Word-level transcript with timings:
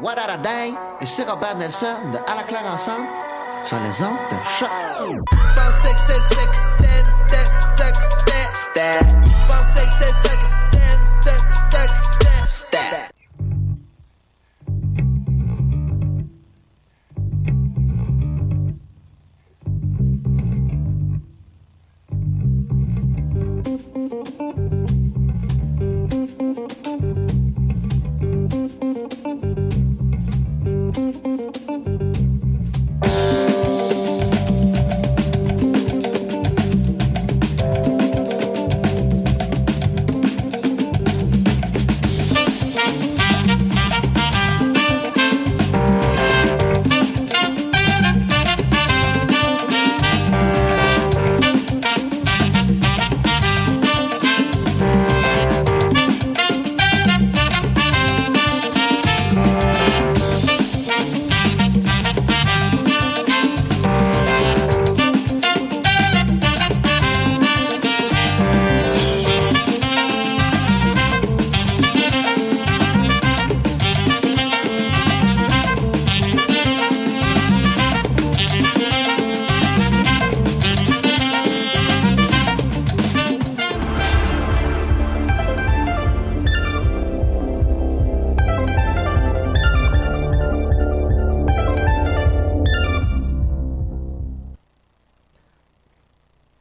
What 0.00 0.16
a 0.16 0.36
day? 0.38 0.74
Et 1.00 1.06
c'est 1.06 1.28
Robert 1.28 1.56
Nelson 1.56 1.86
de 2.12 2.18
À 2.30 2.36
la 2.36 2.44
claire 2.44 2.72
ensemble 2.72 3.06
sur 3.64 3.76
les 3.80 4.02
ondes 4.02 4.16
de. 4.30 4.68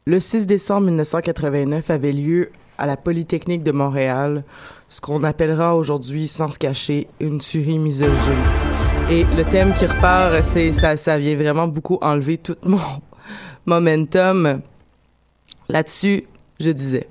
Le 0.07 0.22
6 0.22 0.45
décembre 0.45 0.85
1989 0.85 1.90
avait 1.90 2.13
lieu 2.13 2.51
à 2.78 2.85
la 2.85 2.95
Polytechnique 2.95 3.62
de 3.62 3.73
Montréal 3.73 4.45
ce 4.88 5.01
qu'on 5.01 5.22
appellera 5.25 5.75
aujourd'hui, 5.75 6.29
sans 6.29 6.50
se 6.50 6.57
cacher, 6.57 7.09
une 7.19 7.41
tuerie 7.41 7.78
misogyne. 7.78 8.16
Et 9.09 9.25
le 9.25 9.44
thème 9.44 9.73
qui 9.73 9.85
repart, 9.85 10.46
c'est 10.46 10.72
ça, 10.72 10.96
ça 10.96 11.17
vient 11.17 11.35
vraiment 11.35 11.67
beaucoup 11.67 11.97
enlever 12.00 12.38
tout 12.38 12.56
mon 12.63 12.79
momentum. 13.66 14.62
Là-dessus, 15.67 16.23
je 16.62 16.72
disais. 16.72 17.09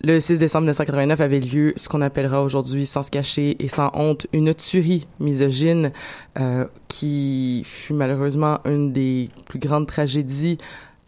Le 0.00 0.20
6 0.20 0.38
décembre 0.38 0.62
1989 0.62 1.20
avait 1.20 1.40
lieu 1.40 1.74
ce 1.76 1.90
qu'on 1.90 2.00
appellera 2.00 2.42
aujourd'hui, 2.42 2.86
sans 2.86 3.02
se 3.02 3.10
cacher 3.10 3.62
et 3.62 3.68
sans 3.68 3.90
honte, 3.92 4.26
une 4.32 4.54
tuerie 4.54 5.06
misogyne 5.20 5.92
euh, 6.38 6.64
qui 6.86 7.64
fut 7.66 7.92
malheureusement 7.92 8.60
une 8.64 8.92
des 8.92 9.28
plus 9.46 9.58
grandes 9.58 9.88
tragédies 9.88 10.56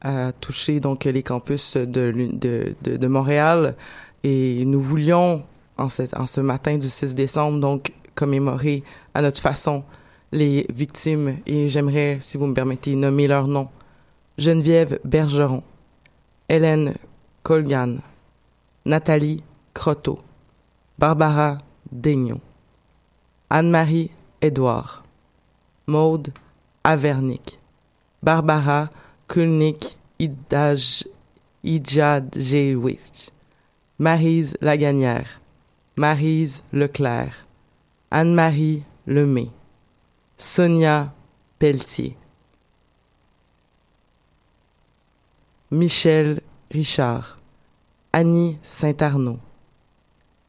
à 0.02 0.32
toucher 0.32 0.80
donc 0.80 1.04
les 1.04 1.22
campus 1.22 1.76
de, 1.76 2.12
de, 2.32 2.74
de, 2.82 3.06
Montréal. 3.06 3.76
Et 4.24 4.64
nous 4.64 4.80
voulions, 4.80 5.44
en, 5.76 5.88
cette, 5.88 6.16
en 6.16 6.26
ce 6.26 6.40
matin 6.40 6.78
du 6.78 6.90
6 6.90 7.14
décembre, 7.14 7.60
donc 7.60 7.92
commémorer 8.14 8.82
à 9.14 9.22
notre 9.22 9.40
façon 9.40 9.82
les 10.32 10.66
victimes. 10.72 11.36
Et 11.46 11.68
j'aimerais, 11.68 12.18
si 12.20 12.38
vous 12.38 12.46
me 12.46 12.54
permettez, 12.54 12.94
nommer 12.96 13.26
leurs 13.26 13.48
noms. 13.48 13.68
Geneviève 14.38 15.00
Bergeron, 15.04 15.62
Hélène 16.48 16.94
Colgan, 17.42 17.98
Nathalie 18.86 19.42
Croteau, 19.74 20.18
Barbara 20.98 21.58
Daignon, 21.92 22.40
Anne-Marie 23.50 24.10
Édouard, 24.40 25.04
Maude 25.86 26.32
Avernick, 26.84 27.58
Barbara 28.22 28.88
Kulnik 29.30 29.96
Idaj, 30.18 31.04
Ijadjewicz, 31.62 33.30
Marise 33.96 34.56
Laganière, 34.60 35.40
Marise 35.96 36.64
Leclerc, 36.72 37.46
Anne-Marie 38.10 38.82
Lemay, 39.06 39.52
Sonia 40.36 41.14
Pelletier, 41.60 42.16
Michel 45.70 46.40
Richard, 46.72 47.38
Annie 48.12 48.58
Saint-Arnaud, 48.62 49.38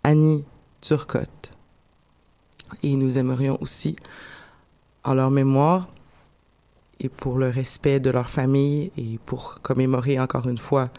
Annie 0.03 0.43
Turcotte. 0.81 1.53
Et 2.81 2.95
nous 2.95 3.19
aimerions 3.19 3.59
aussi, 3.61 3.95
en 5.03 5.13
leur 5.13 5.29
mémoire, 5.29 5.87
et 7.01 7.09
pour 7.09 7.37
le 7.37 7.49
respect 7.49 7.99
de 7.99 8.11
leur 8.11 8.29
famille 8.29 8.91
et 8.95 9.19
pour 9.25 9.59
commémorer 9.61 10.19
encore 10.19 10.47
une 10.47 10.59
fois 10.59 10.89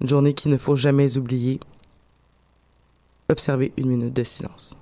une 0.00 0.06
journée 0.06 0.32
qu'il 0.32 0.52
ne 0.52 0.56
faut 0.56 0.76
jamais 0.76 1.18
oublier, 1.18 1.58
observer 3.28 3.72
une 3.76 3.88
minute 3.88 4.14
de 4.14 4.22
silence. 4.22 4.76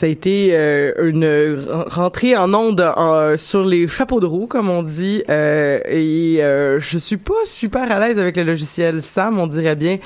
Ça 0.00 0.06
a 0.06 0.08
été 0.08 0.52
euh, 0.52 0.92
une 1.10 1.58
rentrée 1.88 2.34
en 2.34 2.54
onde 2.54 2.82
sur 3.36 3.62
les 3.62 3.86
chapeaux 3.86 4.18
de 4.18 4.24
roue, 4.24 4.46
comme 4.46 4.70
on 4.70 4.82
dit. 4.82 5.22
Euh, 5.28 5.80
et 5.90 6.42
euh, 6.42 6.80
je 6.80 6.96
suis 6.96 7.18
pas 7.18 7.44
super 7.44 7.92
à 7.92 8.00
l'aise 8.00 8.18
avec 8.18 8.38
le 8.38 8.44
logiciel 8.44 9.02
Sam, 9.02 9.38
on 9.38 9.46
dirait 9.46 9.76
bien, 9.76 9.98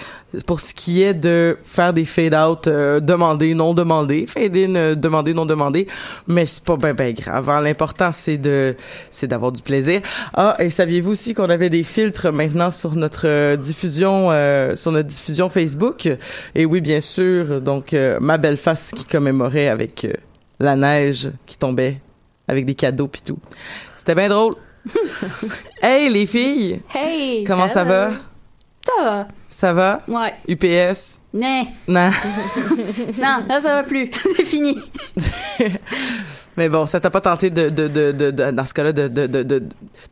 pour 0.46 0.58
ce 0.58 0.75
qui 0.75 1.02
est 1.02 1.14
de 1.14 1.56
faire 1.62 1.93
des 1.93 2.05
fade-out 2.05 2.67
euh, 2.67 2.99
demandés, 2.99 3.55
non 3.55 3.73
demandés, 3.73 4.26
fade-in, 4.26 4.75
euh, 4.75 4.94
demandés, 4.96 5.32
non 5.32 5.46
demandés. 5.46 5.87
Mais 6.26 6.44
c'est 6.46 6.64
pas 6.64 6.76
ben, 6.76 6.93
ben 6.93 7.14
grave. 7.14 7.49
Hein. 7.49 7.61
L'important, 7.61 8.11
c'est 8.11 8.38
de 8.38 8.75
c'est 9.11 9.29
d'avoir 9.29 9.52
du 9.52 9.62
plaisir. 9.62 10.00
Ah, 10.35 10.56
et 10.58 10.70
saviez-vous 10.70 11.12
aussi 11.12 11.35
qu'on 11.35 11.50
avait 11.50 11.70
des 11.70 11.85
filtres 11.85 12.32
maintenant 12.32 12.73
sur 12.73 12.96
notre 12.96 13.55
diffusion 13.55 14.31
sur 14.75 14.91
notre 14.91 15.08
diffusion 15.08 15.49
Facebook? 15.49 16.08
Et 16.56 16.64
oui, 16.64 16.81
bien 16.81 17.00
sûr, 17.00 17.61
donc 17.61 17.94
ma 18.20 18.38
belle 18.38 18.56
face 18.56 18.91
qui 18.91 19.05
commémorait 19.05 19.69
avec 19.69 19.83
euh, 20.04 20.12
la 20.60 20.76
neige 20.76 21.31
qui 21.46 21.56
tombait, 21.56 22.00
avec 22.48 22.64
des 22.66 22.75
cadeaux 22.75 23.08
pis 23.08 23.22
tout. 23.22 23.38
C'était 23.96 24.14
bien 24.14 24.28
drôle. 24.28 24.54
hey 25.82 26.10
les 26.10 26.26
filles! 26.26 26.81
Hey! 26.94 27.44
Comment 27.44 27.69
ça 27.69 27.84
va? 27.84 28.10
Ça 28.86 29.04
va. 29.04 29.28
Ça 29.48 29.72
va? 29.72 30.02
Ouais. 30.08 30.34
UPS? 30.48 31.19
Non. 31.32 31.66
Non. 31.88 32.10
non, 33.19 33.44
là 33.48 33.60
ça 33.60 33.76
va 33.76 33.82
plus. 33.82 34.10
C'est 34.36 34.44
fini. 34.44 34.78
Mais 36.56 36.69
bon, 36.69 36.86
ça 36.86 37.00
t'a 37.00 37.10
pas 37.10 37.20
tenté 37.20 37.50
de, 37.50 37.69
de, 37.69 37.88
de, 37.88 38.12
de, 38.12 38.31
dans 38.31 38.64
ce 38.64 38.75
cas-là, 38.75 38.92
de, 38.92 39.08
de, 39.08 39.26
de, 39.26 39.42
de, 39.42 39.62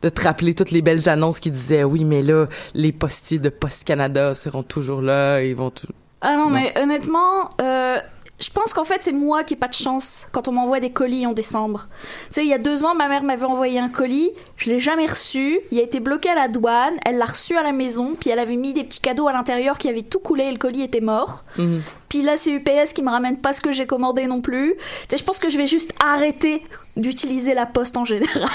de 0.01 0.09
te 0.09 0.21
rappeler 0.21 0.53
toutes 0.53 0.71
les 0.71 0.81
belles 0.81 1.07
annonces 1.07 1.39
qui 1.39 1.51
disaient 1.51 1.83
oui, 1.83 2.03
mais 2.03 2.21
là, 2.21 2.47
les 2.73 2.91
postiers 2.91 3.39
de 3.39 3.49
Post 3.49 3.85
Canada 3.85 4.33
seront 4.33 4.63
toujours 4.63 5.01
là, 5.01 5.41
ils 5.41 5.55
vont 5.55 5.69
tout. 5.69 5.87
Ah 6.19 6.35
non, 6.37 6.49
mais 6.49 6.73
honnêtement, 6.77 7.49
euh, 7.61 7.97
je 8.43 8.49
pense 8.49 8.73
qu'en 8.73 8.83
fait, 8.83 9.01
c'est 9.01 9.13
moi 9.13 9.45
qui 9.45 9.53
ai 9.53 9.57
pas 9.57 9.69
de 9.69 9.73
chance 9.73 10.27
quand 10.33 10.49
on 10.49 10.51
m'envoie 10.51 10.81
des 10.81 10.91
colis 10.91 11.25
en 11.25 11.31
décembre. 11.31 11.87
Tu 12.27 12.33
sais, 12.33 12.43
il 12.43 12.49
y 12.49 12.53
a 12.53 12.57
deux 12.57 12.83
ans, 12.83 12.93
ma 12.93 13.07
mère 13.07 13.23
m'avait 13.23 13.45
envoyé 13.45 13.79
un 13.79 13.87
colis, 13.87 14.31
je 14.57 14.69
l'ai 14.69 14.79
jamais 14.79 15.05
reçu, 15.05 15.61
il 15.71 15.79
a 15.79 15.81
été 15.81 16.01
bloqué 16.01 16.29
à 16.29 16.35
la 16.35 16.49
douane, 16.49 16.95
elle 17.05 17.17
l'a 17.17 17.25
reçu 17.25 17.55
à 17.55 17.63
la 17.63 17.71
maison, 17.71 18.15
puis 18.19 18.31
elle 18.31 18.39
avait 18.39 18.57
mis 18.57 18.73
des 18.73 18.83
petits 18.83 18.99
cadeaux 18.99 19.29
à 19.29 19.33
l'intérieur 19.33 19.77
qui 19.77 19.87
avaient 19.87 20.01
tout 20.01 20.19
coulé 20.19 20.43
et 20.43 20.51
le 20.51 20.57
colis 20.57 20.81
était 20.81 20.99
mort. 20.99 21.45
Mhm. 21.57 21.81
Puis 22.09 22.21
là, 22.21 22.35
c'est 22.35 22.51
UPS 22.51 22.91
qui 22.93 23.01
me 23.01 23.09
ramène 23.09 23.37
pas 23.37 23.53
ce 23.53 23.61
que 23.61 23.71
j'ai 23.71 23.87
commandé 23.87 24.27
non 24.27 24.41
plus. 24.41 24.75
Tu 24.75 24.83
sais, 25.07 25.17
je 25.17 25.23
pense 25.23 25.39
que 25.39 25.49
je 25.49 25.57
vais 25.57 25.67
juste 25.67 25.93
arrêter 26.03 26.63
d'utiliser 26.97 27.53
la 27.53 27.65
poste 27.65 27.95
en 27.95 28.03
général. 28.03 28.49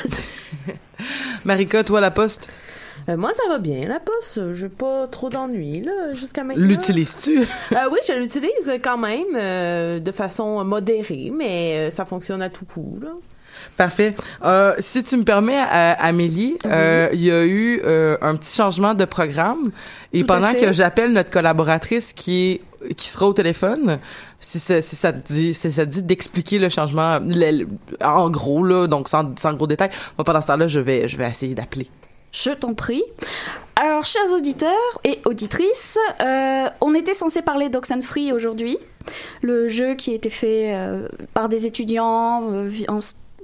Marika, 1.44 1.82
toi, 1.82 2.00
la 2.00 2.11
poste? 2.11 2.50
Euh, 3.08 3.16
moi, 3.16 3.32
ça 3.32 3.43
va 3.49 3.58
bien, 3.58 3.81
la 3.88 4.00
poste. 4.00 4.55
J'ai 4.55 4.69
pas 4.69 5.06
trop 5.06 5.31
d'ennuis, 5.31 5.81
là, 5.81 6.12
jusqu'à 6.14 6.44
maintenant. 6.44 6.64
L'utilises-tu? 6.64 7.40
euh, 7.40 7.76
oui, 7.90 7.99
je 8.06 8.12
l'utilise 8.14 8.72
quand 8.82 8.99
même, 8.99 9.25
euh, 9.34 9.99
de 9.99 10.12
façon 10.12 10.64
modérée, 10.64 11.32
mais 11.34 11.88
euh, 11.88 11.90
ça 11.90 12.05
fonctionne 12.05 12.43
à 12.43 12.50
tout 12.50 12.64
coup, 12.64 12.99
là. 13.02 13.10
Parfait. 13.76 14.14
Euh, 14.44 14.75
si 14.78 15.02
tu 15.05 15.16
me 15.16 15.25
permets, 15.25 15.58
Amélie, 15.58 16.58
il 16.64 17.22
y 17.22 17.31
a 17.31 17.44
eu 17.44 17.81
un 17.84 18.37
petit 18.37 18.56
changement 18.56 18.94
de 18.94 19.05
programme 19.05 19.70
et 20.12 20.25
pendant 20.25 20.52
que 20.55 20.72
j'appelle 20.72 21.12
notre 21.12 21.31
collaboratrice 21.31 22.12
qui 22.12 22.52
est 22.52 22.60
qui 22.94 23.08
sera 23.08 23.26
au 23.26 23.32
téléphone, 23.32 23.99
si 24.38 24.60
ça, 24.60 24.81
si 24.81 24.94
ça 24.94 25.12
te 25.12 25.32
dit, 25.32 25.52
si 25.55 25.70
ça 25.70 25.84
dit 25.84 26.02
d'expliquer 26.02 26.58
le 26.60 26.69
changement, 26.69 27.19
en 28.00 28.31
gros 28.31 28.64
là, 28.64 28.87
donc 28.87 29.08
sans, 29.08 29.37
sans 29.37 29.52
gros 29.55 29.66
détails. 29.66 29.90
Moi, 30.16 30.25
pendant 30.25 30.40
ce 30.40 30.46
temps-là, 30.46 30.69
je 30.69 30.78
vais 30.78 31.08
je 31.08 31.16
vais 31.16 31.28
essayer 31.28 31.55
d'appeler. 31.55 31.88
Je 32.33 32.51
t'en 32.51 32.75
prie. 32.75 33.03
Alors, 33.77 34.05
chers 34.05 34.33
auditeurs 34.35 35.01
et 35.05 35.21
auditrices, 35.25 35.99
euh, 36.21 36.69
on 36.81 36.95
était 36.95 37.15
censé 37.15 37.43
parler 37.43 37.69
d'Oxenfree 37.69 38.33
aujourd'hui, 38.33 38.77
le 39.41 39.69
jeu 39.69 39.95
qui 39.95 40.11
a 40.11 40.15
été 40.15 40.31
fait 40.31 40.75
euh, 40.75 41.09
par 41.33 41.49
des 41.49 41.65
étudiants 41.65 42.43
euh, 42.51 42.69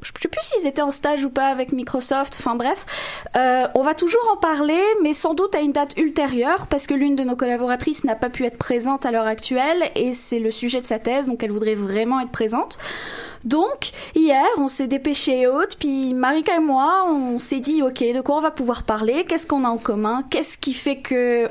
je 0.04 0.12
sais 0.22 0.28
plus 0.28 0.42
s'ils 0.42 0.66
étaient 0.66 0.82
en 0.82 0.90
stage 0.90 1.24
ou 1.24 1.30
pas 1.30 1.46
avec 1.46 1.72
Microsoft, 1.72 2.36
enfin 2.38 2.54
bref. 2.54 2.86
on 3.34 3.82
va 3.82 3.94
toujours 3.94 4.30
en 4.32 4.36
parler, 4.36 4.82
mais 5.02 5.12
sans 5.12 5.34
doute 5.34 5.54
à 5.54 5.60
une 5.60 5.72
date 5.72 5.96
ultérieure, 5.96 6.66
parce 6.66 6.86
que 6.86 6.94
l'une 6.94 7.16
de 7.16 7.24
nos 7.24 7.36
collaboratrices 7.36 8.04
n'a 8.04 8.16
pas 8.16 8.30
pu 8.30 8.44
être 8.44 8.58
présente 8.58 9.06
à 9.06 9.10
l'heure 9.10 9.26
actuelle, 9.26 9.90
et 9.94 10.12
c'est 10.12 10.38
le 10.38 10.50
sujet 10.50 10.80
de 10.80 10.86
sa 10.86 10.98
thèse, 10.98 11.26
donc 11.26 11.42
elle 11.42 11.50
voudrait 11.50 11.74
vraiment 11.74 12.20
être 12.20 12.30
présente. 12.30 12.78
Donc, 13.44 13.90
hier, 14.14 14.46
on 14.56 14.68
s'est 14.68 14.86
dépêché 14.88 15.46
haute, 15.46 15.76
puis 15.78 16.14
Marika 16.14 16.56
et 16.56 16.60
moi, 16.60 17.04
on 17.06 17.38
s'est 17.38 17.60
dit, 17.60 17.82
ok, 17.82 18.00
de 18.00 18.20
quoi 18.22 18.36
on 18.36 18.40
va 18.40 18.50
pouvoir 18.50 18.84
parler, 18.84 19.24
qu'est-ce 19.24 19.46
qu'on 19.46 19.64
a 19.64 19.68
en 19.68 19.76
commun, 19.78 20.22
qu'est-ce 20.30 20.56
qui 20.56 20.72
fait 20.72 20.96
que 20.96 21.50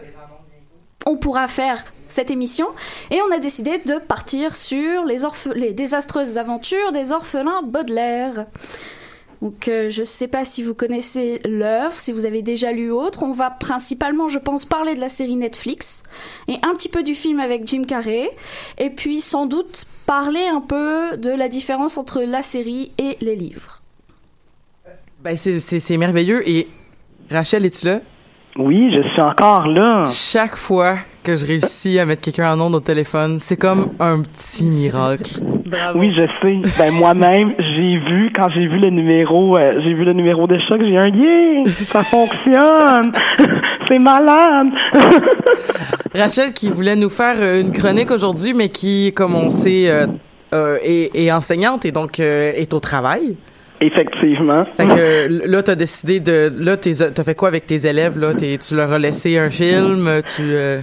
on 1.06 1.18
pourra 1.18 1.48
faire 1.48 1.84
cette 2.14 2.32
émission, 2.32 2.68
et 3.12 3.20
on 3.28 3.34
a 3.34 3.40
décidé 3.40 3.80
de 3.80 3.98
partir 3.98 4.56
sur 4.56 5.04
les, 5.04 5.18
les 5.56 5.74
désastreuses 5.74 6.38
aventures 6.38 6.92
des 6.92 7.12
orphelins 7.12 7.62
Baudelaire. 7.64 8.46
Donc 9.42 9.68
euh, 9.68 9.90
je 9.90 10.02
ne 10.02 10.06
sais 10.06 10.30
pas 10.30 10.46
si 10.46 10.64
vous 10.64 10.74
connaissez 10.74 11.42
l'œuvre, 11.44 11.92
si 11.92 12.14
vous 12.14 12.26
avez 12.26 12.42
déjà 12.42 12.72
lu 12.72 12.92
autre. 12.92 13.24
On 13.24 13.32
va 13.32 13.50
principalement, 13.52 14.30
je 14.30 14.40
pense, 14.40 14.64
parler 14.64 14.96
de 14.96 15.02
la 15.02 15.10
série 15.10 15.36
Netflix 15.36 16.04
et 16.48 16.56
un 16.64 16.74
petit 16.76 16.88
peu 16.88 17.04
du 17.04 17.14
film 17.14 17.42
avec 17.42 17.68
Jim 17.68 17.82
Carrey. 17.86 18.30
Et 18.78 18.90
puis 18.90 19.20
sans 19.20 19.46
doute 19.46 19.84
parler 20.06 20.46
un 20.48 20.62
peu 20.62 21.18
de 21.18 21.30
la 21.30 21.50
différence 21.50 21.98
entre 21.98 22.22
la 22.22 22.42
série 22.42 22.94
et 22.98 23.18
les 23.20 23.36
livres. 23.36 23.82
Ben 25.22 25.36
c'est 25.36 25.98
merveilleux. 25.98 26.48
Et 26.48 26.68
Rachel, 27.30 27.66
es-tu 27.66 27.86
là? 27.86 28.00
Oui, 28.58 28.94
je 28.96 29.02
suis 29.10 29.22
encore 29.22 29.68
là. 29.68 30.04
Chaque 30.10 30.56
fois 30.56 31.00
que 31.24 31.36
je 31.36 31.46
réussis 31.46 32.00
à 32.00 32.06
mettre 32.06 32.22
quelqu'un 32.22 32.54
en 32.54 32.62
onde 32.62 32.76
au 32.76 32.80
téléphone, 32.80 33.38
c'est 33.40 33.58
comme 33.58 33.94
un 34.00 34.22
petit 34.22 34.66
miracle. 34.66 35.42
Oui, 35.96 36.14
je 36.16 36.26
sais. 36.42 36.78
Ben 36.78 36.92
moi-même, 36.94 37.54
j'ai 37.58 37.98
vu 37.98 38.32
quand 38.36 38.50
j'ai 38.50 38.68
vu 38.68 38.78
le 38.78 38.90
numéro, 38.90 39.58
euh, 39.58 39.80
j'ai 39.84 39.94
vu 39.94 40.04
le 40.04 40.14
numéro 40.14 40.46
de 40.46 40.58
choc, 40.68 40.80
j'ai 40.82 40.98
un 40.98 41.08
yeah, 41.08 41.64
ça 41.88 42.04
fonctionne. 42.04 43.12
c'est 43.88 44.00
malade. 44.00 44.68
Rachel 46.14 46.52
qui 46.52 46.70
voulait 46.70 46.96
nous 46.96 47.10
faire 47.10 47.38
euh, 47.40 47.62
une 47.62 47.72
chronique 47.72 48.12
aujourd'hui, 48.12 48.54
mais 48.54 48.70
qui, 48.70 49.14
comme 49.16 49.34
on 49.34 49.50
sait, 49.50 49.90
euh, 50.54 50.78
est, 50.84 51.32
enseignante 51.32 51.86
et 51.86 51.92
donc 51.92 52.20
est 52.20 52.74
au 52.74 52.80
travail. 52.80 53.36
Effectivement. 53.84 54.66
Fait 54.78 54.88
que 54.88 55.46
là, 55.46 55.62
t'as 55.62 55.76
décidé 55.76 56.20
de. 56.22 56.52
Là, 56.58 56.78
t'as 56.78 57.24
fait 57.24 57.36
quoi 57.36 57.50
avec 57.50 57.68
tes 57.68 57.86
élèves? 57.86 58.18
Là? 58.18 58.34
Tu 58.34 58.76
leur 58.76 58.94
as 58.94 59.00
laissé 59.00 59.38
un 59.38 59.50
film? 59.50 60.10
Tu. 60.36 60.44
Euh? 60.44 60.82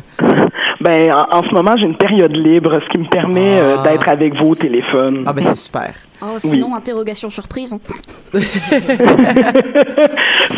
Ben, 0.80 1.12
en, 1.12 1.42
ce 1.42 1.52
moment, 1.52 1.76
j'ai 1.76 1.84
une 1.84 1.96
période 1.96 2.34
libre, 2.34 2.78
ce 2.82 2.88
qui 2.88 2.99
me 2.99 3.08
permet 3.08 3.58
euh, 3.60 3.76
ah. 3.78 3.88
d'être 3.88 4.08
avec 4.08 4.34
vous 4.34 4.50
au 4.50 4.54
téléphone. 4.54 5.25
Ah, 5.26 5.32
ben, 5.32 5.44
c'est 5.44 5.56
super. 5.56 5.92
Oh, 6.22 6.38
sinon, 6.38 6.74
interrogation 6.74 7.30
surprise. 7.30 7.74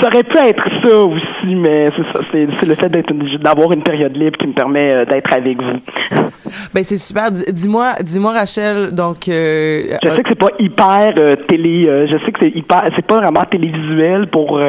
Ça 0.01 0.07
aurait 0.09 0.25
pu 0.25 0.37
être 0.39 0.65
ça 0.83 0.99
aussi, 0.99 1.55
mais 1.55 1.89
c'est 1.97 2.03
ça. 2.13 2.21
C'est 2.33 2.67
le 2.67 2.75
fait 2.75 2.89
d'avoir 3.39 3.73
une 3.73 3.83
période 3.83 4.17
libre 4.17 4.37
qui 4.39 4.47
me 4.49 4.53
permet 4.53 4.95
euh, 4.95 5.05
d'être 5.05 5.33
avec 5.33 5.59
vous. 5.61 5.81
Ben 6.75 6.85
c'est 6.85 6.99
super. 6.99 7.31
Dis-moi, 7.31 7.95
dis-moi 8.03 8.33
Rachel. 8.33 8.91
Donc, 8.91 9.27
euh, 9.29 9.97
je 10.03 10.11
sais 10.11 10.23
que 10.23 10.29
c'est 10.29 10.39
pas 10.39 10.51
hyper 10.59 11.13
euh, 11.17 11.37
télé. 11.49 11.87
je 11.87 12.19
sais 12.27 12.33
que 12.33 12.41
c'est 12.43 12.51
hyper. 12.55 12.83
C'est 12.95 13.07
pas 13.07 13.21
vraiment 13.21 13.45
télévisuel 13.51 14.29
pour 14.29 14.61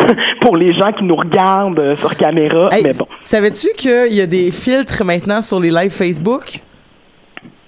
pour 0.40 0.56
les 0.56 0.72
gens 0.74 0.92
qui 0.92 1.02
nous 1.02 1.16
regardent 1.16 1.96
sur 1.96 2.14
caméra. 2.16 2.68
mais 2.72 2.92
bon. 2.92 3.08
Savais-tu 3.24 3.68
qu'il 3.76 4.12
y 4.12 4.20
a 4.20 4.26
des 4.26 4.52
filtres 4.52 5.04
maintenant 5.04 5.42
sur 5.42 5.58
les 5.58 5.70
lives 5.70 5.90
Facebook? 5.90 6.60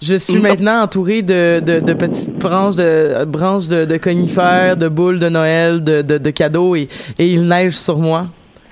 Je 0.04 0.16
suis 0.16 0.38
maintenant 0.38 0.82
entouré 0.82 1.22
de, 1.22 1.60
de, 1.60 1.80
de, 1.80 1.94
petites 1.94 2.36
branches 2.38 2.76
de 2.76 3.24
branches 3.24 3.68
de, 3.68 3.86
de, 3.86 3.96
conifères, 3.96 4.76
de 4.76 4.88
boules 4.88 5.18
de 5.18 5.30
Noël, 5.30 5.82
de, 5.82 6.02
de, 6.02 6.30
cadeaux 6.30 6.76
et, 6.76 6.88
et 7.18 7.26
il 7.26 7.46
neige 7.46 7.74
sur 7.74 7.96
moi. 7.98 8.26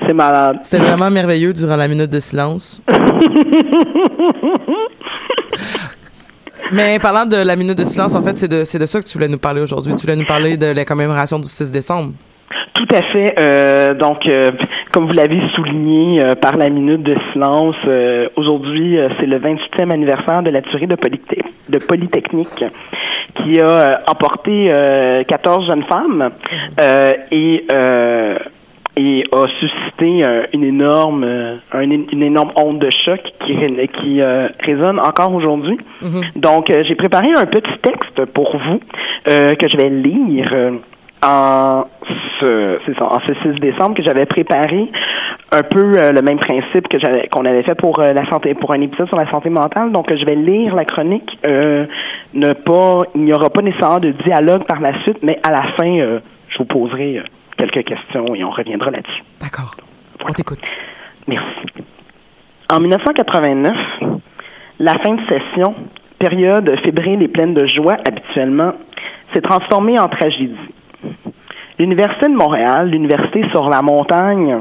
C'est 0.07 0.12
malade. 0.12 0.59
C'était 0.62 0.77
vraiment 0.79 1.11
merveilleux 1.11 1.55
durant 1.55 1.77
la 1.77 1.89
minute 1.89 2.11
de 2.11 2.21
silence. 2.21 2.83
Mais 6.71 6.99
parlant 6.99 7.25
de 7.25 7.37
la 7.37 7.57
minute 7.57 7.79
de 7.79 7.85
silence, 7.85 8.15
en 8.15 8.21
fait, 8.21 8.37
c'est 8.37 8.49
de, 8.49 8.65
c'est 8.65 8.79
de 8.79 8.87
ça 8.87 9.01
que 9.01 9.07
tu 9.07 9.15
voulais 9.15 9.29
nous 9.29 9.39
parler 9.39 9.62
aujourd'hui. 9.62 9.95
Tu 9.95 10.03
voulais 10.03 10.17
nous 10.17 10.27
parler 10.27 10.59
de 10.59 10.67
la 10.67 10.85
commémoration 10.85 11.39
du 11.39 11.49
6 11.49 11.73
décembre. 11.73 12.12
Tout 12.93 12.99
à 12.99 13.03
fait. 13.11 13.35
Euh, 13.39 13.95
donc, 13.95 14.27
euh, 14.27 14.53
comme 14.93 15.07
vous 15.07 15.15
l'avez 15.15 15.41
souligné 15.55 16.21
euh, 16.21 16.35
par 16.35 16.59
la 16.59 16.69
minute 16.69 17.03
de 17.03 17.17
silence, 17.33 17.77
aujourd'hui, 18.37 18.99
c'est 19.19 19.25
le 19.25 19.39
28e 19.39 19.91
anniversaire 19.91 20.43
de 20.43 20.51
la 20.51 20.61
tuerie 20.61 20.87
de, 20.87 20.97
de 21.71 21.79
Polytechnique 21.79 22.65
qui 23.37 23.61
a 23.61 24.03
emporté 24.09 24.67
14 25.27 25.67
jeunes 25.67 25.85
femmes 25.85 26.31
et 27.31 27.65
et 28.95 29.25
a 29.33 29.47
suscité 29.59 30.23
une 30.53 30.65
énorme 30.65 31.25
une 31.73 32.23
énorme 32.23 32.53
onde 32.57 32.79
de 32.79 32.91
choc 33.07 33.21
qui 33.47 33.57
qui 34.03 34.21
résonne 34.61 35.01
encore 35.01 35.33
aujourd'hui. 35.33 35.79
Mm-hmm. 36.03 36.41
Donc 36.41 36.67
j'ai 36.69 36.95
préparé 36.95 37.29
un 37.35 37.47
petit 37.47 37.79
texte 37.83 38.27
pour 38.35 38.55
vous 38.55 38.81
que 39.25 39.69
je 39.69 39.77
vais 39.79 39.89
lire 39.89 40.83
en 41.23 41.85
ce, 42.41 42.79
c'est 42.85 42.99
ça, 42.99 43.05
en 43.05 43.21
ce 43.21 43.35
6 43.43 43.61
décembre 43.61 43.97
que 43.97 44.02
j'avais 44.02 44.26
préparé 44.26 44.91
un 45.52 45.62
peu 45.62 45.99
euh, 45.99 46.12
le 46.12 46.23
même 46.23 46.38
principe 46.38 46.88
que 46.88 46.99
j'avais 46.99 47.29
qu'on 47.29 47.45
avait 47.45 47.62
fait 47.62 47.75
pour 47.75 48.00
euh, 48.00 48.12
la 48.12 48.29
santé 48.31 48.55
pour 48.55 48.73
un 48.73 48.81
épisode 48.81 49.07
sur 49.09 49.19
la 49.19 49.31
santé 49.31 49.50
mentale. 49.50 49.93
Donc 49.93 50.12
je 50.12 50.25
vais 50.25 50.35
lire 50.35 50.75
la 50.75 50.85
chronique. 50.85 51.38
Euh, 51.47 51.87
ne 52.35 52.52
pas, 52.55 53.02
il 53.14 53.25
n'y 53.25 53.33
aura 53.33 53.50
pas 53.50 53.62
nécessairement 53.62 54.00
de 54.00 54.11
dialogue 54.11 54.64
par 54.67 54.81
la 54.81 55.00
suite, 55.02 55.19
mais 55.23 55.38
à 55.43 55.50
la 55.50 55.62
fin, 55.76 56.21
je 56.49 56.59
vous 56.59 56.64
poserai 56.64 57.23
quelques 57.59 57.85
questions 57.85 58.35
et 58.35 58.43
on 58.43 58.50
reviendra 58.50 58.91
là-dessus. 58.91 59.23
D'accord. 59.41 59.75
On 60.25 60.33
t'écoute. 60.33 60.75
Merci. 61.29 61.67
En 62.73 62.81
1989, 62.81 63.76
la 64.79 64.95
fin 64.99 65.14
de 65.14 65.21
session, 65.29 65.75
période 66.19 66.75
fébrile 66.83 67.23
et 67.23 67.29
pleine 67.29 67.52
de 67.52 67.67
joie 67.67 67.99
habituellement, 68.09 68.73
s'est 69.35 69.43
transformée 69.43 69.99
en 69.99 70.09
tragédie. 70.09 70.57
L'Université 71.83 72.29
de 72.29 72.37
Montréal, 72.37 72.91
l'université 72.91 73.43
sur 73.51 73.69
la 73.69 73.83
montagne, 73.83 74.57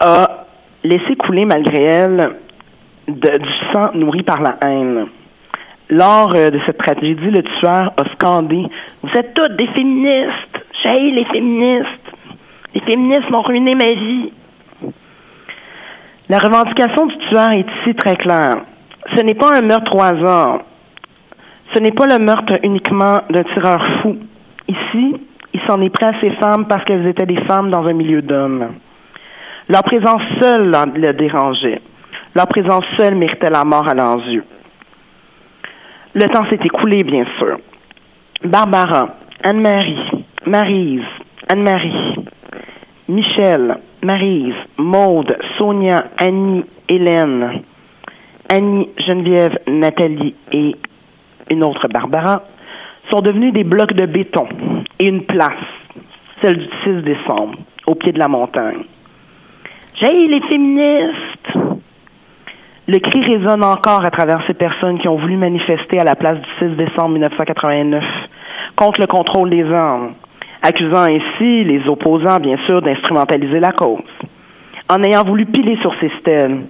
a 0.00 0.44
laissé 0.84 1.16
couler 1.16 1.46
malgré 1.46 1.82
elle 1.82 2.32
du 3.08 3.48
sang 3.72 3.92
nourri 3.94 4.22
par 4.22 4.42
la 4.42 4.56
haine. 4.60 5.06
Lors 5.88 6.34
euh, 6.34 6.50
de 6.50 6.60
cette 6.66 6.76
tragédie, 6.76 7.30
le 7.30 7.42
tueur 7.58 7.94
a 7.96 8.04
scandé 8.12 8.66
Vous 9.02 9.10
êtes 9.18 9.32
toutes 9.32 9.56
des 9.56 9.66
féministes 9.68 10.58
J'ai 10.84 11.10
les 11.10 11.24
féministes 11.24 12.12
Les 12.74 12.82
féministes 12.82 13.30
m'ont 13.30 13.40
ruiné 13.40 13.74
ma 13.74 13.94
vie 13.94 14.30
La 16.28 16.38
revendication 16.38 17.06
du 17.06 17.16
tueur 17.30 17.50
est 17.52 17.66
ici 17.80 17.94
très 17.94 18.16
claire. 18.16 18.58
Ce 19.16 19.22
n'est 19.22 19.32
pas 19.32 19.56
un 19.56 19.62
meurtre 19.62 19.96
au 19.96 20.02
hasard. 20.02 20.64
Ce 21.74 21.80
n'est 21.80 21.92
pas 21.92 22.06
le 22.06 22.22
meurtre 22.22 22.58
uniquement 22.62 23.22
d'un 23.30 23.42
tireur 23.54 23.82
fou. 24.02 24.18
Ici, 24.68 25.16
s'en 25.70 25.80
est 25.82 25.90
pris 25.90 26.04
à 26.04 26.20
ces 26.20 26.30
femmes 26.32 26.66
parce 26.66 26.84
qu'elles 26.84 27.06
étaient 27.06 27.26
des 27.26 27.40
femmes 27.42 27.70
dans 27.70 27.86
un 27.86 27.92
milieu 27.92 28.22
d'hommes. 28.22 28.74
Leur 29.68 29.84
présence 29.84 30.22
seule 30.40 30.74
le 30.96 31.12
dérangeait. 31.12 31.80
Leur 32.34 32.48
présence 32.48 32.84
seule 32.98 33.14
méritait 33.14 33.50
la 33.50 33.64
mort 33.64 33.88
à 33.88 33.94
leurs 33.94 34.18
yeux. 34.28 34.44
Le 36.14 36.28
temps 36.28 36.44
s'est 36.50 36.58
écoulé, 36.64 37.04
bien 37.04 37.24
sûr. 37.38 37.58
Barbara, 38.42 39.14
Anne-Marie, 39.44 40.24
Marise, 40.44 41.04
Anne-Marie, 41.48 42.16
Michel, 43.08 43.78
Marise, 44.02 44.54
Maude, 44.76 45.36
Sonia, 45.56 46.04
Annie, 46.20 46.64
Hélène, 46.88 47.62
Annie, 48.48 48.88
Geneviève, 49.06 49.56
Nathalie 49.68 50.34
et 50.52 50.74
une 51.48 51.62
autre 51.62 51.86
Barbara 51.88 52.42
sont 53.10 53.20
devenus 53.20 53.52
des 53.52 53.64
blocs 53.64 53.92
de 53.92 54.06
béton 54.06 54.48
et 54.98 55.06
une 55.06 55.24
place, 55.24 55.52
celle 56.42 56.58
du 56.58 56.68
6 56.84 57.02
décembre, 57.02 57.58
au 57.86 57.94
pied 57.94 58.12
de 58.12 58.18
la 58.18 58.28
montagne. 58.28 58.84
J'ai 60.00 60.28
les 60.28 60.40
féministes! 60.42 61.80
Le 62.88 62.98
cri 62.98 63.22
résonne 63.22 63.62
encore 63.62 64.04
à 64.04 64.10
travers 64.10 64.42
ces 64.46 64.54
personnes 64.54 64.98
qui 64.98 65.08
ont 65.08 65.16
voulu 65.16 65.36
manifester 65.36 66.00
à 66.00 66.04
la 66.04 66.16
place 66.16 66.38
du 66.38 66.48
6 66.70 66.76
décembre 66.76 67.10
1989 67.10 68.02
contre 68.76 69.00
le 69.00 69.06
contrôle 69.06 69.50
des 69.50 69.64
armes, 69.64 70.14
accusant 70.62 71.04
ainsi 71.04 71.64
les 71.64 71.82
opposants, 71.88 72.40
bien 72.40 72.56
sûr, 72.66 72.82
d'instrumentaliser 72.82 73.60
la 73.60 73.72
cause. 73.72 74.00
En 74.88 75.02
ayant 75.04 75.22
voulu 75.24 75.46
piler 75.46 75.78
sur 75.82 75.94
ces 76.00 76.10
stèles, 76.20 76.62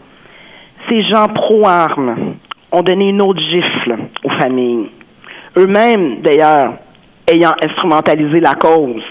ces 0.88 1.02
gens 1.04 1.28
pro-armes 1.28 2.34
ont 2.72 2.82
donné 2.82 3.08
une 3.08 3.22
autre 3.22 3.40
gifle 3.40 3.96
aux 4.24 4.40
familles. 4.40 4.90
Eux-mêmes, 5.56 6.20
d'ailleurs, 6.22 6.74
ayant 7.28 7.54
instrumentalisé 7.64 8.40
la 8.40 8.54
cause. 8.54 9.02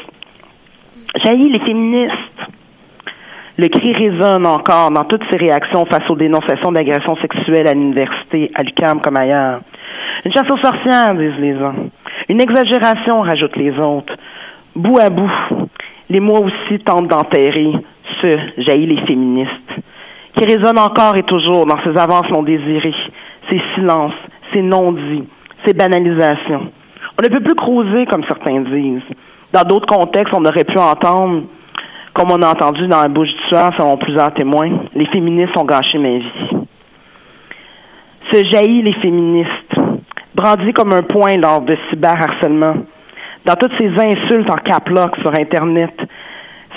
Jaillit 1.24 1.50
les 1.50 1.60
féministes. 1.60 2.16
Le 3.58 3.68
cri 3.68 3.92
résonne 3.94 4.46
encore 4.46 4.90
dans 4.92 5.04
toutes 5.04 5.24
ses 5.30 5.38
réactions 5.38 5.86
face 5.86 6.10
aux 6.10 6.16
dénonciations 6.16 6.72
d'agressions 6.72 7.18
sexuelles 7.18 7.68
à 7.68 7.74
l'université, 7.74 8.52
à 8.56 8.64
l'UQAM 8.64 9.02
comme 9.02 9.18
ailleurs. 9.18 9.60
Une 10.24 10.34
chasse 10.34 10.50
aux 10.50 10.58
sorcières, 10.58 11.14
disent 11.16 11.40
les 11.40 11.56
uns. 11.56 11.76
Une 12.30 12.40
exagération, 12.40 13.20
rajoutent 13.20 13.58
les 13.58 13.78
autres. 13.78 14.16
Bout 14.76 15.00
à 15.00 15.10
bout, 15.10 15.32
les 16.10 16.22
mots 16.22 16.46
aussi 16.46 16.80
tentent 16.86 17.10
d'enterrer 17.10 17.74
ce 18.22 18.28
jaillit 18.64 18.88
les 18.88 19.06
féministes, 19.06 19.52
qui 20.36 20.46
résonne 20.46 20.80
encore 20.80 21.18
et 21.18 21.24
toujours 21.24 21.66
dans 21.66 21.82
ces 21.84 22.00
avances 22.00 22.30
non 22.32 22.44
désirées, 22.44 22.96
ces 23.50 23.62
silences, 23.76 24.14
ces 24.54 24.62
non-dits, 24.62 25.28
ces 25.66 25.74
banalisations. 25.74 26.72
On 27.18 27.24
ne 27.24 27.28
peut 27.28 27.44
plus 27.44 27.56
creuser 27.56 28.06
comme 28.06 28.24
certains 28.26 28.62
disent. 28.62 29.02
Dans 29.52 29.64
d'autres 29.64 29.88
contextes, 29.88 30.34
on 30.34 30.46
aurait 30.46 30.64
pu 30.64 30.78
entendre 30.78 31.44
comme 32.14 32.32
on 32.32 32.42
a 32.42 32.50
entendu 32.50 32.88
dans 32.88 33.02
la 33.02 33.08
bouche 33.08 33.30
du 33.30 33.48
tueur 33.48 33.72
selon 33.78 33.98
plusieurs 33.98 34.34
témoins, 34.34 34.70
les 34.94 35.06
féministes 35.08 35.56
ont 35.56 35.64
gâché 35.64 35.98
ma 35.98 36.18
vie. 36.18 36.68
Ce 38.32 38.44
jaillit 38.52 38.82
les 38.82 38.94
féministes, 39.02 39.76
brandi 40.36 40.74
comme 40.74 40.92
un 40.94 41.04
point 41.04 41.38
lors 41.38 41.62
de 41.62 41.76
cyberharcèlement, 41.90 42.74
dans 43.46 43.56
toutes 43.56 43.72
ces 43.80 43.88
insultes 43.88 44.50
en 44.50 44.58
caplock 44.58 45.16
sur 45.22 45.34
Internet, 45.34 45.94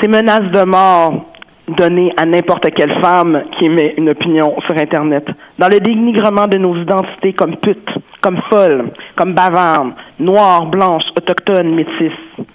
ces 0.00 0.08
menaces 0.08 0.50
de 0.52 0.64
mort 0.64 1.31
données 1.68 2.12
à 2.16 2.26
n'importe 2.26 2.70
quelle 2.74 3.00
femme 3.00 3.44
qui 3.52 3.66
émet 3.66 3.94
une 3.96 4.10
opinion 4.10 4.54
sur 4.66 4.76
Internet, 4.76 5.26
dans 5.58 5.68
le 5.68 5.80
dénigrement 5.80 6.46
de 6.46 6.58
nos 6.58 6.76
identités 6.76 7.32
comme 7.32 7.56
pute, 7.56 7.88
comme 8.20 8.40
folle, 8.50 8.90
comme 9.16 9.34
bavarde, 9.34 9.92
noire, 10.18 10.66
blanche, 10.66 11.04
autochtone, 11.16 11.74
métisse, 11.74 12.46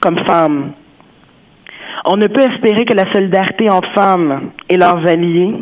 comme 0.00 0.18
femme, 0.26 0.72
on 2.04 2.16
ne 2.16 2.26
peut 2.26 2.40
espérer 2.40 2.84
que 2.84 2.94
la 2.94 3.10
solidarité 3.12 3.70
entre 3.70 3.88
femmes 3.94 4.50
et 4.68 4.76
leurs 4.76 5.06
alliés, 5.06 5.54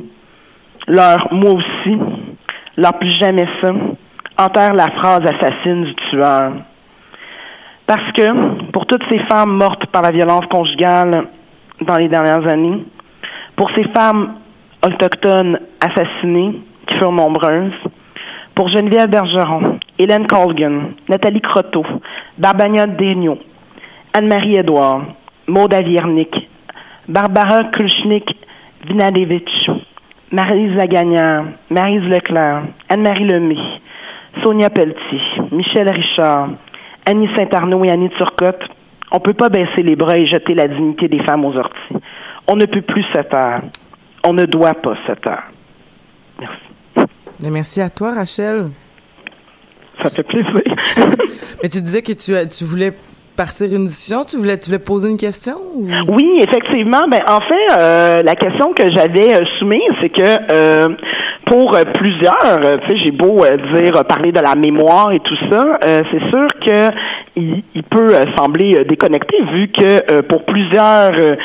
leur 0.89 1.33
moi 1.33 1.53
aussi, 1.53 1.99
leur 2.77 2.99
plus 2.99 3.13
jamais 3.21 3.47
ça, 3.61 3.73
enterre 4.39 4.73
la 4.73 4.91
phrase 4.93 5.21
assassine 5.21 5.85
du 5.85 5.95
tueur. 6.09 6.53
Parce 7.87 8.13
que 8.13 8.71
pour 8.73 8.87
toutes 8.87 9.03
ces 9.11 9.19
femmes 9.31 9.53
mortes 9.53 9.85
par 9.87 10.03
la 10.03 10.13
violence 10.13 10.47
conjugale 10.47 11.27
dans 11.83 11.97
les 11.97 12.09
dernières 12.09 12.47
années, 12.47 12.85
pour 13.57 13.71
ces 13.77 13.85
femmes 13.95 14.35
autochtones 14.85 15.59
assassinées, 15.81 16.61
qui 16.87 16.99
furent 16.99 17.13
nombreuses, 17.13 17.73
pour 18.55 18.69
Geneviève 18.69 19.11
Bergeron, 19.11 19.79
Hélène 19.99 20.27
Colgan, 20.27 20.93
Nathalie 21.09 21.41
Croteau, 21.41 21.85
Barbagna 22.39 22.87
Daigneault, 22.87 23.39
Anne-Marie 24.13 24.57
Edouard, 24.57 25.03
Maud 25.47 25.73
Aviernik, 25.73 26.35
Barbara 27.09 27.65
Kulchnik 27.73 28.25
Vinadevich, 28.87 29.71
Marise 30.33 30.75
Lagagnère, 30.77 31.45
Marise 31.71 32.09
Leclerc, 32.09 32.63
Anne-Marie 32.89 33.25
Lemay, 33.25 33.59
Sonia 34.43 34.71
Pelletier, 34.71 35.21
Michel 35.53 35.89
Richard, 35.89 36.51
Annie 37.07 37.29
Saint-Arnaud 37.37 37.85
et 37.85 37.91
Annie 37.91 38.11
Turcotte, 38.11 38.63
on 39.11 39.17
ne 39.17 39.23
peut 39.23 39.35
pas 39.35 39.49
baisser 39.49 39.83
les 39.83 39.97
bras 39.97 40.17
et 40.17 40.27
jeter 40.27 40.55
la 40.55 40.69
dignité 40.69 41.09
des 41.09 41.23
femmes 41.25 41.45
aux 41.45 41.57
orties. 41.57 42.05
On 42.47 42.57
ne 42.57 42.67
peut 42.67 42.83
plus 42.83 43.05
se 43.15 43.21
taire. 43.23 43.63
On 44.25 44.33
ne 44.33 44.45
doit 44.45 44.75
pas 44.75 44.97
se 45.07 45.13
taire. 45.13 45.45
Merci. 46.39 47.11
Mais 47.43 47.51
merci 47.51 47.81
à 47.81 47.91
toi, 47.91 48.15
Rachel. 48.15 48.67
Ça 50.03 50.11
fait 50.11 50.23
plaisir. 50.23 50.63
Mais 51.63 51.69
tu 51.69 51.81
disais 51.81 52.03
que 52.03 52.13
tu, 52.13 52.33
tu 52.49 52.65
voulais 52.65 52.93
partir 53.37 53.75
une 53.75 53.87
discussion, 53.87 54.25
tu 54.25 54.37
voulais, 54.37 54.59
tu 54.59 54.67
voulais 54.67 54.83
poser 54.83 55.09
une 55.09 55.17
question? 55.17 55.57
Ou? 55.75 55.89
Oui, 56.09 56.41
effectivement. 56.41 57.07
Ben, 57.09 57.23
en 57.27 57.41
fait, 57.41 57.73
euh, 57.73 58.23
la 58.23 58.35
question 58.35 58.73
que 58.75 58.91
j'avais 58.93 59.35
euh, 59.35 59.45
soumise, 59.59 59.81
c'est 60.01 60.11
que 60.11 60.21
euh, 60.51 60.89
pour 61.47 61.75
euh, 61.75 61.83
plusieurs, 61.95 62.39
euh, 62.45 62.79
tu 62.83 62.89
sais, 62.91 62.97
j'ai 63.05 63.11
beau 63.11 63.45
euh, 63.45 63.57
dire 63.75 64.05
parler 64.07 64.33
de 64.33 64.41
la 64.41 64.55
mémoire 64.55 65.13
et 65.13 65.21
tout 65.21 65.37
ça, 65.51 65.65
euh, 65.85 66.03
c'est 66.11 66.31
sûr 66.31 66.47
que 66.65 66.95
il, 67.37 67.63
il 67.75 67.83
peut 67.85 68.15
sembler 68.37 68.85
déconnecté 68.89 69.37
vu 69.53 69.69
que 69.69 70.13
euh, 70.13 70.23
pour 70.23 70.45
plusieurs 70.45 71.13
euh, 71.19 71.37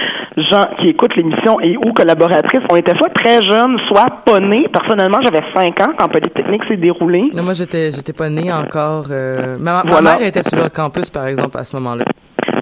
gens 0.52 0.66
qui 0.80 0.90
écoutent 0.90 1.16
l'émission 1.16 1.60
et 1.62 1.78
ou 1.78 1.94
collaboratrices, 1.94 2.64
on 2.72 2.75
était 2.75 2.96
soit 2.98 3.10
très 3.10 3.44
jeunes, 3.48 3.78
soit 3.88 4.08
pas 4.25 4.40
nés. 4.40 4.68
Personnellement, 4.72 5.20
j'avais 5.24 5.44
cinq 5.56 5.80
ans 5.82 5.92
quand 5.98 6.08
Polytechnique 6.10 6.64
s'est 6.68 6.78
déroulé. 6.78 7.24
Non, 7.34 7.44
moi, 7.44 7.54
j'étais, 7.54 7.92
j'étais 7.92 8.14
pas 8.14 8.30
née 8.30 8.52
encore. 8.52 9.06
euh, 9.12 9.58
ma, 9.60 9.84
ma 9.84 9.92
Voilà. 9.92 10.18
mère 10.18 10.28
était 10.28 10.44
sur 10.44 10.58
le 10.62 10.70
campus, 10.70 11.10
par 11.10 11.28
exemple, 11.28 11.58
à 11.58 11.64
ce 11.64 11.75
moment-là. 11.78 12.06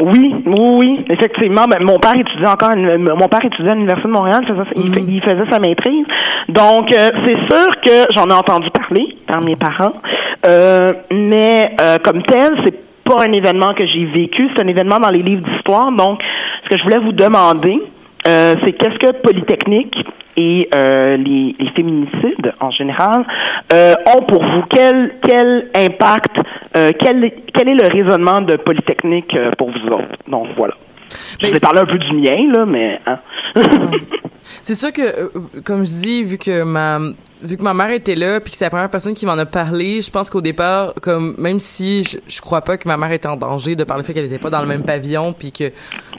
Oui, 0.06 0.36
oui, 0.46 0.56
oui, 0.80 1.06
effectivement. 1.10 1.66
Ben, 1.68 1.84
mon 1.84 1.98
père 2.00 2.16
étudiait 2.16 2.48
encore, 2.48 2.72
à 2.72 2.76
l'uni- 2.76 3.04
mon 3.18 3.28
père 3.28 3.44
étudiait 3.46 3.72
à 3.72 3.76
l'université 3.76 4.08
de 4.08 4.14
Montréal, 4.14 4.42
il 4.44 4.48
faisait, 4.54 4.70
il 4.76 4.94
fait- 4.94 5.04
il 5.08 5.22
faisait 5.22 5.50
sa 5.52 5.60
maîtrise. 5.60 6.06
Donc, 6.50 6.92
euh, 6.92 7.10
c'est 7.26 7.38
sûr 7.50 7.70
que 7.82 8.14
j'en 8.14 8.28
ai 8.30 8.34
entendu 8.34 8.70
parler 8.72 9.18
par 9.28 9.42
mes 9.42 9.56
parents, 9.56 9.94
euh, 10.46 10.94
mais 11.12 11.72
euh, 11.82 11.98
comme 12.04 12.22
tel, 12.24 12.52
c'est 12.66 12.76
pas 13.06 13.24
un 13.28 13.32
événement 13.34 13.74
que 13.74 13.86
j'ai 13.86 14.06
vécu, 14.06 14.50
c'est 14.56 14.64
un 14.64 14.68
événement 14.68 15.00
dans 15.00 15.10
les 15.10 15.22
livres 15.22 15.42
d'histoire. 15.44 15.92
Donc, 15.92 16.22
ce 16.64 16.70
que 16.70 16.78
je 16.78 16.84
voulais 16.84 17.00
vous 17.00 17.12
demander, 17.12 17.82
euh, 18.28 18.56
c'est 18.64 18.74
qu'est-ce 18.74 18.98
que 19.00 19.12
Polytechnique 19.22 19.96
et 20.36 20.68
euh, 20.74 21.18
les, 21.18 21.56
les 21.60 21.70
féminicides 21.76 22.54
en 22.60 22.72
général 22.72 23.26
euh, 23.72 23.94
ont 24.16 24.22
pour 24.24 24.42
vous 24.42 24.64
quel 24.70 25.16
quel 25.24 25.70
impact 25.76 26.38
euh, 26.76 26.92
quel 27.00 27.32
quel 27.54 27.70
est 27.70 27.76
le 27.76 27.88
raisonnement 27.88 28.42
de 28.42 28.56
Polytechnique 28.56 29.36
euh, 29.36 29.52
pour 29.58 29.70
vous 29.72 29.88
autres? 29.90 30.18
Donc 30.28 30.48
voilà. 30.58 30.74
Je 31.40 31.48
Ben, 31.48 31.56
ai 31.56 31.60
parlé 31.60 31.80
un 31.82 31.86
peu 31.86 32.00
du 32.00 32.14
mien 32.16 32.52
là 32.52 32.66
mais 32.66 33.00
hein. 33.06 33.20
c'est 34.64 34.74
sûr 34.74 34.92
que, 34.92 35.62
comme 35.62 35.86
je 35.86 35.96
dis, 35.96 36.24
vu 36.24 36.38
que 36.38 36.64
ma 36.64 37.00
vu 37.44 37.58
que 37.58 37.64
ma 37.64 37.74
mère 37.74 37.92
était 37.92 38.16
là 38.16 38.40
puis 38.40 38.52
que 38.52 38.58
c'est 38.58 38.66
la 38.66 38.70
première 38.70 38.90
personne 38.90 39.14
qui 39.14 39.26
m'en 39.26 39.38
a 39.38 39.46
parlé, 39.46 40.02
je 40.02 40.10
pense 40.10 40.30
qu'au 40.30 40.42
départ, 40.42 40.94
comme 41.02 41.36
même 41.38 41.60
si 41.60 42.04
je, 42.04 42.18
je 42.28 42.42
crois 42.42 42.62
pas 42.62 42.78
que 42.78 42.88
ma 42.88 42.98
mère 42.98 43.12
était 43.12 43.28
en 43.28 43.36
danger 43.36 43.76
de 43.76 43.84
par 43.84 43.98
le 43.98 44.04
fait 44.04 44.14
qu'elle 44.14 44.26
était 44.26 44.40
pas 44.40 44.50
dans 44.50 44.62
le 44.62 44.68
même 44.68 44.84
pavillon 44.84 45.34
puis 45.34 45.52
que, 45.52 45.72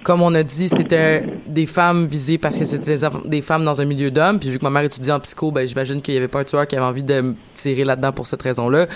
comme 0.02 0.23
on 0.23 0.35
a 0.35 0.43
dit, 0.43 0.69
c'était 0.69 1.25
des 1.47 1.66
femmes 1.66 2.07
visées 2.07 2.38
parce 2.38 2.59
que 2.59 2.64
c'était 2.64 2.97
des, 3.25 3.43
femmes 3.43 3.64
dans 3.64 3.81
un 3.81 3.85
milieu 3.87 4.11
d'hommes 4.11 4.38
puis 4.38 4.50
vu 4.50 4.59
que 4.59 4.64
ma 4.64 4.71
mère 4.71 4.83
étudiait 4.83 5.12
en 5.12 5.21
psycho, 5.21 5.50
ben 5.50 5.66
j'imagine 5.66 6.02
qu'il 6.02 6.14
y 6.14 6.16
avait 6.16 6.28
pas 6.28 6.40
un 6.40 6.45
tueur 6.45 6.66
qui 6.66 6.76
avait 6.76 6.85
envie 6.85 7.02
de 7.02 7.21
me 7.21 7.35
tirer 7.54 7.85
là-dedans 7.85 8.12
pour 8.12 8.26
cette 8.26 8.43
raison-là. 8.43 8.87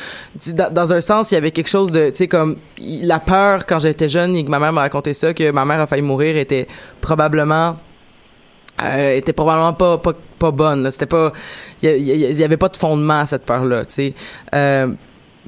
Dans, 0.48 0.72
dans 0.72 0.92
un 0.92 1.00
sens, 1.00 1.30
il 1.30 1.34
y 1.34 1.38
avait 1.38 1.50
quelque 1.50 1.70
chose 1.70 1.92
de, 1.92 2.10
tu 2.10 2.16
sais, 2.16 2.28
comme 2.28 2.56
la 2.78 3.18
peur 3.18 3.64
quand 3.66 3.78
j'étais 3.78 4.08
jeune 4.08 4.36
et 4.36 4.44
que 4.44 4.50
ma 4.50 4.58
mère 4.58 4.72
m'a 4.72 4.82
raconté 4.82 5.14
ça, 5.14 5.32
que 5.32 5.50
ma 5.50 5.64
mère 5.64 5.80
a 5.80 5.86
failli 5.86 6.02
mourir, 6.02 6.36
était 6.36 6.66
probablement 7.00 7.76
euh, 8.82 9.16
était 9.16 9.32
probablement 9.32 9.72
pas 9.72 9.98
pas, 9.98 10.12
pas 10.38 10.50
bonne. 10.50 10.90
C'était 10.90 11.06
pas, 11.06 11.32
il 11.82 12.00
y, 12.00 12.44
avait 12.44 12.56
pas 12.56 12.68
de 12.68 12.76
fondement 12.76 13.20
à 13.20 13.26
cette 13.26 13.44
peur-là, 13.44 13.84
tu 13.84 13.94
sais. 13.94 14.14
Euh, 14.54 14.92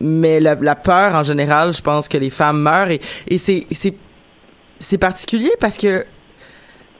mais 0.01 0.41
la, 0.41 0.55
la, 0.55 0.75
peur 0.75 1.15
en 1.15 1.25
général, 1.25 1.73
je 1.73 1.83
pense 1.83 2.09
que 2.09 2.17
les 2.17 2.31
femmes 2.31 2.63
meurent 2.63 2.91
et, 2.91 3.01
et 3.29 3.39
c'est 3.39 3.67
c'est 3.71 3.95
c'est 4.79 4.99
particulier 4.99 5.53
parce 5.61 5.77
que 5.77 6.07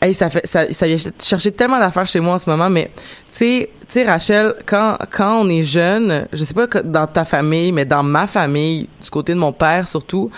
Hey, 0.03 0.15
ça 0.15 0.31
fait 0.31 0.47
ça 0.47 0.73
ça 0.73 0.87
vient 0.87 0.97
chercher 1.21 1.53
tellement 1.53 1.79
d'affaires 1.79 2.07
chez 2.07 2.21
moi 2.21 2.35
en 2.35 2.39
ce 2.39 2.49
moment 2.49 2.71
mais 2.71 2.91
tu 3.27 3.37
sais 3.37 3.71
tu 3.81 3.87
sais 3.93 4.03
Rachel 4.03 4.55
quand 4.65 4.97
quand 5.11 5.43
on 5.43 5.49
est 5.51 5.63
jeune 5.63 6.27
je 6.33 6.43
sais 6.43 6.55
pas 6.55 6.67
dans 6.83 7.07
ta 7.07 7.27
famille 7.27 7.71
mais 7.71 7.85
dans 7.85 8.03
ma 8.03 8.27
famille 8.27 8.89
du 9.03 9.11
côté 9.11 9.35
de 9.35 9.39
mon 9.39 9.53
père 9.53 9.87
surtout 9.87 10.31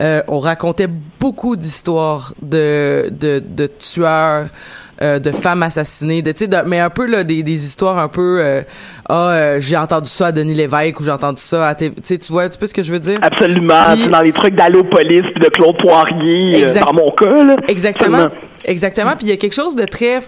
euh, 0.00 0.22
on 0.28 0.38
racontait 0.38 0.86
beaucoup 1.18 1.56
d'histoires 1.56 2.32
de 2.42 3.08
de 3.10 3.42
de 3.44 3.66
tueurs 3.66 4.50
euh, 5.02 5.18
de 5.18 5.30
femmes 5.30 5.62
assassinées, 5.62 6.22
de, 6.22 6.32
de, 6.32 6.56
mais 6.66 6.80
un 6.80 6.90
peu 6.90 7.06
là, 7.06 7.24
des, 7.24 7.42
des 7.42 7.66
histoires 7.66 7.98
un 7.98 8.08
peu 8.08 8.40
euh, 8.40 8.62
ah 9.08 9.30
euh, 9.30 9.60
j'ai 9.60 9.76
entendu 9.76 10.08
ça 10.08 10.26
à 10.26 10.32
Denis 10.32 10.54
Lévesque 10.54 11.00
ou 11.00 11.04
j'ai 11.04 11.10
entendu 11.10 11.40
ça 11.40 11.68
à 11.68 11.74
tu 11.74 11.92
tu 11.92 12.32
vois 12.32 12.44
un 12.44 12.48
petit 12.48 12.58
peu 12.58 12.66
ce 12.66 12.74
que 12.74 12.82
je 12.82 12.92
veux 12.92 13.00
dire? 13.00 13.18
Absolument, 13.22 13.96
dans 14.10 14.20
les 14.20 14.32
trucs 14.32 14.54
d'Allopolis 14.54 15.22
puis 15.22 15.40
de 15.42 15.48
Claude 15.50 15.76
Poirier 15.78 16.64
dans 16.80 16.92
mon 16.92 17.10
cas 17.10 17.44
là. 17.44 17.56
Exactement. 17.68 18.28
Exactement, 18.64 19.12
puis 19.16 19.26
il 19.26 19.30
y 19.30 19.32
a 19.32 19.36
quelque 19.36 19.54
chose 19.54 19.76
de 19.76 19.84
très 19.84 20.20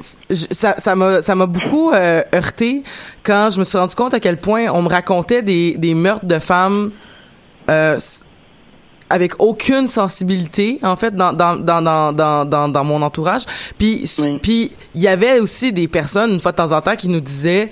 ça 0.51 0.77
ça 0.79 0.95
m'a 0.95 1.21
ça 1.21 1.35
m'a 1.35 1.47
beaucoup 1.47 1.93
heurté 1.93 2.85
quand 3.23 3.51
je 3.51 3.59
me 3.59 3.65
suis 3.65 3.77
rendu 3.77 3.95
compte 3.95 4.15
à 4.15 4.21
quel 4.21 4.37
point 4.39 4.67
on 4.73 4.83
me 4.83 4.89
racontait 4.89 5.43
des 5.43 5.75
des 5.77 5.95
meurtres 5.95 6.27
de 6.27 6.39
femmes 6.39 6.91
euh, 7.71 7.99
avec 9.11 9.33
aucune 9.41 9.87
sensibilité 9.87 10.79
en 10.83 10.97
fait 10.97 11.15
dans 11.15 11.33
dans 11.33 11.57
dans 11.57 11.83
dans 11.83 12.45
dans, 12.45 12.69
dans, 12.69 12.85
mon 12.85 13.03
entourage. 13.03 13.43
Puis 13.77 14.05
puis 14.41 14.73
il 14.95 15.01
y 15.01 15.09
avait 15.09 15.41
aussi 15.41 15.73
des 15.73 15.89
personnes 15.89 16.31
une 16.31 16.41
fois 16.41 16.53
de 16.53 16.57
temps 16.57 16.73
en 16.73 16.81
temps 16.81 16.97
qui 16.97 17.09
nous 17.09 17.21
disaient 17.21 17.71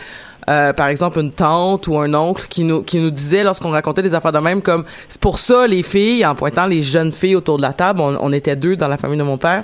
euh, 0.49 0.73
par 0.73 0.89
exemple 0.89 1.21
une 1.21 1.33
tante 1.33 1.87
ou 1.87 1.99
un 1.99 2.13
oncle 2.13 2.47
qui 2.49 2.65
nous 2.65 2.83
qui 2.83 2.99
nous 2.99 3.11
disait 3.11 3.45
lorsqu'on 3.45 3.71
racontait 3.71 4.03
des 4.03 4.15
affaires 4.15 4.33
de 4.33 4.39
même 4.39 4.63
comme 4.63 4.85
c'est 5.09 5.21
pour 5.21 5.39
ça 5.39 5.67
les 5.67 5.83
filles 5.83 6.27
en 6.27 6.35
pointant 6.35 6.67
les 6.67 6.83
jeunes 6.83 7.13
filles 7.13 7.37
autour 7.37 7.59
de 7.59 7.63
la 7.63 7.73
table 7.73 8.01
on, 8.01 8.17
on 8.21 8.33
était 8.33 8.57
deux 8.57 8.75
dans 8.75 8.89
la 8.89 8.97
famille 8.97 9.19
de 9.19 9.25
mon 9.25 9.37
père 9.37 9.63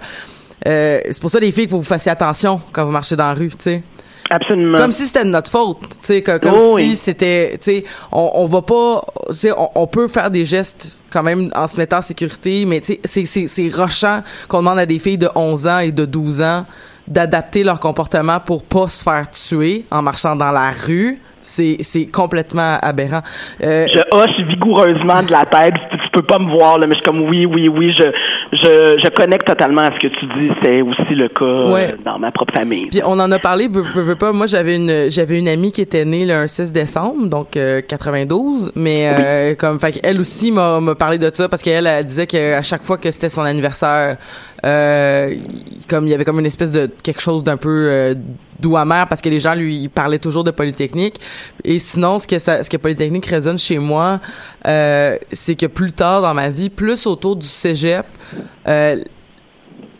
euh, 0.66 1.00
c'est 1.06 1.20
pour 1.20 1.30
ça 1.30 1.40
les 1.40 1.52
filles 1.52 1.64
qu'il 1.64 1.70
faut 1.70 1.78
vous 1.78 1.82
fassiez 1.82 2.12
attention 2.12 2.60
quand 2.72 2.84
vous 2.84 2.90
marchez 2.90 3.16
dans 3.16 3.28
la 3.28 3.34
rue 3.34 3.48
tu 3.48 3.56
sais 3.60 3.82
Absolument. 4.30 4.78
Comme 4.78 4.92
si 4.92 5.06
c'était 5.06 5.24
de 5.24 5.30
notre 5.30 5.50
faute, 5.50 5.80
tu 5.80 5.86
sais, 6.02 6.22
comme 6.22 6.40
oh, 6.58 6.78
si 6.78 6.96
c'était, 6.96 7.58
tu 7.58 7.64
sais, 7.64 7.84
on, 8.10 8.30
on 8.34 8.46
va 8.46 8.62
pas, 8.62 9.04
tu 9.28 9.34
sais, 9.34 9.52
on, 9.52 9.70
on, 9.74 9.86
peut 9.86 10.08
faire 10.08 10.30
des 10.30 10.44
gestes 10.44 11.02
quand 11.10 11.22
même 11.22 11.50
en 11.54 11.66
se 11.66 11.76
mettant 11.76 11.98
en 11.98 12.02
sécurité, 12.02 12.64
mais 12.66 12.80
tu 12.80 12.94
sais, 12.94 13.00
c'est 13.04 13.26
c'est 13.26 13.46
c'est 13.46 13.68
rochant 13.74 14.22
qu'on 14.48 14.58
demande 14.58 14.78
à 14.78 14.86
des 14.86 14.98
filles 14.98 15.18
de 15.18 15.28
11 15.34 15.66
ans 15.68 15.78
et 15.80 15.92
de 15.92 16.04
12 16.06 16.40
ans 16.42 16.64
d'adapter 17.06 17.64
leur 17.64 17.80
comportement 17.80 18.40
pour 18.40 18.64
pas 18.64 18.88
se 18.88 19.02
faire 19.02 19.30
tuer 19.30 19.84
en 19.90 20.00
marchant 20.00 20.34
dans 20.36 20.52
la 20.52 20.70
rue 20.70 21.20
c'est 21.44 21.76
c'est 21.80 22.06
complètement 22.06 22.78
aberrant. 22.82 23.20
Euh, 23.62 23.86
je 23.92 24.00
hoche 24.10 24.48
vigoureusement 24.48 25.22
de 25.22 25.30
la 25.30 25.44
tête. 25.44 25.74
Tu, 25.90 25.98
peux 26.12 26.22
pas 26.22 26.38
me 26.38 26.50
voir 26.56 26.78
là, 26.78 26.86
mais 26.86 26.94
je 26.94 27.00
suis 27.00 27.04
comme 27.04 27.28
oui, 27.28 27.44
oui, 27.44 27.68
oui. 27.68 27.92
Je 27.98 28.04
je, 28.54 29.00
je 29.02 29.08
connecte 29.10 29.46
totalement 29.46 29.82
à 29.82 29.90
ce 29.92 29.98
que 30.06 30.14
tu 30.14 30.26
dis. 30.26 30.50
C'est 30.62 30.82
aussi 30.82 31.14
le 31.14 31.28
cas 31.28 31.44
euh, 31.44 31.92
dans 32.04 32.18
ma 32.18 32.30
propre 32.30 32.54
famille. 32.54 32.86
Puis 32.86 33.00
on 33.04 33.12
en 33.12 33.30
a 33.30 33.38
parlé. 33.38 33.68
Veux, 33.68 34.16
pas. 34.16 34.32
Moi, 34.32 34.46
j'avais 34.46 34.76
une 34.76 35.10
j'avais 35.10 35.38
une 35.38 35.48
amie 35.48 35.72
qui 35.72 35.80
était 35.80 36.04
née 36.04 36.24
le 36.24 36.46
6 36.46 36.72
décembre, 36.72 37.26
donc 37.26 37.58
92. 37.88 38.66
Euh, 38.66 38.70
mais 38.76 39.56
comme 39.58 39.78
fait 39.78 40.00
elle 40.02 40.20
aussi 40.20 40.52
m'a 40.52 40.80
m'a 40.80 40.94
parlé 40.94 41.18
de 41.18 41.30
ça 41.32 41.48
parce 41.48 41.62
qu'elle 41.62 41.86
elle 41.86 42.04
disait 42.04 42.26
qu'à 42.26 42.62
chaque 42.62 42.82
fois 42.82 42.98
que 42.98 43.10
c'était 43.10 43.28
son 43.28 43.42
anniversaire, 43.42 44.16
comme 44.62 46.06
il 46.06 46.10
y 46.10 46.14
avait 46.14 46.24
comme 46.24 46.40
une 46.40 46.46
espèce 46.46 46.72
de 46.72 46.88
quelque 47.02 47.20
chose 47.20 47.44
d'un 47.44 47.56
peu 47.56 48.14
doux 48.60 48.76
amer 48.76 49.08
parce 49.08 49.20
que 49.20 49.28
les 49.28 49.40
gens 49.40 49.54
lui 49.54 49.88
parlaient 49.88 50.18
toujours 50.18 50.44
de 50.44 50.50
Polytechnique. 50.50 51.20
Et 51.64 51.78
sinon, 51.78 52.18
ce 52.18 52.26
que 52.26 52.38
ça, 52.38 52.62
ce 52.62 52.70
que 52.70 52.76
Polytechnique 52.76 53.26
résonne 53.26 53.58
chez 53.58 53.78
moi, 53.78 54.20
euh, 54.66 55.18
c'est 55.32 55.54
que 55.54 55.66
plus 55.66 55.92
tard 55.92 56.22
dans 56.22 56.34
ma 56.34 56.48
vie, 56.48 56.70
plus 56.70 57.06
autour 57.06 57.36
du 57.36 57.46
cégep, 57.46 58.06
euh, 58.66 59.02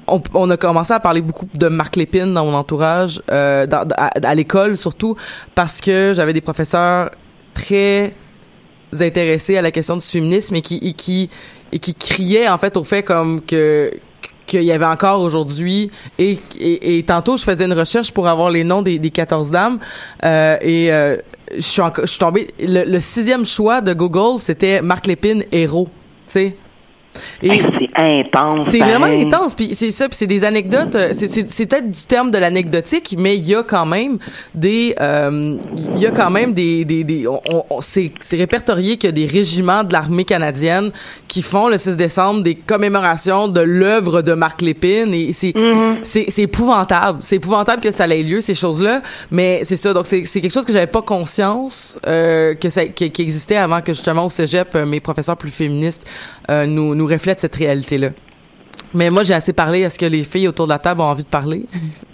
on, 0.07 0.23
on, 0.35 0.51
a 0.51 0.57
commencé 0.57 0.93
à 0.93 1.01
parler 1.01 1.23
beaucoup 1.23 1.49
de 1.55 1.69
Marc 1.69 1.97
Lépine 1.97 2.35
dans 2.35 2.45
mon 2.45 2.55
entourage, 2.55 3.23
euh, 3.31 3.67
dans, 3.67 3.89
à, 3.97 4.35
l'école 4.35 4.77
surtout, 4.77 5.17
parce 5.55 5.81
que 5.81 6.13
j'avais 6.15 6.33
des 6.33 6.41
professeurs 6.41 7.11
très 7.55 8.15
intéressés 9.01 9.57
à 9.57 9.63
la 9.63 9.71
question 9.71 9.97
du 9.97 10.07
féminisme 10.07 10.57
et 10.57 10.63
qui, 10.63 10.77
et 10.77 10.93
qui, 10.93 11.31
et 11.73 11.79
qui 11.79 11.95
criaient 11.95 12.49
en 12.49 12.59
fait 12.59 12.77
au 12.77 12.85
fait 12.85 13.03
comme 13.03 13.41
que 13.43 13.91
qu'il 14.47 14.63
y 14.63 14.73
avait 14.73 14.85
encore 14.85 15.21
aujourd'hui. 15.21 15.91
Et, 16.19 16.39
et, 16.59 16.99
et, 16.99 17.03
tantôt, 17.03 17.37
je 17.37 17.45
faisais 17.45 17.65
une 17.65 17.73
recherche 17.73 18.13
pour 18.13 18.29
avoir 18.29 18.51
les 18.51 18.65
noms 18.65 18.83
des, 18.83 18.99
des 18.99 19.11
14 19.11 19.51
dames. 19.51 19.79
Euh, 20.25 20.57
et 20.61 20.93
euh, 20.93 21.17
je 21.55 21.61
suis 21.61 21.83
je 22.03 22.07
suis 22.07 22.19
tombée... 22.19 22.49
Le, 22.61 22.85
le, 22.85 23.01
sixième 23.01 23.47
choix 23.47 23.81
de 23.81 23.93
Google, 23.95 24.39
c'était 24.39 24.83
Marc 24.83 25.07
Lépine, 25.07 25.45
héros. 25.53 25.89
Tu 26.27 26.33
sais 26.33 26.57
c'est 27.43 27.94
intense. 27.95 28.67
C'est 28.71 28.79
vraiment 28.79 29.07
intense. 29.07 29.55
Puis 29.55 29.75
c'est 29.75 29.91
ça, 29.91 30.09
puis 30.09 30.17
c'est 30.17 30.27
des 30.27 30.45
anecdotes. 30.45 30.95
Euh, 30.95 31.13
c'est 31.13 31.67
peut-être 31.67 31.91
du 31.91 32.03
terme 32.03 32.31
de 32.31 32.39
l'anecdotique, 32.39 33.15
mais 33.19 33.37
il 33.37 33.45
y 33.45 33.55
a 33.55 33.63
quand 33.63 33.87
même 33.87 34.19
des, 34.55 34.95
euh, 35.01 35.57
il 35.95 36.01
y 36.01 36.07
a 36.07 36.11
quand 36.11 36.31
même 36.31 36.53
des, 36.53 36.85
des, 36.85 37.05
des 37.05 37.27
on, 37.27 37.41
on, 37.49 37.81
c'est 37.81 38.13
répertorié 38.33 38.97
qu'il 38.97 39.09
y 39.09 39.13
a 39.13 39.27
des 39.27 39.27
régiments 39.27 39.85
de 39.85 39.93
l'armée 39.93 40.25
canadienne 40.25 40.91
qui 41.29 41.43
font 41.43 41.69
le 41.69 41.79
6 41.79 41.97
décembre 41.97 42.43
des 42.43 42.55
commémorations 42.55 43.49
de 43.49 43.61
l'œuvre 43.61 44.23
de 44.23 44.33
Marc 44.35 44.63
Lépine 44.63 45.13
et 45.15 45.33
c'est 45.33 45.53
c'est 46.03 46.39
épouvantable. 46.39 47.19
C'est 47.23 47.37
épouvantable 47.37 47.83
que 47.83 47.91
ça 47.91 48.07
ait 48.07 48.23
lieu 48.23 48.41
ces 48.41 48.55
choses-là, 48.55 49.03
mais 49.31 49.61
c'est 49.65 49.77
ça. 49.77 49.93
Donc 49.93 50.07
c'est 50.07 50.23
quelque 50.23 50.53
chose 50.53 50.65
que 50.65 50.73
j'avais 50.73 50.87
pas 50.87 51.03
conscience 51.03 51.99
euh, 52.07 52.55
que 52.55 52.69
ça 52.69 52.87
qui, 52.87 53.11
qui, 53.11 53.23
existait 53.23 53.57
avant 53.57 53.81
que 53.81 53.93
justement 53.93 54.27
au 54.27 54.31
cégep 54.31 54.75
mes 54.75 55.01
professeurs 55.01 55.37
plus 55.37 55.51
féministes 55.51 56.05
euh, 56.51 56.67
nous, 56.67 56.95
nous 56.95 57.07
reflètent 57.07 57.41
cette 57.41 57.57
Mais 58.93 59.11
moi, 59.11 59.23
j'ai 59.23 59.35
assez 59.35 59.53
parlé. 59.53 59.81
Est-ce 59.81 59.99
que 59.99 60.07
les 60.07 60.25
filles 60.25 60.49
autour 60.49 60.67
de 60.67 60.73
la 60.73 60.79
table 60.79 61.01
ont 61.01 61.05
envie 61.05 61.25
de 61.25 61.29
parler? 61.29 61.67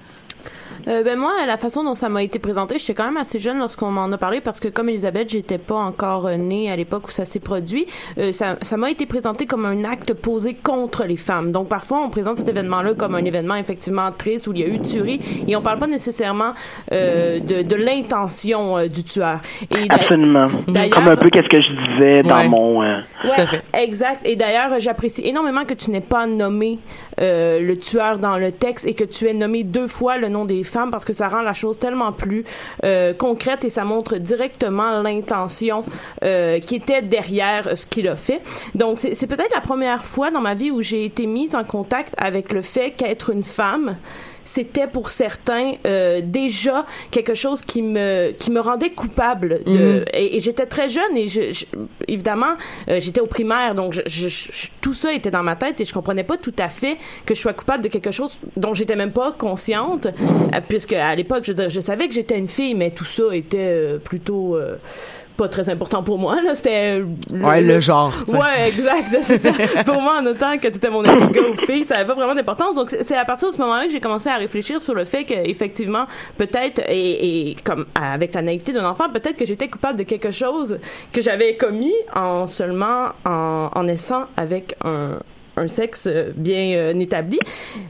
Euh, 0.90 1.04
ben 1.04 1.16
moi, 1.16 1.32
la 1.46 1.56
façon 1.56 1.84
dont 1.84 1.94
ça 1.94 2.08
m'a 2.08 2.22
été 2.22 2.40
présenté, 2.40 2.78
j'étais 2.78 2.94
quand 2.94 3.04
même 3.04 3.16
assez 3.16 3.38
jeune 3.38 3.58
lorsqu'on 3.58 3.92
m'en 3.92 4.10
a 4.10 4.18
parlé 4.18 4.40
parce 4.40 4.58
que 4.58 4.66
comme 4.66 4.88
Elisabeth, 4.88 5.28
j'étais 5.28 5.58
pas 5.58 5.76
encore 5.76 6.26
euh, 6.26 6.36
née 6.36 6.70
à 6.70 6.74
l'époque 6.74 7.06
où 7.06 7.10
ça 7.12 7.24
s'est 7.24 7.38
produit. 7.38 7.86
Euh, 8.18 8.32
ça, 8.32 8.56
ça 8.60 8.76
m'a 8.76 8.90
été 8.90 9.06
présenté 9.06 9.46
comme 9.46 9.66
un 9.66 9.84
acte 9.84 10.14
posé 10.14 10.54
contre 10.54 11.04
les 11.04 11.16
femmes. 11.16 11.52
Donc 11.52 11.68
parfois, 11.68 12.00
on 12.04 12.10
présente 12.10 12.38
cet 12.38 12.48
événement-là 12.48 12.94
comme 12.94 13.14
un 13.14 13.24
événement 13.24 13.54
effectivement 13.54 14.10
triste 14.10 14.48
où 14.48 14.52
il 14.52 14.60
y 14.60 14.64
a 14.64 14.66
eu 14.66 14.80
tuerie 14.80 15.20
et 15.46 15.54
on 15.54 15.62
parle 15.62 15.78
pas 15.78 15.86
nécessairement 15.86 16.54
euh, 16.92 17.38
de, 17.38 17.62
de 17.62 17.76
l'intention 17.76 18.76
euh, 18.76 18.88
du 18.88 19.04
tueur. 19.04 19.40
Et 19.70 19.86
Absolument. 19.88 20.48
Comme 20.90 21.08
un 21.08 21.16
peu 21.16 21.30
qu'est-ce 21.30 21.48
que 21.48 21.62
je 21.62 21.94
disais 21.94 22.22
dans 22.24 22.48
mon. 22.48 22.80
Tout 23.22 23.30
à 23.36 23.46
fait. 23.46 23.62
Exact. 23.74 24.26
Et 24.26 24.34
d'ailleurs, 24.34 24.80
j'apprécie 24.80 25.22
énormément 25.24 25.64
que 25.64 25.74
tu 25.74 25.90
n'aies 25.90 26.00
pas 26.00 26.26
nommé 26.26 26.78
le 27.18 27.74
tueur 27.74 28.18
dans 28.18 28.38
le 28.38 28.50
texte 28.50 28.86
et 28.86 28.94
que 28.94 29.04
tu 29.04 29.28
aies 29.28 29.34
nommé 29.34 29.62
deux 29.62 29.86
fois 29.86 30.16
le 30.16 30.28
nom 30.28 30.44
des 30.44 30.64
femmes 30.64 30.79
parce 30.88 31.04
que 31.04 31.12
ça 31.12 31.28
rend 31.28 31.42
la 31.42 31.52
chose 31.52 31.78
tellement 31.78 32.12
plus 32.12 32.44
euh, 32.84 33.12
concrète 33.14 33.64
et 33.64 33.70
ça 33.70 33.84
montre 33.84 34.16
directement 34.16 35.02
l'intention 35.02 35.84
euh, 36.24 36.60
qui 36.60 36.76
était 36.76 37.02
derrière 37.02 37.76
ce 37.76 37.86
qu'il 37.86 38.08
a 38.08 38.16
fait. 38.16 38.42
Donc 38.74 39.00
c'est 39.00 39.26
peut-être 39.26 39.54
la 39.54 39.60
première 39.60 40.04
fois 40.04 40.30
dans 40.30 40.40
ma 40.40 40.54
vie 40.54 40.70
où 40.70 40.82
j'ai 40.82 41.04
été 41.04 41.26
mise 41.26 41.54
en 41.54 41.64
contact 41.64 42.14
avec 42.16 42.52
le 42.52 42.62
fait 42.62 42.92
qu'être 42.92 43.30
une 43.30 43.44
femme 43.44 43.96
c'était 44.44 44.86
pour 44.86 45.10
certains 45.10 45.72
euh, 45.86 46.20
déjà 46.22 46.86
quelque 47.10 47.34
chose 47.34 47.62
qui 47.62 47.82
me 47.82 48.32
qui 48.32 48.50
me 48.50 48.60
rendait 48.60 48.90
coupable 48.90 49.62
de, 49.64 50.00
mhm. 50.00 50.04
et, 50.12 50.40
j'étais 50.40 50.66
très 50.66 50.88
jeune 50.88 51.16
et 51.16 51.28
je, 51.28 51.64
évidemment 52.08 52.54
euh, 52.88 53.00
j'étais 53.00 53.20
au 53.20 53.26
primaire 53.26 53.74
donc 53.74 53.92
je, 54.06 54.68
tout 54.80 54.94
ça 54.94 55.12
était 55.12 55.30
dans 55.30 55.42
ma 55.42 55.56
tête 55.56 55.80
et 55.80 55.84
je 55.84 55.92
comprenais 55.92 56.24
pas 56.24 56.36
tout 56.36 56.54
à 56.58 56.68
fait 56.68 56.96
que 57.26 57.34
je 57.34 57.40
sois 57.40 57.52
coupable 57.52 57.84
de 57.84 57.88
quelque 57.88 58.10
chose 58.10 58.38
dont 58.56 58.74
j'étais 58.74 58.96
même 58.96 59.12
pas 59.12 59.32
consciente 59.32 60.06
euh, 60.06 60.60
puisque 60.68 60.92
à 60.92 61.14
l'époque 61.14 61.44
je, 61.44 61.68
je 61.68 61.80
savais 61.80 62.08
que 62.08 62.14
j'étais 62.14 62.38
une 62.38 62.48
fille 62.48 62.74
mais 62.74 62.90
tout 62.90 63.04
ça 63.04 63.24
était 63.32 63.98
plutôt 64.02 64.56
pas 65.40 65.48
très 65.48 65.70
important 65.70 66.02
pour 66.02 66.18
moi. 66.18 66.42
Là, 66.42 66.54
c'était 66.54 66.98
le, 66.98 67.06
ouais 67.42 67.62
le 67.62 67.80
genre. 67.80 68.12
Ouais, 68.28 68.68
exact. 68.68 69.16
C'est 69.22 69.38
ça. 69.38 69.52
pour 69.84 70.02
moi, 70.02 70.20
en 70.20 70.26
autant 70.26 70.58
que 70.58 70.68
t'étais 70.68 70.90
mon 70.90 71.02
ami 71.02 71.32
gars 71.32 71.40
ou 71.50 71.56
fille, 71.56 71.86
ça 71.86 71.96
avait 71.96 72.04
pas 72.04 72.14
vraiment 72.14 72.34
d'importance. 72.34 72.74
Donc 72.74 72.90
c'est 72.90 73.16
à 73.16 73.24
partir 73.24 73.48
de 73.48 73.54
ce 73.54 73.60
moment-là 73.60 73.86
que 73.86 73.92
j'ai 73.92 74.00
commencé 74.00 74.28
à 74.28 74.36
réfléchir 74.36 74.82
sur 74.82 74.94
le 74.94 75.06
fait 75.06 75.24
que 75.24 75.32
effectivement, 75.32 76.04
peut-être 76.36 76.82
et, 76.90 77.50
et 77.50 77.56
comme 77.64 77.86
avec 77.94 78.34
la 78.34 78.42
naïveté 78.42 78.72
d'un 78.74 78.84
enfant, 78.84 79.08
peut-être 79.08 79.36
que 79.36 79.46
j'étais 79.46 79.68
coupable 79.68 79.98
de 79.98 80.02
quelque 80.02 80.30
chose 80.30 80.78
que 81.10 81.22
j'avais 81.22 81.56
commis 81.56 81.94
en 82.14 82.46
seulement 82.46 83.08
en, 83.24 83.70
en 83.74 83.82
naissant 83.84 84.24
avec 84.36 84.74
un 84.84 85.20
un 85.60 85.68
sexe 85.68 86.06
euh, 86.06 86.32
bien 86.34 86.72
euh, 86.74 86.98
établi. 86.98 87.38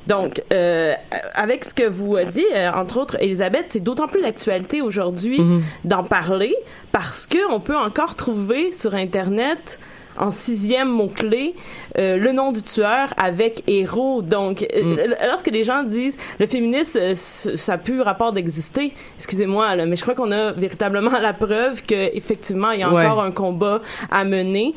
Donc, 0.06 0.42
euh, 0.52 0.94
avec 1.34 1.64
ce 1.64 1.74
que 1.74 1.88
vous 1.88 2.16
dit, 2.32 2.44
entre 2.74 2.98
autres, 2.98 3.16
Elisabeth, 3.20 3.66
c'est 3.70 3.80
d'autant 3.80 4.08
plus 4.08 4.20
l'actualité 4.20 4.82
aujourd'hui 4.82 5.40
mm-hmm. 5.40 5.60
d'en 5.84 6.04
parler 6.04 6.54
parce 6.92 7.26
que 7.26 7.38
on 7.50 7.60
peut 7.60 7.76
encore 7.76 8.16
trouver 8.16 8.72
sur 8.72 8.94
Internet 8.94 9.78
en 10.16 10.30
sixième 10.30 10.88
mot-clé 10.88 11.54
euh, 11.98 12.16
le 12.16 12.32
nom 12.32 12.52
du 12.52 12.62
tueur 12.62 13.12
avec 13.16 13.62
héros. 13.66 14.22
Donc, 14.22 14.66
euh, 14.74 15.06
mm. 15.08 15.14
lorsque 15.28 15.48
les 15.48 15.64
gens 15.64 15.82
disent 15.82 16.16
le 16.38 16.46
féminisme, 16.46 16.98
euh, 17.00 17.14
ça 17.14 17.74
a 17.74 17.78
plus 17.78 18.00
rapport 18.00 18.32
d'exister, 18.32 18.92
excusez-moi, 19.16 19.76
mais 19.86 19.96
je 19.96 20.02
crois 20.02 20.14
qu'on 20.14 20.32
a 20.32 20.52
véritablement 20.52 21.18
la 21.20 21.32
preuve 21.32 21.82
que 21.82 22.16
effectivement 22.16 22.70
il 22.70 22.80
y 22.80 22.82
a 22.82 22.88
encore 22.88 23.22
un 23.22 23.30
combat 23.30 23.80
à 24.10 24.24
mener, 24.24 24.74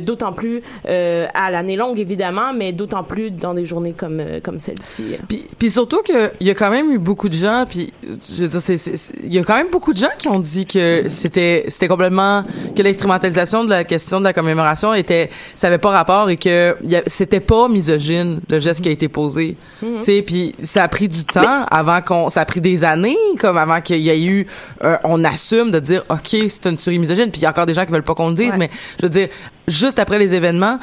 d'autant 0.00 0.32
plus 0.32 0.62
à 0.84 1.50
l'année 1.50 1.76
longue 1.76 1.98
évidemment, 1.98 2.52
mais 2.52 2.72
d'autant 2.72 3.04
plus 3.04 3.30
dans 3.30 3.54
des 3.54 3.64
journées 3.64 3.92
comme 3.92 4.22
comme 4.42 4.58
celle-ci. 4.58 5.16
Puis, 5.28 5.44
puis 5.58 5.70
surtout 5.70 6.02
que 6.02 6.32
il 6.40 6.46
y 6.46 6.50
a 6.50 6.54
quand 6.54 6.70
même 6.70 6.92
eu 6.92 6.98
beaucoup 6.98 7.28
de 7.28 7.34
gens, 7.34 7.64
puis 7.68 7.92
je 8.02 8.44
veux 8.44 8.48
dire, 8.48 8.76
il 9.22 9.34
y 9.34 9.38
a 9.38 9.44
quand 9.44 9.56
même 9.56 9.70
beaucoup 9.70 9.92
de 9.92 9.98
gens 9.98 10.08
qui 10.18 10.28
ont 10.28 10.40
dit 10.40 10.66
que 10.66 11.04
c'était 11.08 11.64
c'était 11.68 11.88
complètement 11.88 12.44
que 12.76 12.82
l'instrumentalisation 12.82 13.64
de 13.64 13.70
la 13.70 13.84
question 13.84 14.20
de 14.20 14.24
la 14.24 14.32
commémoration 14.32 14.67
était 14.94 15.30
ça 15.54 15.66
avait 15.66 15.78
pas 15.78 15.90
rapport 15.90 16.30
et 16.30 16.36
que 16.36 16.76
c'était 17.06 17.40
pas 17.40 17.68
misogyne 17.68 18.40
le 18.48 18.58
geste 18.58 18.80
qui 18.80 18.88
a 18.88 18.92
été 18.92 19.08
posé 19.08 19.56
mhm. 19.82 20.00
tu 20.00 20.02
sais 20.02 20.22
puis 20.22 20.54
ça 20.64 20.84
a 20.84 20.88
pris 20.88 21.08
du 21.08 21.24
temps 21.24 21.64
avant 21.70 22.00
qu'on 22.00 22.28
ça 22.28 22.42
a 22.42 22.44
pris 22.44 22.60
des 22.60 22.84
années 22.84 23.16
comme 23.38 23.56
avant 23.56 23.80
qu'il 23.80 23.98
y 23.98 24.10
ait 24.10 24.22
eu 24.22 24.46
on 25.04 25.24
assume 25.24 25.70
de 25.70 25.80
dire 25.80 26.04
ok 26.08 26.36
c'est 26.48 26.66
une 26.66 26.76
tuerie 26.76 26.98
misogyne 26.98 27.30
puis 27.30 27.40
il 27.40 27.44
y 27.44 27.46
a 27.46 27.50
encore 27.50 27.66
des 27.66 27.74
gens 27.74 27.84
qui 27.84 27.92
veulent 27.92 28.02
pas 28.02 28.14
qu'on 28.14 28.28
le 28.28 28.34
dise 28.34 28.54
mais 28.58 28.70
je 29.00 29.06
veux 29.06 29.10
dire 29.10 29.28
juste 29.66 29.98
après 29.98 30.18
les 30.18 30.34
événements 30.34 30.78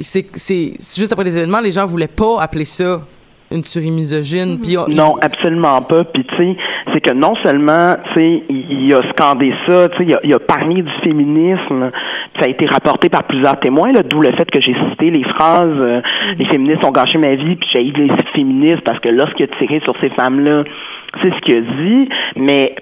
c'est 0.00 0.26
c'est 0.34 0.74
juste 0.96 1.12
après 1.12 1.24
les 1.24 1.36
événements 1.36 1.60
les 1.60 1.72
gens 1.72 1.86
voulaient 1.86 2.08
pas 2.08 2.40
appeler 2.40 2.64
ça 2.64 3.02
une 3.50 3.62
tuerie 3.62 3.90
misogyne. 3.90 4.58
Puis 4.60 4.76
non, 4.88 5.16
absolument 5.20 5.80
pas. 5.82 6.04
Puis 6.04 6.24
tu 6.24 6.36
sais, 6.36 6.56
c'est 6.92 7.00
que 7.00 7.12
non 7.12 7.34
seulement, 7.42 7.94
tu 8.14 8.20
sais, 8.20 8.42
il, 8.48 8.92
a 8.94 9.02
scandé 9.12 9.52
ça, 9.66 9.88
tu 9.90 9.98
sais, 9.98 10.04
il 10.04 10.14
a, 10.14 10.20
il 10.24 10.34
a 10.34 10.38
parlé 10.38 10.82
du 10.82 10.92
féminisme. 11.02 11.90
Ça 12.38 12.46
a 12.46 12.48
été 12.48 12.66
rapporté 12.66 13.08
par 13.08 13.24
plusieurs 13.24 13.58
témoins, 13.60 13.92
là, 13.92 14.02
d'où 14.02 14.20
le 14.20 14.32
fait 14.32 14.50
que 14.50 14.60
j'ai 14.60 14.74
cité 14.90 15.10
les 15.10 15.24
phrases 15.24 15.80
euh, 15.80 16.00
mm-hmm. 16.00 16.38
Les 16.38 16.44
féministes 16.46 16.84
ont 16.84 16.92
gâché 16.92 17.18
ma 17.18 17.34
vie, 17.34 17.56
puis 17.56 17.68
j'ai 17.72 17.86
eu 17.86 17.92
les 17.92 18.10
féministes 18.34 18.82
parce 18.84 19.00
que 19.00 19.08
lorsqu'il 19.08 19.44
a 19.44 19.56
tiré 19.58 19.80
sur 19.84 19.94
ces 20.00 20.10
femmes-là, 20.10 20.64
c'est 21.22 21.32
ce 21.34 21.40
qu'il 21.40 21.58
a 21.58 21.60
dit. 21.60 22.08
Mais 22.36 22.74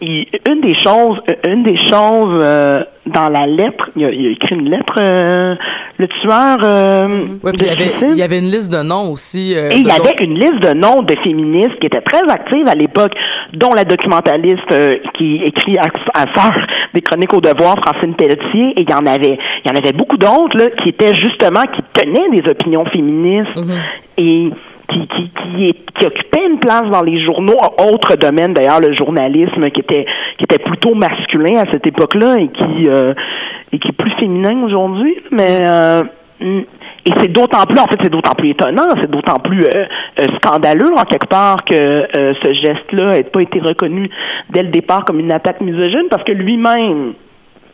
une 0.00 0.60
des 0.60 0.74
choses, 0.82 1.20
une 1.46 1.62
des 1.62 1.76
choses 1.76 2.40
euh, 2.42 2.80
dans 3.06 3.28
la 3.28 3.46
lettre, 3.46 3.90
il 3.96 4.04
a, 4.04 4.10
il 4.10 4.26
a 4.26 4.30
écrit 4.30 4.54
une 4.56 4.70
lettre, 4.70 4.94
euh, 4.98 5.54
le 5.98 6.06
tueur. 6.08 6.58
Euh, 6.62 7.26
il 7.52 7.62
y 7.62 7.68
avait, 7.68 7.92
il 8.12 8.16
y 8.16 8.22
avait 8.22 8.38
une 8.38 8.50
liste 8.50 8.72
de 8.72 8.82
noms 8.82 9.12
aussi. 9.12 9.54
Euh, 9.56 9.70
Et 9.70 9.76
il 9.76 9.86
y 9.86 9.90
avait 9.90 10.16
une 10.20 10.38
liste 10.38 10.60
de 10.60 10.72
noms 10.74 11.02
de 11.02 11.14
féministes 11.22 11.78
qui 11.80 11.86
étaient 11.86 12.00
très 12.00 12.22
actives 12.28 12.66
à 12.66 12.74
l'époque, 12.74 13.12
dont 13.52 13.74
la 13.74 13.84
documentaliste 13.84 14.74
qui 15.16 15.42
écrit 15.44 15.76
à, 15.78 15.88
à 16.14 16.26
faire 16.32 16.66
des 16.94 17.02
chroniques 17.02 17.34
au 17.34 17.40
devoir, 17.40 17.76
Francine 17.86 18.14
Pelletier. 18.14 18.72
Et 18.76 18.82
il 18.82 18.90
y 18.90 18.94
en 18.94 19.06
avait, 19.06 19.38
il 19.64 19.70
y 19.70 19.72
en 19.72 19.76
avait 19.76 19.92
beaucoup 19.92 20.16
d'autres 20.16 20.56
là 20.56 20.70
qui 20.82 20.90
étaient 20.90 21.14
justement 21.14 21.62
qui 21.62 21.82
tenaient 21.92 22.40
des 22.40 22.50
opinions 22.50 22.84
féministes 22.86 23.56
mm-hmm. 23.56 24.18
et 24.18 24.50
qui, 24.88 25.06
qui, 25.08 25.30
qui, 25.30 25.74
qui, 25.98 26.06
occupait 26.06 26.46
une 26.48 26.58
place 26.58 26.84
dans 26.90 27.02
les 27.02 27.24
journaux, 27.24 27.56
autre 27.78 28.16
domaine 28.16 28.52
d'ailleurs, 28.54 28.80
le 28.80 28.92
journalisme 28.94 29.70
qui 29.70 29.80
était 29.80 30.06
qui 30.38 30.44
était 30.44 30.58
plutôt 30.58 30.94
masculin 30.94 31.58
à 31.58 31.70
cette 31.70 31.86
époque-là 31.86 32.36
et 32.38 32.48
qui 32.48 32.88
euh, 32.88 33.12
et 33.72 33.78
qui 33.78 33.88
est 33.88 33.96
plus 33.96 34.12
féminin 34.18 34.62
aujourd'hui, 34.64 35.16
mais 35.30 35.58
euh, 35.60 36.02
et 37.06 37.12
c'est 37.20 37.32
d'autant 37.32 37.64
plus, 37.66 37.78
en 37.78 37.86
fait, 37.86 37.98
c'est 38.02 38.10
d'autant 38.10 38.34
plus 38.34 38.50
étonnant, 38.50 38.88
c'est 39.00 39.10
d'autant 39.10 39.38
plus 39.38 39.64
euh, 39.64 39.86
scandaleux 40.36 40.92
en 40.96 41.04
quelque 41.04 41.28
part 41.28 41.56
que 41.64 41.74
ce 41.74 42.54
geste-là 42.54 43.16
n'ait 43.16 43.24
pas 43.24 43.42
été 43.42 43.60
reconnu 43.60 44.10
dès 44.50 44.62
le 44.62 44.70
départ 44.70 45.04
comme 45.04 45.20
une 45.20 45.32
attaque 45.32 45.60
misogyne, 45.60 46.06
parce 46.10 46.24
que 46.24 46.32
lui-même, 46.32 47.12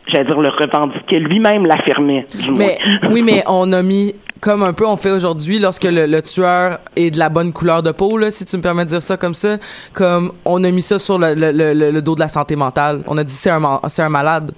j'allais 0.07 0.25
dire 0.25 0.39
le 0.39 0.49
revendiquait, 0.49 1.19
lui-même 1.19 1.65
l'affirmait. 1.65 2.25
Mais 2.51 2.77
oui, 3.09 3.21
mais 3.23 3.43
on 3.47 3.71
a 3.73 3.81
mis 3.81 4.15
comme 4.39 4.63
un 4.63 4.73
peu 4.73 4.87
on 4.87 4.95
fait 4.95 5.11
aujourd'hui 5.11 5.59
lorsque 5.59 5.83
le, 5.83 6.19
tueur 6.21 6.79
est 6.95 7.11
de 7.11 7.19
la 7.19 7.29
bonne 7.29 7.53
couleur 7.53 7.83
de 7.83 7.91
peau, 7.91 8.17
là, 8.17 8.31
si 8.31 8.45
tu 8.45 8.57
me 8.57 8.61
permets 8.61 8.85
de 8.85 8.89
dire 8.89 9.01
ça 9.01 9.15
comme 9.15 9.35
ça, 9.35 9.57
comme 9.93 10.31
on 10.45 10.63
a 10.63 10.71
mis 10.71 10.81
ça 10.81 10.97
sur 10.97 11.19
le, 11.19 11.33
le, 11.35 11.91
le 11.91 12.01
dos 12.01 12.15
de 12.15 12.19
la 12.19 12.27
santé 12.27 12.55
mentale. 12.55 13.01
On 13.07 13.17
a 13.17 13.23
dit 13.23 13.33
c'est 13.33 13.51
un 13.51 13.79
c'est 13.87 14.01
un 14.01 14.09
malade. 14.09 14.51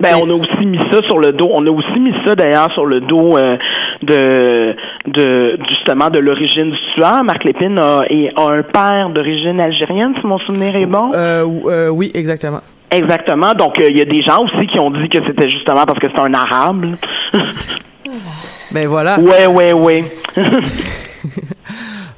Ben, 0.00 0.16
on 0.20 0.28
a 0.28 0.34
aussi 0.34 0.66
mis 0.66 0.78
ça 0.92 1.00
sur 1.06 1.18
le 1.18 1.32
dos. 1.32 1.48
On 1.52 1.66
a 1.66 1.70
aussi 1.70 2.00
mis 2.00 2.12
ça 2.24 2.34
d'ailleurs 2.34 2.72
sur 2.72 2.84
le 2.84 3.00
dos 3.00 3.38
euh, 3.38 3.56
de, 4.02 4.74
de 5.06 5.58
justement 5.68 6.10
de 6.10 6.18
l'origine 6.18 6.70
du 6.70 6.78
tueur. 6.94 7.22
Marc 7.22 7.44
Lépine 7.44 7.78
a, 7.78 8.00
a 8.00 8.52
un 8.52 8.62
père 8.62 9.10
d'origine 9.10 9.60
algérienne, 9.60 10.14
si 10.20 10.26
mon 10.26 10.38
souvenir 10.38 10.74
est 10.74 10.86
bon. 10.86 11.12
Euh, 11.14 11.46
euh, 11.66 11.88
oui, 11.88 12.10
exactement. 12.14 12.60
Exactement. 12.94 13.54
Donc 13.54 13.74
il 13.78 13.96
y 13.96 14.00
a 14.00 14.04
des 14.04 14.22
gens 14.22 14.44
aussi 14.44 14.66
qui 14.66 14.78
ont 14.78 14.90
dit 14.90 15.08
que 15.08 15.18
c'était 15.26 15.50
justement 15.50 15.84
parce 15.86 15.98
que 15.98 16.06
c'est 16.14 16.20
un 16.20 16.34
arabe. 16.34 16.96
Ben 18.74 18.88
voilà. 18.88 19.20
Ouais, 19.20 19.46
ouais, 19.46 19.72
ouais. 19.72 20.04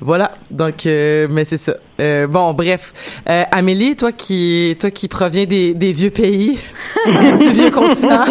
voilà. 0.00 0.32
Donc, 0.50 0.86
euh, 0.86 1.28
mais 1.30 1.44
c'est 1.44 1.58
ça. 1.58 1.74
Euh, 2.00 2.26
bon, 2.26 2.54
bref. 2.54 2.94
Euh, 3.28 3.44
Amélie, 3.52 3.94
toi 3.94 4.10
qui, 4.10 4.74
toi 4.80 4.90
qui 4.90 5.06
proviens 5.06 5.44
des, 5.44 5.74
des 5.74 5.92
vieux 5.92 6.08
pays, 6.08 6.58
du 7.06 7.50
vieux 7.50 7.70
continent, 7.70 8.24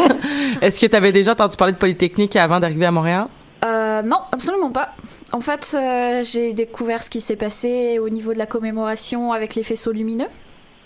est-ce 0.60 0.81
que 0.81 0.88
tu 0.88 0.95
avais 0.95 1.12
déjà 1.12 1.34
entendu 1.34 1.55
parler 1.55 1.73
de 1.73 1.77
Polytechnique 1.77 2.36
avant 2.36 2.60
d'arriver 2.60 2.86
à 2.88 2.91
Montréal? 2.91 3.27
non, 3.63 4.17
absolument 4.31 4.71
pas. 4.71 4.89
En 5.31 5.39
fait, 5.39 5.75
j'ai 6.23 6.53
découvert 6.53 7.01
ce 7.01 7.10
qui 7.10 7.21
s'est 7.21 7.36
passé 7.36 7.97
au 7.99 8.10
niveau 8.10 8.34
de 8.34 8.38
la 8.38 8.45
commémoration 8.45 9.31
avec 9.31 9.55
les 9.55 9.63
faisceaux 9.63 9.91
lumineux. 9.91 10.27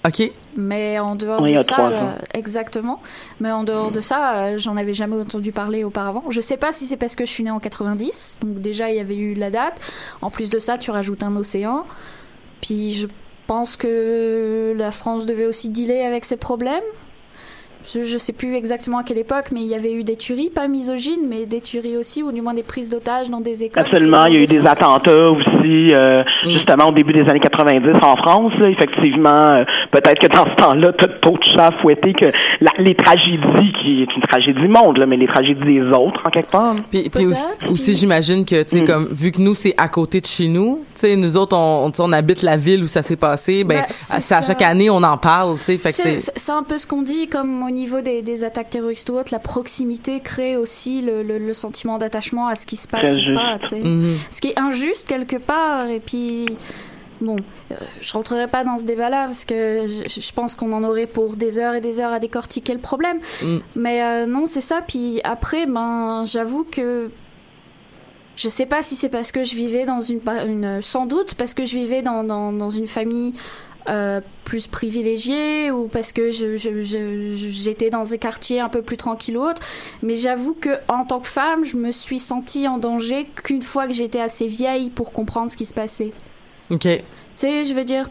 OK. 0.05 0.31
Mais 0.55 0.97
en 0.99 1.15
dehors 1.15 1.41
de 1.41 1.61
ça, 1.61 1.89
euh, 1.89 2.11
exactement. 2.33 3.01
Mais 3.39 3.51
en 3.51 3.63
dehors 3.63 3.91
de 3.91 4.01
ça, 4.01 4.35
euh, 4.35 4.57
j'en 4.57 4.77
avais 4.77 4.93
jamais 4.93 5.17
entendu 5.17 5.51
parler 5.51 5.83
auparavant. 5.83 6.23
Je 6.29 6.41
sais 6.41 6.57
pas 6.57 6.71
si 6.71 6.85
c'est 6.85 6.97
parce 6.97 7.15
que 7.15 7.25
je 7.25 7.31
suis 7.31 7.43
née 7.43 7.51
en 7.51 7.59
90, 7.59 8.39
donc 8.41 8.61
déjà 8.61 8.89
il 8.89 8.95
y 8.95 8.99
avait 8.99 9.17
eu 9.17 9.33
la 9.33 9.49
date. 9.49 9.73
En 10.21 10.29
plus 10.29 10.49
de 10.49 10.59
ça, 10.59 10.77
tu 10.77 10.91
rajoutes 10.91 11.23
un 11.23 11.35
océan. 11.35 11.85
Puis 12.61 12.93
je 12.93 13.07
pense 13.47 13.75
que 13.75 14.73
la 14.77 14.91
France 14.91 15.25
devait 15.25 15.45
aussi 15.45 15.69
dealer 15.69 16.05
avec 16.05 16.23
ces 16.23 16.37
problèmes 16.37 16.83
je, 17.85 18.01
je 18.01 18.17
sais 18.17 18.33
plus 18.33 18.55
exactement 18.55 18.99
à 18.99 19.03
quelle 19.03 19.17
époque, 19.17 19.45
mais 19.53 19.61
il 19.61 19.67
y 19.67 19.75
avait 19.75 19.93
eu 19.93 20.03
des 20.03 20.15
tueries, 20.15 20.49
pas 20.49 20.67
misogynes, 20.67 21.27
mais 21.27 21.45
des 21.45 21.61
tueries 21.61 21.97
aussi, 21.97 22.23
ou 22.23 22.31
du 22.31 22.41
moins 22.41 22.53
des 22.53 22.63
prises 22.63 22.89
d'otages 22.89 23.29
dans 23.29 23.41
des 23.41 23.63
écoles. 23.63 23.83
Absolument, 23.83 24.25
il 24.25 24.35
y 24.35 24.37
a 24.37 24.41
eu 24.41 24.45
des 24.45 24.59
attentats 24.59 25.31
aussi, 25.31 25.93
euh, 25.93 26.23
mm. 26.45 26.49
justement 26.49 26.89
au 26.89 26.91
début 26.91 27.13
des 27.13 27.21
années 27.21 27.39
90 27.39 27.97
en 28.01 28.15
France. 28.17 28.53
effectivement, 28.61 29.29
euh, 29.29 29.63
peut-être 29.91 30.19
que 30.19 30.27
dans 30.27 30.45
ce 30.45 30.55
temps-là, 30.55 30.91
t'as 30.97 31.07
de 31.07 31.37
chat 31.55 31.67
à 31.67 31.71
fouetter 31.71 32.13
que 32.13 32.25
les 32.79 32.95
tragédies, 32.95 33.73
qui 33.81 34.01
est 34.01 34.15
une 34.15 34.21
tragédie 34.29 34.67
monde, 34.67 34.97
là, 34.97 35.05
mais 35.05 35.17
les 35.17 35.27
tragédies 35.27 35.63
des 35.63 35.81
autres, 35.81 36.21
en 36.25 36.29
quelque 36.29 36.51
part. 36.51 36.75
Puis, 36.91 37.09
puis 37.09 37.27
aussi, 37.69 37.95
j'imagine 37.95 38.45
que, 38.45 38.63
tu 38.63 38.77
sais, 38.77 38.81
mm. 38.81 38.85
comme, 38.85 39.07
vu 39.11 39.31
que 39.31 39.41
nous, 39.41 39.55
c'est 39.55 39.73
à 39.77 39.87
côté 39.87 40.21
de 40.21 40.25
chez 40.25 40.47
nous, 40.47 40.83
tu 40.95 41.01
sais, 41.01 41.15
nous 41.15 41.37
autres, 41.37 41.55
on, 41.55 41.91
on, 41.97 42.13
habite 42.13 42.41
la 42.41 42.57
ville 42.57 42.83
où 42.83 42.87
ça 42.87 43.01
s'est 43.01 43.15
passé, 43.15 43.63
ben, 43.63 43.85
ben 43.87 44.35
à, 44.37 44.41
chaque 44.41 44.61
année, 44.61 44.89
on 44.89 45.03
en 45.03 45.17
parle, 45.17 45.57
tu 45.57 45.77
sais, 45.77 46.19
c'est... 46.35 46.51
un 46.51 46.63
peu 46.63 46.77
ce 46.77 46.87
qu'on 46.87 47.03
dit, 47.03 47.27
comme 47.27 47.68
au 47.69 47.71
niveau 47.71 48.01
des, 48.01 48.23
des, 48.23 48.43
attaques 48.43 48.71
terroristes 48.71 49.09
ou 49.09 49.13
autres, 49.13 49.31
la 49.31 49.39
proximité 49.39 50.19
crée 50.21 50.57
aussi 50.57 51.01
le, 51.01 51.21
le, 51.21 51.53
sentiment 51.53 51.99
d'attachement 51.99 52.47
à 52.47 52.55
ce 52.55 52.65
qui 52.65 52.75
se 52.75 52.87
passe 52.87 53.15
ou 53.15 53.33
pas, 53.33 53.59
mhm. 53.71 54.17
Ce 54.31 54.41
qui 54.41 54.49
est 54.49 54.59
injuste 54.59 55.07
quelque 55.07 55.35
part, 55.35 55.87
et 55.87 55.99
puis 55.99 56.47
bon, 57.21 57.37
euh, 57.71 57.75
je 58.01 58.13
rentrerai 58.13 58.47
pas 58.47 58.63
dans 58.63 58.77
ce 58.79 58.85
débat-là 58.85 59.25
parce 59.25 59.45
que 59.45 59.85
je, 59.87 60.33
pense 60.33 60.55
qu'on 60.55 60.71
en 60.73 60.83
aurait 60.83 61.05
pour 61.05 61.35
des 61.35 61.59
heures 61.59 61.75
et 61.75 61.81
des 61.81 61.99
heures 61.99 62.11
à 62.11 62.19
décortiquer 62.19 62.73
le 62.73 62.79
problème. 62.79 63.19
Mhm. 63.43 63.61
Mais 63.75 64.01
euh, 64.01 64.25
non, 64.25 64.47
c'est 64.47 64.61
ça. 64.61 64.81
Puis 64.87 65.21
après, 65.23 65.67
ben, 65.67 66.23
j'avoue 66.25 66.63
que 66.63 67.11
je 68.35 68.49
sais 68.49 68.65
pas 68.65 68.81
si 68.81 68.95
c'est 68.95 69.09
parce 69.09 69.31
que 69.31 69.43
je 69.43 69.55
vivais 69.55 69.85
dans 69.85 69.99
une, 69.99 70.21
une, 70.47 70.81
sans 70.81 71.05
doute 71.05 71.35
parce 71.35 71.53
que 71.53 71.65
je 71.65 71.75
vivais 71.75 72.01
dans, 72.01 72.23
dans, 72.23 72.51
dans 72.51 72.69
une 72.69 72.87
famille 72.87 73.33
euh, 73.87 74.21
plus 74.43 74.67
privilégiée 74.67 75.71
ou 75.71 75.87
parce 75.87 76.11
que 76.11 76.29
j'étais 76.31 77.89
dans 77.89 78.03
des 78.03 78.17
quartiers 78.17 78.59
un 78.59 78.69
peu 78.69 78.81
plus 78.81 78.97
tranquilles 78.97 79.37
ou 79.37 79.41
autres. 79.41 79.61
Mais 80.03 80.15
j'avoue 80.15 80.53
que 80.53 80.77
en 80.87 81.05
tant 81.05 81.19
que 81.19 81.27
femme, 81.27 81.65
je 81.65 81.77
me 81.77 81.91
suis 81.91 82.19
sentie 82.19 82.67
en 82.67 82.77
danger 82.77 83.27
qu'une 83.43 83.61
fois 83.61 83.87
que 83.87 83.93
j'étais 83.93 84.19
assez 84.19 84.47
vieille 84.47 84.89
pour 84.89 85.13
comprendre 85.13 85.49
ce 85.49 85.57
qui 85.57 85.65
se 85.65 85.73
passait. 85.73 86.11
Ok. 86.69 86.81
Tu 86.81 87.01
sais, 87.35 87.63
je 87.63 87.73
veux 87.73 87.85
dire, 87.85 88.09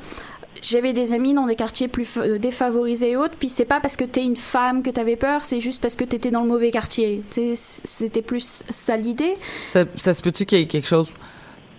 j'avais 0.63 0.93
des 0.93 1.13
amis 1.13 1.35
dans 1.35 1.47
des 1.47 1.57
quartiers 1.57 1.89
plus 1.89 2.17
euh, 2.17 2.39
défavorisés 2.39 3.11
et 3.11 3.17
autres, 3.17 3.35
puis 3.39 3.49
c'est 3.49 3.65
pas 3.65 3.81
parce 3.81 3.97
que 3.97 4.05
t'es 4.05 4.23
une 4.23 4.37
femme 4.37 4.83
que 4.83 4.91
t'avais 4.91 5.17
peur, 5.17 5.45
c'est 5.45 5.61
juste 5.61 5.81
parce 5.81 5.97
que 5.97 6.05
t'étais 6.05 6.31
dans 6.31 6.43
le 6.43 6.49
mauvais 6.49 6.71
quartier. 6.71 7.23
C'était 7.31 8.23
plus 8.23 8.65
ça 8.69 8.97
l'idée. 8.97 9.37
Ça, 9.65 9.85
ça 9.97 10.15
se 10.15 10.23
peut-tu 10.23 10.47
qu'il 10.47 10.59
y 10.59 10.63
ait 10.63 10.67
quelque 10.67 10.89
chose 10.89 11.11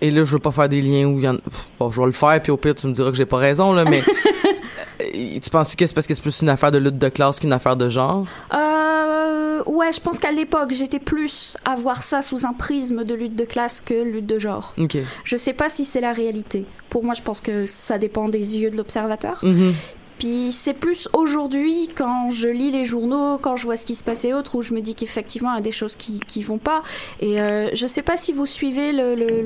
et 0.00 0.10
là 0.10 0.24
je 0.24 0.32
veux 0.32 0.38
pas 0.38 0.52
faire 0.52 0.68
des 0.68 0.80
liens 0.80 1.06
où 1.06 1.18
il 1.18 1.24
y 1.24 1.28
en 1.28 1.38
bon 1.78 1.90
je 1.90 2.00
vais 2.00 2.06
le 2.06 2.12
faire 2.12 2.40
puis 2.42 2.52
au 2.52 2.56
pire 2.56 2.74
tu 2.74 2.86
me 2.86 2.92
diras 2.92 3.10
que 3.10 3.16
j'ai 3.16 3.26
pas 3.26 3.38
raison 3.38 3.72
là 3.72 3.84
mais 3.84 4.02
euh, 5.00 5.38
tu 5.42 5.50
penses 5.50 5.74
que 5.74 5.86
c'est 5.86 5.94
parce 5.94 6.06
que 6.06 6.14
c'est 6.14 6.22
plus 6.22 6.42
une 6.42 6.48
affaire 6.48 6.70
de 6.70 6.78
lutte 6.78 6.98
de 6.98 7.08
classe 7.08 7.38
qu'une 7.38 7.52
affaire 7.52 7.76
de 7.76 7.88
genre? 7.88 8.26
Euh, 8.52 9.62
ouais, 9.66 9.92
je 9.92 10.00
pense 10.00 10.18
qu'à 10.18 10.30
l'époque, 10.30 10.72
j'étais 10.72 10.98
plus 10.98 11.56
à 11.64 11.74
voir 11.74 12.02
ça 12.02 12.22
sous 12.22 12.46
un 12.46 12.52
prisme 12.52 13.04
de 13.04 13.14
lutte 13.14 13.36
de 13.36 13.44
classe 13.44 13.80
que 13.80 13.94
lutte 13.94 14.26
de 14.26 14.38
genre. 14.38 14.74
OK. 14.78 14.98
Je 15.24 15.36
sais 15.36 15.52
pas 15.52 15.68
si 15.68 15.84
c'est 15.84 16.00
la 16.00 16.12
réalité. 16.12 16.64
Pour 16.88 17.04
moi, 17.04 17.14
je 17.14 17.22
pense 17.22 17.40
que 17.40 17.66
ça 17.66 17.98
dépend 17.98 18.28
des 18.28 18.58
yeux 18.58 18.70
de 18.70 18.76
l'observateur. 18.76 19.38
Mhm. 19.42 19.74
Puis 20.20 20.52
c'est 20.52 20.74
plus 20.74 21.08
aujourd'hui, 21.14 21.88
quand 21.96 22.28
je 22.28 22.46
lis 22.46 22.70
les 22.70 22.84
journaux, 22.84 23.38
quand 23.38 23.56
je 23.56 23.64
vois 23.64 23.78
ce 23.78 23.86
qui 23.86 23.94
se 23.94 24.04
passe 24.04 24.26
et 24.26 24.34
autres, 24.34 24.54
où 24.54 24.60
je 24.60 24.74
me 24.74 24.82
dis 24.82 24.94
qu'effectivement, 24.94 25.50
il 25.52 25.56
y 25.56 25.58
a 25.58 25.62
des 25.62 25.72
choses 25.72 25.96
qui, 25.96 26.42
vont 26.42 26.58
pas. 26.58 26.82
Et 27.20 27.40
euh, 27.40 27.70
je 27.72 27.86
sais 27.86 28.02
pas 28.02 28.18
si 28.18 28.34
vous 28.34 28.44
suivez 28.44 28.92
le, 28.92 29.14
le, 29.14 29.40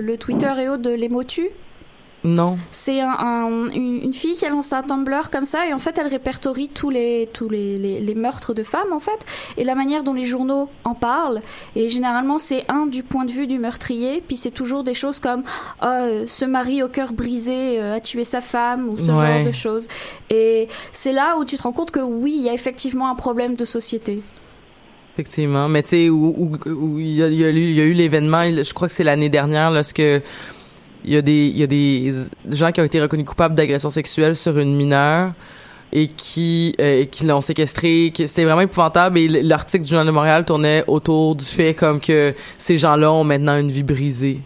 le, 0.00 0.18
Twitter 0.18 0.52
et 0.58 0.68
autres 0.68 0.82
de 0.82 0.90
l'Emotu. 0.90 1.48
Non. 2.22 2.58
C'est 2.70 3.00
un, 3.00 3.08
un- 3.18 3.68
une, 3.70 4.12
fille 4.12 4.34
qui 4.34 4.44
a 4.44 4.50
lancé 4.50 4.74
un 4.74 4.82
Tumblr 4.82 5.30
comme 5.32 5.46
ça 5.46 5.66
et 5.66 5.72
en 5.72 5.78
fait 5.78 5.96
elle 5.98 6.06
répertorie 6.06 6.68
tous 6.68 6.90
les 6.90 7.30
tous 7.32 7.48
les, 7.48 7.78
les, 7.78 7.98
les 7.98 8.14
meurtres 8.14 8.52
de 8.52 8.62
femmes 8.62 8.92
en 8.92 9.00
fait 9.00 9.18
et 9.56 9.64
la 9.64 9.74
manière 9.74 10.02
dont 10.02 10.12
les 10.12 10.24
journaux 10.24 10.68
en 10.84 10.94
parlent 10.94 11.40
et 11.76 11.88
généralement 11.88 12.38
c'est 12.38 12.66
un 12.68 12.84
du 12.84 13.02
point 13.02 13.24
de 13.24 13.32
vue 13.32 13.46
du 13.46 13.58
meurtrier 13.58 14.22
puis 14.26 14.36
c'est 14.36 14.50
toujours 14.50 14.84
des 14.84 14.92
choses 14.92 15.18
comme 15.18 15.44
Ah, 15.80 16.02
euh, 16.02 16.24
ce 16.26 16.44
mari 16.44 16.82
au 16.82 16.88
cœur 16.88 17.14
brisé 17.14 17.80
euh, 17.80 17.94
a 17.96 18.00
tué 18.00 18.24
sa 18.24 18.42
femme 18.42 18.90
ou 18.90 18.98
ce 18.98 19.10
Ouais. 19.12 19.36
genre 19.38 19.46
de 19.46 19.52
choses 19.52 19.88
et 20.28 20.68
c'est 20.92 21.12
là 21.12 21.38
où 21.38 21.46
tu 21.46 21.56
te 21.56 21.62
rends 21.62 21.72
compte 21.72 21.90
que 21.90 22.00
oui 22.00 22.34
il 22.36 22.42
y 22.42 22.50
a 22.50 22.52
effectivement 22.52 23.08
un 23.10 23.14
problème 23.14 23.54
de 23.54 23.64
société 23.64 24.20
Effectivement, 25.14 25.68
mais 25.68 25.82
tu 25.82 25.88
sais 25.90 26.08
où 26.08 26.58
il 26.98 27.06
y 27.06 27.16
y 27.16 27.22
a 27.22 27.28
eu 27.28 27.32
il 27.32 27.72
y 27.74 27.80
a 27.80 27.84
eu 27.84 27.92
l'événement, 27.92 28.42
je 28.44 28.72
crois 28.72 28.88
que 28.88 28.94
c'est 28.94 29.04
l'année 29.04 29.28
dernière 29.28 29.70
lorsque 29.70 30.00
il 31.04 31.12
y 31.12 31.16
a 31.16 31.22
des 31.22 31.46
il 31.46 31.58
y 31.58 31.62
a 31.62 31.66
des 31.66 32.14
gens 32.50 32.72
qui 32.72 32.80
ont 32.80 32.84
été 32.84 33.00
reconnus 33.00 33.26
coupables 33.26 33.54
d'agression 33.54 33.90
sexuelle 33.90 34.36
sur 34.36 34.58
une 34.58 34.76
mineure 34.76 35.32
et 35.92 36.06
qui 36.06 36.74
euh, 36.80 37.04
qui 37.04 37.24
l'ont 37.24 37.40
séquestré, 37.40 38.12
que 38.16 38.26
c'était 38.26 38.44
vraiment 38.44 38.60
épouvantable 38.60 39.18
et 39.18 39.28
l'article 39.42 39.84
du 39.84 39.90
Journal 39.90 40.06
de 40.06 40.12
Montréal 40.12 40.44
tournait 40.44 40.84
autour 40.86 41.34
du 41.34 41.44
fait 41.44 41.74
comme 41.74 42.00
que 42.00 42.34
ces 42.58 42.76
gens-là 42.76 43.10
ont 43.10 43.24
maintenant 43.24 43.58
une 43.58 43.70
vie 43.70 43.82
brisée. 43.82 44.40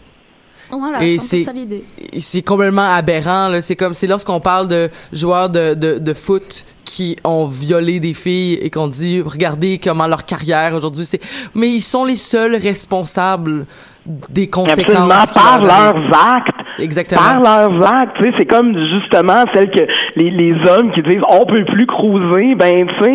voilà 0.71 1.03
Et 1.05 1.19
c'est 1.19 2.43
complètement 2.43 2.95
aberrant 2.95 3.49
là 3.49 3.61
c'est 3.61 3.77
comme 3.77 3.95
c'est 3.95 4.07
lorsqu'on 4.07 4.41
parle 4.41 4.69
de 4.69 4.91
joueurs 5.13 5.51
de, 5.51 5.75
de 5.75 5.99
de 5.99 6.15
foot 6.15 6.65
qui 6.85 7.17
ont 7.25 7.47
violé 7.47 8.01
des 8.01 8.15
filles 8.15 8.55
et 8.55 8.71
qu'on 8.71 8.89
dit 8.89 9.21
regardez 9.21 9.79
comment 9.79 10.07
leur 10.07 10.25
carrière 10.25 10.75
aujourd'hui 10.75 11.05
c'est 11.05 11.21
mais 11.55 11.71
ils 11.71 11.83
sont 11.83 12.05
les 12.05 12.17
seuls 12.17 12.57
responsables 12.57 13.67
des 14.07 14.51
conséquences 14.51 15.11
Absolument, 15.11 15.25
par 15.35 15.59
leur 15.65 15.95
leurs 15.95 16.15
actes. 16.37 16.61
exactement 16.79 17.21
Par 17.23 17.41
leurs 17.41 17.87
actes, 17.87 18.17
tu 18.19 18.25
sais, 18.25 18.35
c'est 18.39 18.47
comme 18.47 18.77
justement 18.95 19.45
celle 19.55 19.71
que 19.71 19.81
les, 20.17 20.31
les 20.31 20.53
hommes 20.69 20.93
qui 20.93 21.03
disent 21.03 21.23
on 21.29 21.47
peut 21.47 21.65
plus 21.65 21.87
cruiser, 21.87 22.55
ben 22.55 22.87
tu 22.87 23.05
sais, 23.05 23.15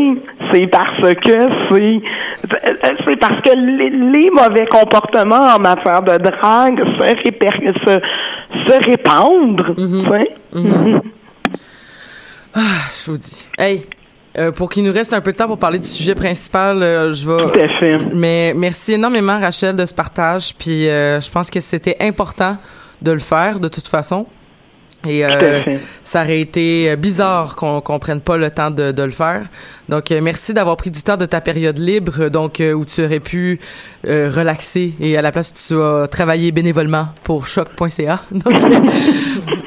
c'est 0.52 0.68
parce 0.68 1.00
que 1.00 1.40
c'est 1.72 2.02
c'est 3.06 3.16
parce 3.18 3.42
que 3.42 3.56
les, 3.56 3.90
les 3.92 4.30
mauvais 4.32 4.66
comportements 4.66 5.54
en 5.56 5.60
matière 5.60 6.02
de 6.02 6.18
drague 6.18 6.80
se 6.80 7.24
réper, 7.24 7.50
se, 7.86 8.00
se 8.68 8.90
répandre, 8.90 9.76
Mm-hmm. 9.78 10.04
tu 10.04 10.10
sais. 10.10 10.32
Mhm. 10.54 11.02
je 12.56 13.12
vous 13.12 13.18
dis 13.18 13.48
hey 13.60 13.86
euh, 14.40 14.52
pour 14.52 14.70
qu'il 14.70 14.86
nous 14.86 14.94
reste 14.94 15.14
un 15.14 15.20
peu 15.20 15.34
de 15.34 15.38
temps 15.38 15.48
pour 15.48 15.58
parler 15.58 15.80
du 15.80 15.88
sujet 15.88 16.16
principal 16.16 16.82
euh, 16.82 17.14
je 17.14 17.30
vais 17.30 17.44
Tout 17.44 17.60
à 17.60 17.80
fait. 17.80 17.98
Mais 18.14 18.54
merci 18.56 18.94
énormément, 18.94 19.38
Rachel, 19.38 19.76
de 19.76 19.86
ce 19.86 19.94
partage. 19.94 20.56
Puis 20.58 20.88
euh, 20.88 21.20
je 21.20 21.30
pense 21.30 21.50
que 21.50 21.60
c'était 21.60 21.98
important 22.00 22.56
de 23.02 23.12
le 23.12 23.20
faire, 23.20 23.60
de 23.60 23.68
toute 23.68 23.88
façon. 23.88 24.26
Et 25.08 25.24
euh, 25.26 25.62
ça 26.04 26.24
aurait 26.24 26.42
été 26.42 26.90
euh, 26.92 26.96
bizarre 26.98 27.56
qu'on 27.56 27.80
qu'on 27.80 28.00
prenne 28.00 28.20
pas 28.20 28.36
le 28.36 28.52
temps 28.52 28.70
de, 28.70 28.92
de 28.92 29.04
le 29.04 29.12
faire. 29.12 29.44
Donc 29.88 30.12
euh, 30.12 30.20
merci 30.22 30.54
d'avoir 30.54 30.76
pris 30.76 30.92
du 30.92 31.02
temps 31.02 31.16
de 31.16 31.26
ta 31.26 31.40
période 31.40 31.80
libre, 31.80 32.28
donc 32.28 32.60
euh, 32.60 32.74
où 32.74 32.84
tu 32.84 33.04
aurais 33.04 33.22
pu 33.22 33.60
euh, 34.06 34.30
relaxer 34.30 34.94
et 35.00 35.18
à 35.18 35.22
la 35.22 35.32
place 35.32 35.54
tu 35.54 35.82
as 35.82 36.08
travaillé 36.08 36.52
bénévolement 36.52 37.08
pour 37.24 37.48
choc.ca. 37.48 38.20
Donc, 38.32 38.54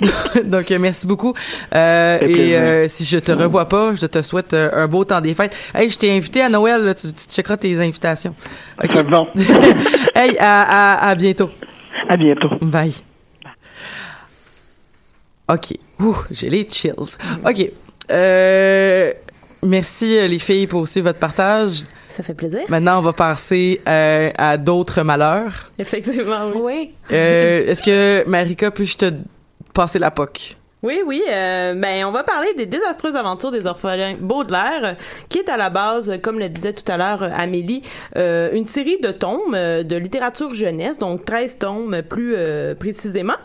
donc 0.45 0.71
merci 0.81 1.07
beaucoup. 1.07 1.33
Euh, 1.75 2.19
et 2.21 2.57
euh, 2.57 2.89
si 2.89 3.05
je 3.05 3.19
te 3.19 3.33
revois 3.33 3.69
pas, 3.69 3.95
je 3.95 4.07
te 4.07 4.21
souhaite 4.21 4.55
un 4.55 4.87
beau 4.89 5.05
temps 5.05 5.21
des 5.21 5.35
fêtes. 5.35 5.57
Hey, 5.75 5.89
je 5.89 5.99
t'ai 5.99 6.15
invité 6.15 6.43
à 6.43 6.49
Noël, 6.49 6.83
là, 6.83 6.95
tu, 6.95 7.07
tu 7.13 7.25
checkeras 7.29 7.57
tes 7.57 7.77
invitations. 7.81 8.35
Ok. 8.83 8.91
C'est 8.93 9.03
bon? 9.05 9.27
hey, 10.15 10.37
à, 10.39 10.63
à, 10.99 11.09
à 11.09 11.15
bientôt. 11.15 11.51
À 12.09 12.17
bientôt. 12.17 12.49
Bye. 12.61 13.12
OK. 15.53 15.77
Ouh, 16.01 16.17
j'ai 16.31 16.49
les 16.49 16.67
chills. 16.71 16.95
OK. 16.99 17.71
Euh, 18.11 19.13
merci 19.63 20.19
euh, 20.19 20.27
les 20.27 20.39
filles 20.39 20.67
pour 20.67 20.81
aussi 20.83 21.01
votre 21.01 21.19
partage. 21.19 21.85
Ça 22.09 22.23
fait 22.23 22.35
plaisir. 22.35 22.61
Maintenant, 22.69 22.99
on 22.99 23.03
va 23.03 23.13
passer 23.13 23.81
euh, 23.89 24.31
à 24.37 24.57
d'autres 24.59 25.03
malheurs. 25.03 25.71
Effectivement, 25.79 26.51
oui. 26.55 26.61
oui 26.63 26.95
Euh, 27.13 27.67
Est-ce 27.67 27.83
que 27.83 28.29
Marika, 28.29 28.71
puis-je 28.71 28.97
te 28.99 29.13
passer 29.73 29.99
la 29.99 30.11
POC? 30.11 30.57
Oui, 30.83 31.01
oui. 31.07 31.23
euh, 31.31 31.75
ben, 31.75 32.05
on 32.07 32.11
va 32.11 32.25
parler 32.25 32.53
des 32.55 32.67
désastreuses 32.67 33.15
aventures 33.15 33.53
des 33.53 33.67
orphelins 33.67 34.17
Baudelaire, 34.21 34.97
qui 35.29 35.39
est 35.39 35.49
à 35.49 35.57
la 35.57 35.71
base, 35.71 36.13
comme 36.23 36.41
le 36.41 36.49
disait 36.49 36.73
tout 36.73 36.91
à 36.91 36.97
l'heure 36.97 37.23
Amélie, 37.23 37.83
euh, 38.17 38.51
une 38.53 38.67
série 38.67 38.99
de 39.01 39.13
tomes 39.13 39.55
euh, 39.55 39.85
de 39.85 39.95
littérature 39.97 40.53
jeunesse, 40.55 40.99
donc 40.99 41.25
13 41.25 41.59
tomes 41.59 42.03
plus 42.03 42.35
euh, 42.37 42.75
précisément. 42.75 43.37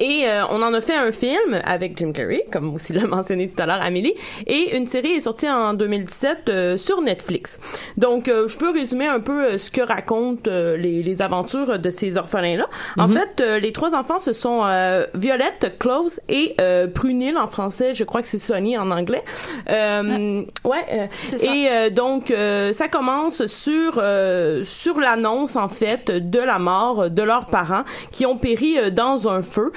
Et 0.00 0.26
euh, 0.26 0.44
on 0.48 0.62
en 0.62 0.74
a 0.74 0.80
fait 0.80 0.96
un 0.96 1.12
film 1.12 1.60
avec 1.64 1.96
Jim 1.98 2.12
Carrey, 2.12 2.46
comme 2.50 2.74
aussi 2.74 2.92
l'a 2.92 3.06
mentionné 3.06 3.48
tout 3.48 3.62
à 3.62 3.66
l'heure 3.66 3.82
Amélie, 3.82 4.14
et 4.46 4.76
une 4.76 4.86
série 4.86 5.12
est 5.12 5.20
sortie 5.20 5.48
en 5.48 5.74
2017 5.74 6.48
euh, 6.48 6.76
sur 6.76 7.00
Netflix. 7.02 7.60
Donc, 7.96 8.28
euh, 8.28 8.48
je 8.48 8.56
peux 8.56 8.70
résumer 8.70 9.06
un 9.06 9.20
peu 9.20 9.44
euh, 9.44 9.58
ce 9.58 9.70
que 9.70 9.82
racontent 9.82 10.50
euh, 10.50 10.76
les, 10.76 11.02
les 11.02 11.22
aventures 11.22 11.78
de 11.78 11.90
ces 11.90 12.16
orphelins-là. 12.16 12.66
En 12.98 13.08
fait, 13.08 13.40
euh, 13.40 13.58
les 13.58 13.72
trois 13.72 13.94
enfants, 13.94 14.18
ce 14.18 14.32
sont 14.32 14.60
euh, 14.64 15.04
Violette, 15.14 15.76
Close 15.78 16.20
et 16.28 16.54
euh, 16.60 16.86
Prunille 16.86 17.36
en 17.36 17.46
français. 17.46 17.94
Je 17.94 18.04
crois 18.04 18.22
que 18.22 18.28
c'est 18.28 18.38
Sonny 18.38 18.78
en 18.78 18.90
anglais. 18.90 19.22
Euh, 19.68 20.42
ouais. 20.64 21.10
et 21.42 21.68
euh, 21.70 21.90
donc, 21.90 22.30
euh, 22.30 22.72
ça 22.72 22.88
commence 22.88 23.46
sur 23.46 23.94
euh, 23.98 24.64
sur 24.64 24.98
l'annonce 24.98 25.56
en 25.56 25.68
fait 25.68 26.10
de 26.10 26.38
la 26.38 26.58
mort 26.58 27.10
de 27.10 27.22
leurs 27.22 27.46
parents 27.46 27.84
qui 28.10 28.26
ont 28.26 28.36
péri 28.36 28.76
dans 28.92 29.28
un 29.28 29.42
feu, 29.42 29.72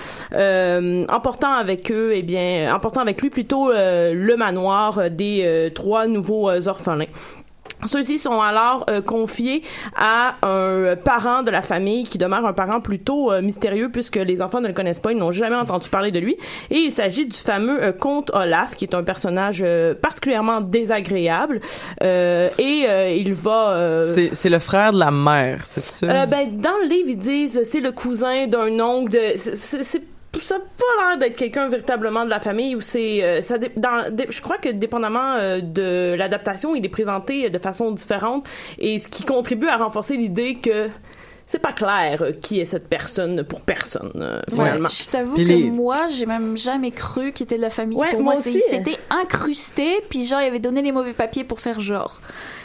emportant 1.10 1.54
avec 1.54 1.91
eux, 1.91 2.12
eh 2.13 2.21
bien, 2.21 2.73
emportant 2.73 3.02
avec 3.02 3.21
lui 3.21 3.30
plutôt 3.30 3.71
euh, 3.71 4.13
le 4.13 4.36
manoir 4.36 5.10
des 5.10 5.41
euh, 5.43 5.69
trois 5.69 6.08
nouveaux 6.08 6.49
euh, 6.49 6.67
orphelins. 6.67 7.06
Ceux-ci 7.86 8.19
sont 8.19 8.41
alors 8.41 8.86
euh, 8.89 9.02
confiés 9.02 9.63
à 9.96 10.36
un 10.43 10.96
parent 10.96 11.43
de 11.43 11.52
la 11.52 11.62
famille 11.62 12.04
qui 12.04 12.17
demeure 12.17 12.46
un 12.46 12.54
parent 12.54 12.82
plutôt 12.82 13.32
euh, 13.32 13.41
mystérieux 13.41 13.89
puisque 13.91 14.15
les 14.17 14.41
enfants 14.41 14.62
ne 14.62 14.67
le 14.67 14.74
connaissent 14.74 15.00
pas, 15.00 15.12
ils 15.12 15.17
n'ont 15.17 15.32
jamais 15.32 15.56
entendu 15.56 15.89
parler 15.89 16.12
de 16.12 16.19
lui. 16.19 16.38
Et 16.69 16.78
il 16.78 16.91
s'agit 16.91 17.26
du 17.26 17.38
fameux 17.38 17.82
euh, 17.84 17.91
comte 17.91 18.32
Olaf, 18.34 18.76
qui 18.76 18.86
est 18.86 18.96
un 18.96 19.04
personnage 19.04 19.62
euh, 19.65 19.93
particulièrement 19.93 20.62
désagréable. 20.62 21.60
Euh, 22.04 22.50
et 22.58 22.86
euh, 22.88 23.10
il 23.10 23.34
va... 23.34 23.69
euh, 23.72 24.13
C'est 24.15 24.34
c'est 24.34 24.50
le 24.50 24.60
frère 24.60 24.91
de 24.93 25.00
la 25.00 25.12
mère, 25.12 25.62
c'est 25.65 25.84
ça? 25.84 26.06
euh, 26.08 26.26
ben, 26.26 26.48
dans 26.60 26.78
le 26.84 26.88
livre, 26.89 27.10
ils 27.10 27.17
disent 27.17 27.62
c'est 27.63 27.80
le 27.82 27.91
cousin 27.91 28.48
d'un 28.48 28.80
oncle. 28.80 29.12
De, 29.13 29.19
c'est- 29.38 30.02
ça 30.41 30.56
a 30.56 30.60
pas 30.60 31.08
l'air 31.10 31.17
d'être 31.17 31.36
quelqu'un 31.38 31.69
véritablement 31.69 32.26
de 32.26 32.30
la 32.30 32.39
famille 32.39 32.76
ou 32.76 32.82
c'est 32.82 33.24
euh, 33.24 33.41
ça 33.41 33.58
dans, 33.78 34.12
je 34.30 34.41
crois 34.41 34.58
que 34.58 34.69
dépendamment 34.69 35.36
euh, 35.36 35.60
de 35.62 36.15
l'adaptation 36.15 36.76
il 36.76 36.86
est 36.86 36.89
présenté 36.89 37.50
de 37.50 37.58
façon 37.60 37.91
différente 37.91 38.48
et 38.80 39.00
ce 39.00 39.08
qui 39.08 39.24
contribue 39.24 39.67
à 39.67 39.78
renforcer 39.78 40.17
l'idée 40.17 40.56
que 40.56 40.89
c'est 41.46 41.60
pas 41.60 41.74
clair 41.74 42.22
euh, 42.22 42.32
qui 42.32 42.60
est 42.62 42.65
cette 42.65 42.88
personne 42.89 43.43
pour 43.43 43.62
personne 43.62 44.12
euh, 44.15 44.41
finalement 44.50 44.88
Je 44.89 45.08
t'avoue 45.10 45.36
que 45.36 45.41
les- 45.41 45.69
moi, 45.69 46.08
j'ai 46.10 46.26
même 46.26 46.58
jamais 46.58 46.89
cru 46.91 47.32
qu'il 47.32 47.43
était 47.43 47.58
de 47.58 47.62
la 47.62 47.69
famille. 47.69 47.98
Ouais, 47.98 48.12
pour 48.12 48.22
moi 48.24 48.34
moi, 48.36 48.43
il 48.46 48.62
s'était 48.62 48.98
incrusté, 49.10 50.00
puis 50.10 50.26
genre, 50.26 50.41
il 50.41 50.48
avait 50.48 50.60
donné 50.60 50.82
les 50.82 50.91
mauvais 50.91 51.13
papiers 51.13 51.43
pour 51.43 51.60
faire 51.60 51.80
genre. 51.80 52.22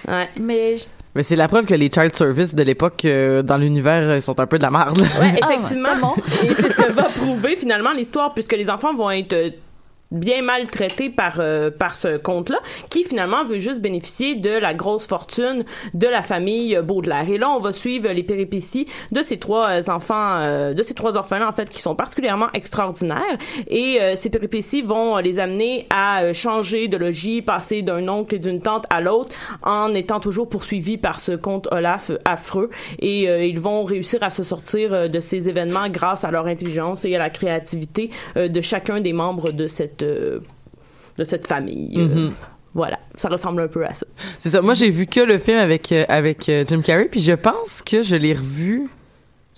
ouais. 0.07 0.29
Mais 0.41 0.77
je- 0.77 0.85
Mais 1.19 1.25
c'est 1.25 1.35
la 1.35 1.49
preuve 1.49 1.67
que 1.67 1.75
les 1.75 1.91
child 1.93 2.15
service 2.15 2.55
de 2.55 2.63
l'époque 2.63 3.05
euh, 3.05 3.43
dans 3.43 3.57
l'univers 3.57 4.09
euh, 4.09 4.21
sont 4.21 4.39
un 4.39 4.47
peu 4.47 4.57
de 4.57 4.63
la 4.63 4.71
merde. 4.71 5.01
Ouais, 5.01 5.35
effectivement. 5.43 5.89
tellement. 5.89 6.15
Et 6.45 6.55
c'est 6.55 6.69
ce 6.69 6.77
que 6.77 6.93
va 6.93 7.07
prouver 7.07 7.57
finalement 7.57 7.91
l'histoire, 7.91 8.35
puisque 8.35 8.53
les 8.53 8.71
enfants 8.71 8.95
vont 8.95 9.11
être 9.11 9.33
euh, 9.33 9.51
bien 10.11 10.43
maltraité 10.43 11.11
par 11.11 11.37
euh, 11.39 11.71
par 11.71 11.97
ce 11.97 12.17
conte-là, 12.17 12.59
qui 12.89 13.05
finalement 13.05 13.45
veut 13.45 13.59
juste 13.59 13.81
bénéficier 13.81 14.35
de 14.35 14.51
la 14.51 14.75
grosse 14.75 15.07
fortune 15.07 15.65
de 15.95 16.07
la 16.07 16.23
famille 16.23 16.79
Baudelaire. 16.83 17.29
Et 17.29 17.39
là, 17.39 17.51
on 17.51 17.61
va 17.61 17.73
suivre 17.73 18.11
les 18.11 18.23
péripéties 18.23 18.87
de 19.13 19.23
ces 19.23 19.39
trois 19.39 19.69
euh, 19.69 19.83
enfants, 19.89 20.39
euh, 20.39 20.75
de 20.75 20.83
ces 20.83 20.95
trois 20.95 21.17
orphelins 21.17 21.49
en 21.49 21.53
fait, 21.53 21.69
qui 21.69 21.83
sont 21.83 21.95
particulièrement 21.95 22.49
extraordinaires. 22.55 23.19
Et 23.69 23.99
ces 24.17 24.31
péripéties 24.31 24.83
vont 24.83 25.19
les 25.19 25.39
amener 25.39 25.87
à 25.91 26.33
changer 26.33 26.89
de 26.89 26.97
logis, 26.97 27.43
passer 27.43 27.83
d'un 27.83 28.09
oncle 28.09 28.35
et 28.35 28.39
d'une 28.39 28.61
tante 28.61 28.85
à 28.91 29.01
l'autre, 29.01 29.35
en 29.63 29.95
étant 29.95 30.21
toujours 30.21 30.49
poursuivis 30.49 30.97
par 30.97 31.21
ce 31.21 31.33
comte 31.33 31.69
Olaf 31.71 32.11
affreux. 32.25 32.71
Et 32.99 33.25
ils 33.49 33.61
vont 33.61 33.85
réussir 33.85 34.23
à 34.23 34.31
se 34.31 34.43
sortir 34.43 35.09
de 35.09 35.21
ces 35.21 35.49
événements 35.49 35.89
grâce 35.89 36.25
à 36.25 36.31
leur 36.31 36.47
intelligence 36.47 37.05
et 37.05 37.15
à 37.15 37.19
la 37.19 37.31
créativité 37.31 38.11
de 38.37 38.61
chacun 38.61 39.01
des 39.01 39.13
membres 39.13 39.53
de 39.53 39.67
cette 39.67 39.98
de, 39.99 40.43
cette 41.25 41.47
famille. 41.47 41.99
Mhm. 41.99 42.33
voilà, 42.75 42.99
ça 43.17 43.29
ressemble 43.29 43.63
un 43.63 43.69
peu 43.69 43.85
à 43.85 43.95
ça. 43.95 44.07
C'est 44.39 44.51
ça. 44.51 44.63
Moi, 44.63 44.75
j'ai 44.75 44.91
vu 44.91 45.07
que 45.07 45.21
le 45.21 45.39
film 45.39 45.59
avec 45.59 45.93
euh, 45.93 46.05
avec 46.09 46.49
euh, 46.49 46.65
Jim 46.67 46.81
Carrey, 46.83 47.07
puis 47.11 47.21
je 47.21 47.33
pense 47.33 47.83
que 47.83 48.03
je 48.03 48.17
l'ai 48.17 48.35
revu 48.35 48.89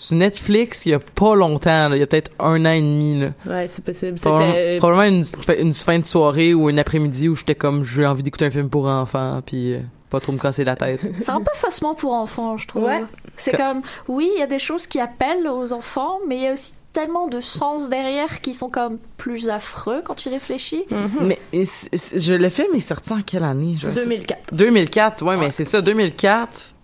sur 0.00 0.16
Netflix 0.16 0.86
il 0.86 0.90
y 0.90 0.94
a 0.94 0.98
pas 0.98 1.34
longtemps, 1.34 1.92
il 1.92 1.98
y 1.98 2.02
a 2.02 2.06
peut-être 2.06 2.30
un 2.38 2.64
an 2.64 2.72
et 2.72 2.80
demi. 2.80 3.20
Là. 3.20 3.28
Ouais, 3.46 3.66
c'est 3.66 3.84
possible. 3.84 4.18
C'était 4.18 4.78
probablement 4.78 5.04
une, 5.04 5.24
une, 5.58 5.74
fin 5.74 5.98
de 5.98 6.06
soirée 6.06 6.54
ou 6.54 6.70
une 6.70 6.78
après-midi 6.78 7.28
où 7.28 7.36
j'étais 7.36 7.54
comme 7.54 7.84
j'ai 7.84 8.06
envie 8.06 8.22
d'écouter 8.22 8.46
un 8.46 8.50
film 8.50 8.70
pour 8.70 8.86
enfants, 8.86 9.42
puis 9.44 9.74
euh, 9.74 9.80
pas 10.08 10.18
trop 10.18 10.32
me 10.32 10.38
casser 10.38 10.64
la 10.64 10.74
tête. 10.74 11.00
C'est 11.20 11.30
un 11.30 11.40
peu 11.40 11.52
faussement 11.54 11.94
pour 11.94 12.14
enfants, 12.14 12.56
je 12.56 12.66
trouve. 12.66 12.84
Ouais. 12.84 13.04
C'est 13.36 13.54
comme 13.54 13.82
oui, 14.08 14.30
il 14.34 14.40
y 14.40 14.42
a 14.42 14.46
des 14.46 14.58
choses 14.58 14.86
qui 14.86 14.98
appellent 14.98 15.46
aux 15.46 15.72
enfants, 15.74 16.18
mais 16.26 16.36
il 16.36 16.42
y 16.42 16.48
a 16.48 16.52
aussi 16.54 16.72
tellement 16.92 17.28
de 17.28 17.40
sens 17.40 17.88
derrière 17.88 18.40
qui 18.40 18.52
sont 18.52 18.68
comme 18.68 18.98
plus 19.16 19.48
affreux 19.48 20.02
quand 20.04 20.14
tu 20.14 20.28
réfléchis. 20.28 20.84
Mhm. 20.90 21.10
Mais 21.22 21.38
je 21.52 22.34
le 22.34 22.48
film 22.48 22.74
est 22.74 22.80
sorti 22.80 23.12
en 23.12 23.22
quelle 23.22 23.44
année 23.44 23.76
2004. 23.82 24.54
2004, 24.54 25.24
ouais, 25.24 25.36
mais 25.36 25.50
c'est 25.50 25.64
ça 25.64 25.80
2004. 25.80 26.74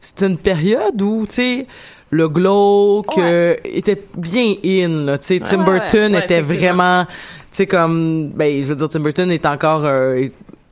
C'est 0.00 0.22
une 0.22 0.38
période 0.38 1.00
où 1.00 1.26
tu 1.26 1.34
sais 1.34 1.66
le 2.10 2.28
glauque 2.28 3.16
euh, 3.18 3.56
était 3.64 4.00
bien 4.16 4.54
in, 4.64 5.16
tu 5.18 5.26
sais 5.26 5.40
Tim 5.40 5.64
Burton 5.64 6.14
était 6.14 6.42
vraiment 6.42 7.06
tu 7.06 7.10
sais 7.52 7.66
comme 7.66 8.30
ben 8.34 8.62
je 8.62 8.68
veux 8.68 8.76
dire 8.76 8.88
Tim 8.88 9.00
Burton 9.00 9.30
est 9.30 9.46
encore 9.46 9.84
euh, 9.84 10.28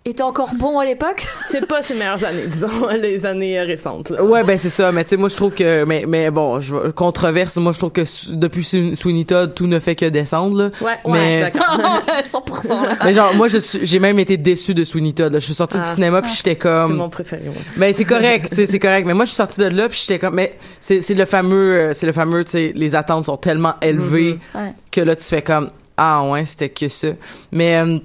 était 0.07 0.23
encore 0.23 0.55
bon 0.55 0.79
à 0.79 0.85
l'époque? 0.85 1.27
c'est 1.51 1.67
pas 1.67 1.83
ses 1.83 1.95
meilleures 1.95 2.25
années, 2.25 2.47
disons, 2.47 2.89
les 3.01 3.27
années 3.27 3.61
récentes. 3.63 4.13
Ouais, 4.21 4.45
ben 4.45 4.57
c'est 4.57 4.71
ça. 4.71 4.93
Mais 4.93 5.05
tu 5.05 5.11
sais, 5.11 5.17
moi 5.17 5.29
je 5.29 5.37
trouve 5.37 5.53
que, 5.53 5.85
mais 5.85 6.05
mais 6.09 6.31
bon, 6.31 6.59
je 6.61 6.91
controverse. 6.91 7.57
Moi 7.57 7.73
je 7.73 7.79
trouve 7.79 7.93
que 7.93 8.03
depuis 8.33 8.65
Sweeney 8.65 9.25
Todd, 9.25 9.55
tout 9.55 9.67
ne 9.67 9.79
fait 9.79 9.95
que 9.95 10.07
descendre. 10.07 10.57
Là. 10.57 10.71
Ouais, 10.81 10.87
ouais, 11.05 11.13
mais... 11.13 11.27
je 11.27 11.33
suis 11.33 11.41
d'accord. 11.41 11.79
100%. 12.25 12.97
mais 13.05 13.13
genre, 13.13 13.35
moi 13.35 13.49
je 13.49 13.59
j'ai 13.83 13.99
même 13.99 14.19
été 14.19 14.37
déçu 14.37 14.75
de 14.75 14.85
Sweeney 14.85 15.13
Todd. 15.13 15.35
Je 15.35 15.39
suis 15.39 15.55
sortie 15.55 15.77
du 15.77 15.85
ah. 15.85 15.95
cinéma 15.95 16.23
puis 16.23 16.33
j'étais 16.35 16.57
comme. 16.57 16.93
C'est 16.93 16.97
mon 16.97 17.09
préféré. 17.11 17.49
Ouais. 17.49 17.55
Ben 17.77 17.93
c'est 17.93 18.05
correct, 18.05 18.53
c'est 18.55 18.79
correct. 18.79 19.07
Mais 19.07 19.15
moi 19.15 19.25
je 19.25 19.31
suis 19.31 19.37
sortie 19.37 19.61
de 19.61 19.67
là 19.67 19.89
puis 19.89 19.99
j'étais 20.01 20.19
comme, 20.19 20.35
mais 20.35 20.57
c'est 20.81 21.01
c'est 21.01 21.15
le 21.15 21.27
fameux, 21.27 21.79
euh, 21.79 21.93
c'est 21.93 22.07
le 22.07 22.13
fameux, 22.13 22.45
tu 22.45 22.53
sais, 22.53 22.73
les 22.75 22.95
attentes 22.95 23.25
sont 23.25 23.37
tellement 23.37 23.75
élevées 23.83 24.39
mm-hmm. 24.55 24.73
que 24.91 25.01
là 25.03 25.15
tu 25.15 25.25
fais 25.25 25.43
comme, 25.43 25.69
ah 25.97 26.23
ouais, 26.25 26.45
c'était 26.47 26.71
que 26.71 26.89
ça. 26.89 27.09
Mais 27.53 27.77
euh, 27.77 27.99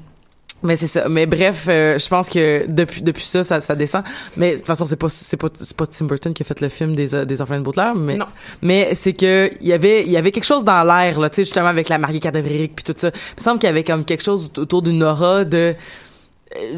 mais 0.63 0.77
c'est 0.77 0.87
ça. 0.87 1.07
Mais 1.09 1.25
bref, 1.25 1.65
euh, 1.67 1.97
je 1.97 2.07
pense 2.07 2.29
que 2.29 2.65
depuis 2.67 3.01
depuis 3.01 3.25
ça, 3.25 3.43
ça, 3.43 3.61
ça 3.61 3.75
descend. 3.75 4.03
Mais 4.37 4.53
de 4.53 4.57
toute 4.57 4.65
façon, 4.65 4.85
c'est 4.85 4.95
pas 4.95 5.09
c'est 5.09 5.37
pas 5.37 5.49
c'est 5.59 5.77
pas 5.77 5.87
Tim 5.87 6.05
Burton 6.05 6.33
qui 6.33 6.43
a 6.43 6.45
fait 6.45 6.59
le 6.61 6.69
film 6.69 6.95
des 6.95 7.25
des 7.25 7.41
enfants 7.41 7.57
de 7.57 7.63
Baudelaire, 7.63 7.95
mais 7.95 8.15
non. 8.15 8.25
mais 8.61 8.95
c'est 8.95 9.13
que 9.13 9.51
il 9.61 9.67
y 9.67 9.73
avait 9.73 10.03
il 10.03 10.11
y 10.11 10.17
avait 10.17 10.31
quelque 10.31 10.45
chose 10.45 10.63
dans 10.63 10.83
l'air 10.83 11.19
là, 11.19 11.29
tu 11.29 11.37
sais 11.37 11.43
justement 11.43 11.67
avec 11.67 11.89
la 11.89 11.97
mariée 11.97 12.19
cadavérique 12.19 12.75
puis 12.75 12.83
tout 12.83 12.93
ça. 12.97 13.09
Il 13.09 13.39
me 13.39 13.43
semble 13.43 13.59
qu'il 13.59 13.67
y 13.67 13.69
avait 13.69 13.83
comme 13.83 14.05
quelque 14.05 14.23
chose 14.23 14.51
autour 14.57 14.81
d'une 14.81 15.03
aura 15.03 15.43
de 15.43 15.75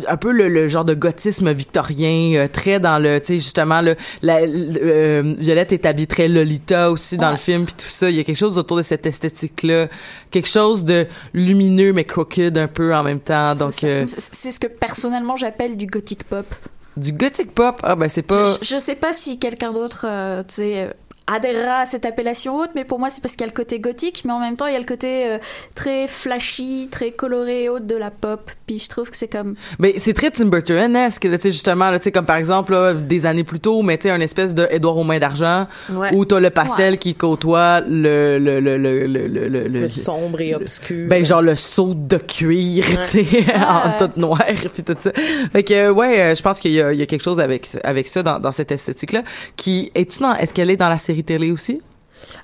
un 0.07 0.17
peu 0.17 0.31
le, 0.31 0.67
genre 0.67 0.85
de 0.85 0.93
gothisme 0.93 1.51
victorien 1.51 2.33
euh, 2.35 2.47
très 2.47 2.79
dans 2.79 3.01
le 3.01 3.19
tu 3.19 3.27
sais 3.27 3.37
justement 3.37 3.81
le 3.81 3.95
la 4.21 4.39
euh, 4.39 5.35
Violette 5.37 5.73
est 5.73 5.85
habillée 5.85 6.07
très 6.07 6.27
Lolita 6.27 6.91
aussi 6.91 7.17
dans 7.17 7.31
le 7.31 7.37
film 7.37 7.65
puis 7.65 7.75
tout 7.75 7.89
ça. 7.89 8.09
Il 8.09 8.15
y 8.15 8.19
a 8.19 8.23
quelque 8.23 8.37
chose 8.37 8.57
autour 8.57 8.77
de 8.77 8.81
cette 8.81 9.05
esthétique 9.05 9.63
là 9.63 9.87
quelque 10.31 10.47
chose 10.47 10.83
de 10.83 11.07
lumineux 11.33 11.93
mais 11.93 12.03
crooked 12.03 12.57
un 12.57 12.67
peu 12.67 12.95
en 12.95 13.03
même 13.03 13.19
temps. 13.19 13.55
Donc 13.55 13.73
c'est 13.79 14.51
ce 14.51 14.59
que 14.59 14.67
personnellement 14.67 15.35
j'appelle 15.35 15.77
du 15.77 15.87
gothic 15.87 16.23
pop. 16.23 16.45
du 16.95 17.13
gothic 17.13 17.51
pop. 17.53 17.79
Ah 17.83 17.95
ben 17.95 18.09
c'est 18.09 18.21
pas 18.21 18.43
je, 18.61 18.75
je, 18.75 18.79
sais 18.79 18.95
pas 18.95 19.13
si 19.13 19.39
quelqu'un 19.39 19.71
d'autre 19.71 20.05
tu 20.47 20.55
sais 20.55 20.89
adhérera 21.27 21.81
à 21.81 21.85
cette 21.85 22.05
appellation 22.05 22.55
haute, 22.57 22.71
mais 22.73 22.85
pour 22.85 22.99
moi 22.99 23.09
c'est 23.09 23.21
parce 23.21 23.35
qu'il 23.35 23.41
y 23.45 23.49
a 23.49 23.51
le 23.51 23.55
côté 23.55 23.79
gothique, 23.79 24.23
mais 24.25 24.33
en 24.33 24.39
même 24.39 24.55
temps 24.55 24.67
il 24.67 24.73
y 24.73 24.75
a 24.75 24.79
le 24.79 24.85
côté 24.85 25.25
euh, 25.27 25.37
très 25.75 26.07
flashy, 26.07 26.87
très 26.89 27.11
coloré 27.11 27.63
et 27.63 27.69
haute 27.69 27.85
de 27.85 27.95
la 27.95 28.11
pop. 28.11 28.49
Puis 28.65 28.79
je 28.79 28.89
trouve 28.89 29.09
que 29.09 29.17
c'est 29.17 29.27
comme. 29.27 29.55
Mais 29.79 29.95
c'est 29.97 30.13
très 30.13 30.31
Tim 30.31 30.45
Burton-esque, 30.45 31.21
tu 31.21 31.37
sais 31.41 31.51
justement, 31.51 31.91
tu 31.97 32.03
sais 32.03 32.11
comme 32.11 32.25
par 32.25 32.37
exemple 32.37 32.95
des 33.07 33.25
années 33.25 33.43
plus 33.43 33.59
tôt, 33.59 33.81
mais 33.81 33.97
tu 33.97 34.03
sais 34.03 34.11
un 34.11 34.21
espèce 34.21 34.55
de 34.55 34.67
Édouard 34.71 34.97
aux 34.97 35.03
mains 35.03 35.19
d'argent, 35.19 35.67
ouais. 35.89 36.13
où 36.13 36.25
t'as 36.25 36.39
le 36.39 36.49
pastel 36.49 36.97
qui 36.97 37.15
côtoie 37.15 37.81
le 37.81 38.39
le 38.39 38.59
le 38.59 38.77
le 38.77 39.05
le 39.05 39.27
le, 39.27 39.67
le, 39.67 39.89
sombre 39.89 40.41
et 40.41 40.55
obscur. 40.55 41.07
Ben 41.09 41.23
genre 41.23 41.41
le 41.41 41.55
saut 41.55 41.93
de 41.93 42.17
cuir, 42.17 42.85
tu 43.09 43.25
sais, 43.25 43.45
en 43.55 43.97
tout 43.97 44.19
noir 44.19 44.43
puis 44.73 44.83
tout 44.83 44.95
ça. 44.97 45.11
Fait 45.51 45.63
que 45.63 45.89
ouais, 45.89 46.21
euh, 46.21 46.35
je 46.35 46.41
pense 46.41 46.59
qu'il 46.59 46.71
y 46.71 46.81
a, 46.81 46.93
il 46.93 46.99
y 46.99 47.01
a 47.01 47.05
quelque 47.05 47.23
chose 47.23 47.39
avec 47.39 47.67
avec 47.83 48.07
ça 48.07 48.23
dans, 48.23 48.39
dans 48.39 48.51
cette 48.51 48.71
esthétique 48.71 49.11
là, 49.11 49.23
qui 49.55 49.91
est-tu 49.95 50.19
dans, 50.19 50.35
est-ce 50.35 50.53
qu'elle 50.53 50.69
est 50.69 50.77
dans 50.77 50.89
la 50.89 50.97
série 50.97 51.16
télé 51.23 51.51
aussi? 51.51 51.82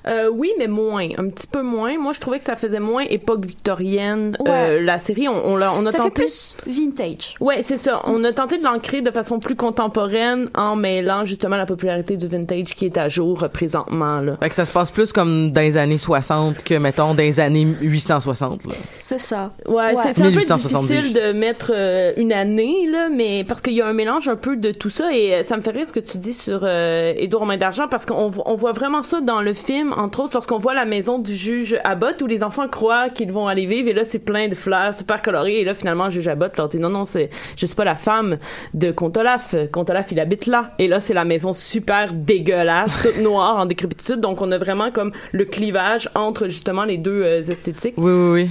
Euh, 0.06 0.28
oui, 0.32 0.52
mais 0.58 0.66
moins, 0.66 1.08
un 1.18 1.28
petit 1.28 1.46
peu 1.46 1.62
moins. 1.62 1.98
Moi, 1.98 2.12
je 2.12 2.20
trouvais 2.20 2.38
que 2.38 2.44
ça 2.44 2.56
faisait 2.56 2.80
moins 2.80 3.04
époque 3.04 3.44
victorienne. 3.44 4.36
Euh, 4.46 4.80
la 4.80 4.98
série, 4.98 5.28
on, 5.28 5.34
on, 5.34 5.54
on 5.60 5.86
a 5.86 5.90
ça 5.90 5.98
tenté. 5.98 6.08
Fait 6.08 6.10
plus 6.10 6.56
vintage. 6.66 7.34
Ouais, 7.40 7.62
c'est 7.62 7.76
ça. 7.76 8.02
On 8.04 8.22
a 8.24 8.32
tenté 8.32 8.58
de 8.58 8.64
l'ancrer 8.64 9.00
de 9.02 9.10
façon 9.10 9.38
plus 9.38 9.56
contemporaine 9.56 10.48
en 10.54 10.76
mêlant 10.76 11.24
justement 11.24 11.56
la 11.56 11.66
popularité 11.66 12.16
du 12.16 12.26
vintage 12.26 12.74
qui 12.74 12.86
est 12.86 12.98
à 12.98 13.08
jour 13.08 13.42
euh, 13.42 13.48
présentement. 13.48 14.20
Là. 14.20 14.36
Fait 14.40 14.48
que 14.48 14.54
ça 14.54 14.64
se 14.64 14.72
passe 14.72 14.90
plus 14.90 15.12
comme 15.12 15.50
dans 15.52 15.60
les 15.60 15.76
années 15.76 15.98
60 15.98 16.62
que 16.62 16.74
mettons 16.74 17.14
dans 17.14 17.22
les 17.22 17.40
années 17.40 17.66
860. 17.80 18.62
C'est 18.98 19.18
ça. 19.18 19.52
Ouais, 19.66 19.94
c'est 20.02 20.20
un 20.20 20.30
peu 20.32 20.40
difficile 20.40 21.12
de 21.12 21.32
mettre 21.32 21.72
euh, 21.74 22.12
une 22.16 22.32
année 22.32 22.88
là, 22.90 23.08
mais 23.08 23.44
parce 23.44 23.60
qu'il 23.60 23.74
y 23.74 23.80
a 23.82 23.86
un 23.86 23.92
mélange 23.92 24.28
un 24.28 24.36
peu 24.36 24.56
de 24.56 24.70
tout 24.70 24.90
ça 24.90 25.12
et 25.12 25.42
ça 25.42 25.56
me 25.56 25.62
fait 25.62 25.70
rire 25.70 25.86
ce 25.86 25.92
que 25.92 26.00
tu 26.00 26.18
dis 26.18 26.34
sur 26.34 26.60
euh, 26.62 27.12
Édouard 27.16 27.46
Main 27.46 27.56
d'argent 27.56 27.88
parce 27.88 28.06
qu'on 28.06 28.32
on 28.44 28.54
voit 28.54 28.72
vraiment 28.72 29.02
ça 29.02 29.20
dans 29.20 29.40
le 29.40 29.52
film, 29.52 29.63
entre 29.96 30.20
autres, 30.20 30.34
lorsqu'on 30.34 30.58
voit 30.58 30.74
la 30.74 30.84
maison 30.84 31.18
du 31.18 31.34
juge 31.34 31.76
Abbott 31.84 32.20
où 32.22 32.26
les 32.26 32.42
enfants 32.42 32.68
croient 32.68 33.08
qu'ils 33.08 33.32
vont 33.32 33.48
aller 33.48 33.66
vivre 33.66 33.88
et 33.88 33.92
là, 33.92 34.04
c'est 34.04 34.18
plein 34.18 34.48
de 34.48 34.54
fleurs 34.54 34.94
super 34.94 35.22
colorées 35.22 35.60
et 35.60 35.64
là, 35.64 35.74
finalement, 35.74 36.06
le 36.06 36.10
juge 36.10 36.28
Abbott 36.28 36.56
leur 36.56 36.68
dit 36.68 36.78
non, 36.78 36.90
non, 36.90 37.04
c'est, 37.04 37.30
je 37.56 37.66
suis 37.66 37.74
pas 37.74 37.84
la 37.84 37.96
femme 37.96 38.38
de 38.74 38.90
Comte 38.90 39.16
Olaf. 39.16 39.54
Comte 39.72 39.90
Olaf, 39.90 40.12
il 40.12 40.20
habite 40.20 40.46
là. 40.46 40.72
Et 40.78 40.88
là, 40.88 41.00
c'est 41.00 41.14
la 41.14 41.24
maison 41.24 41.52
super 41.52 42.12
dégueulasse, 42.12 42.92
toute 43.02 43.18
noire 43.18 43.56
en 43.58 43.66
décrépitude. 43.66 44.20
Donc, 44.20 44.42
on 44.42 44.52
a 44.52 44.58
vraiment 44.58 44.90
comme 44.90 45.12
le 45.32 45.44
clivage 45.44 46.08
entre 46.14 46.48
justement 46.48 46.84
les 46.84 46.98
deux 46.98 47.22
euh, 47.22 47.42
esthétiques. 47.42 47.94
Oui, 47.96 48.12
oui, 48.12 48.30
oui 48.32 48.50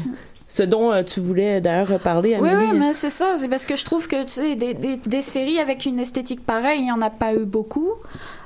ce 0.53 0.61
dont 0.61 0.91
euh, 0.91 1.01
tu 1.01 1.19
voulais 1.19 1.61
d'ailleurs 1.61 1.99
parler, 1.99 2.35
Amélie. 2.35 2.55
Oui, 2.55 2.63
oui, 2.73 2.79
mais 2.79 2.93
c'est 2.93 3.09
ça. 3.09 3.33
C'est 3.35 3.47
parce 3.47 3.65
que 3.65 3.75
je 3.75 3.83
trouve 3.83 4.07
que, 4.07 4.21
tu 4.23 4.33
sais, 4.33 4.55
des, 4.55 4.75
des, 4.75 4.97
des, 4.97 5.21
séries 5.23 5.57
avec 5.57 5.85
une 5.85 5.99
esthétique 5.99 6.45
pareille, 6.45 6.81
il 6.81 6.83
n'y 6.83 6.91
en 6.91 7.01
a 7.01 7.09
pas 7.09 7.33
eu 7.33 7.45
beaucoup. 7.45 7.89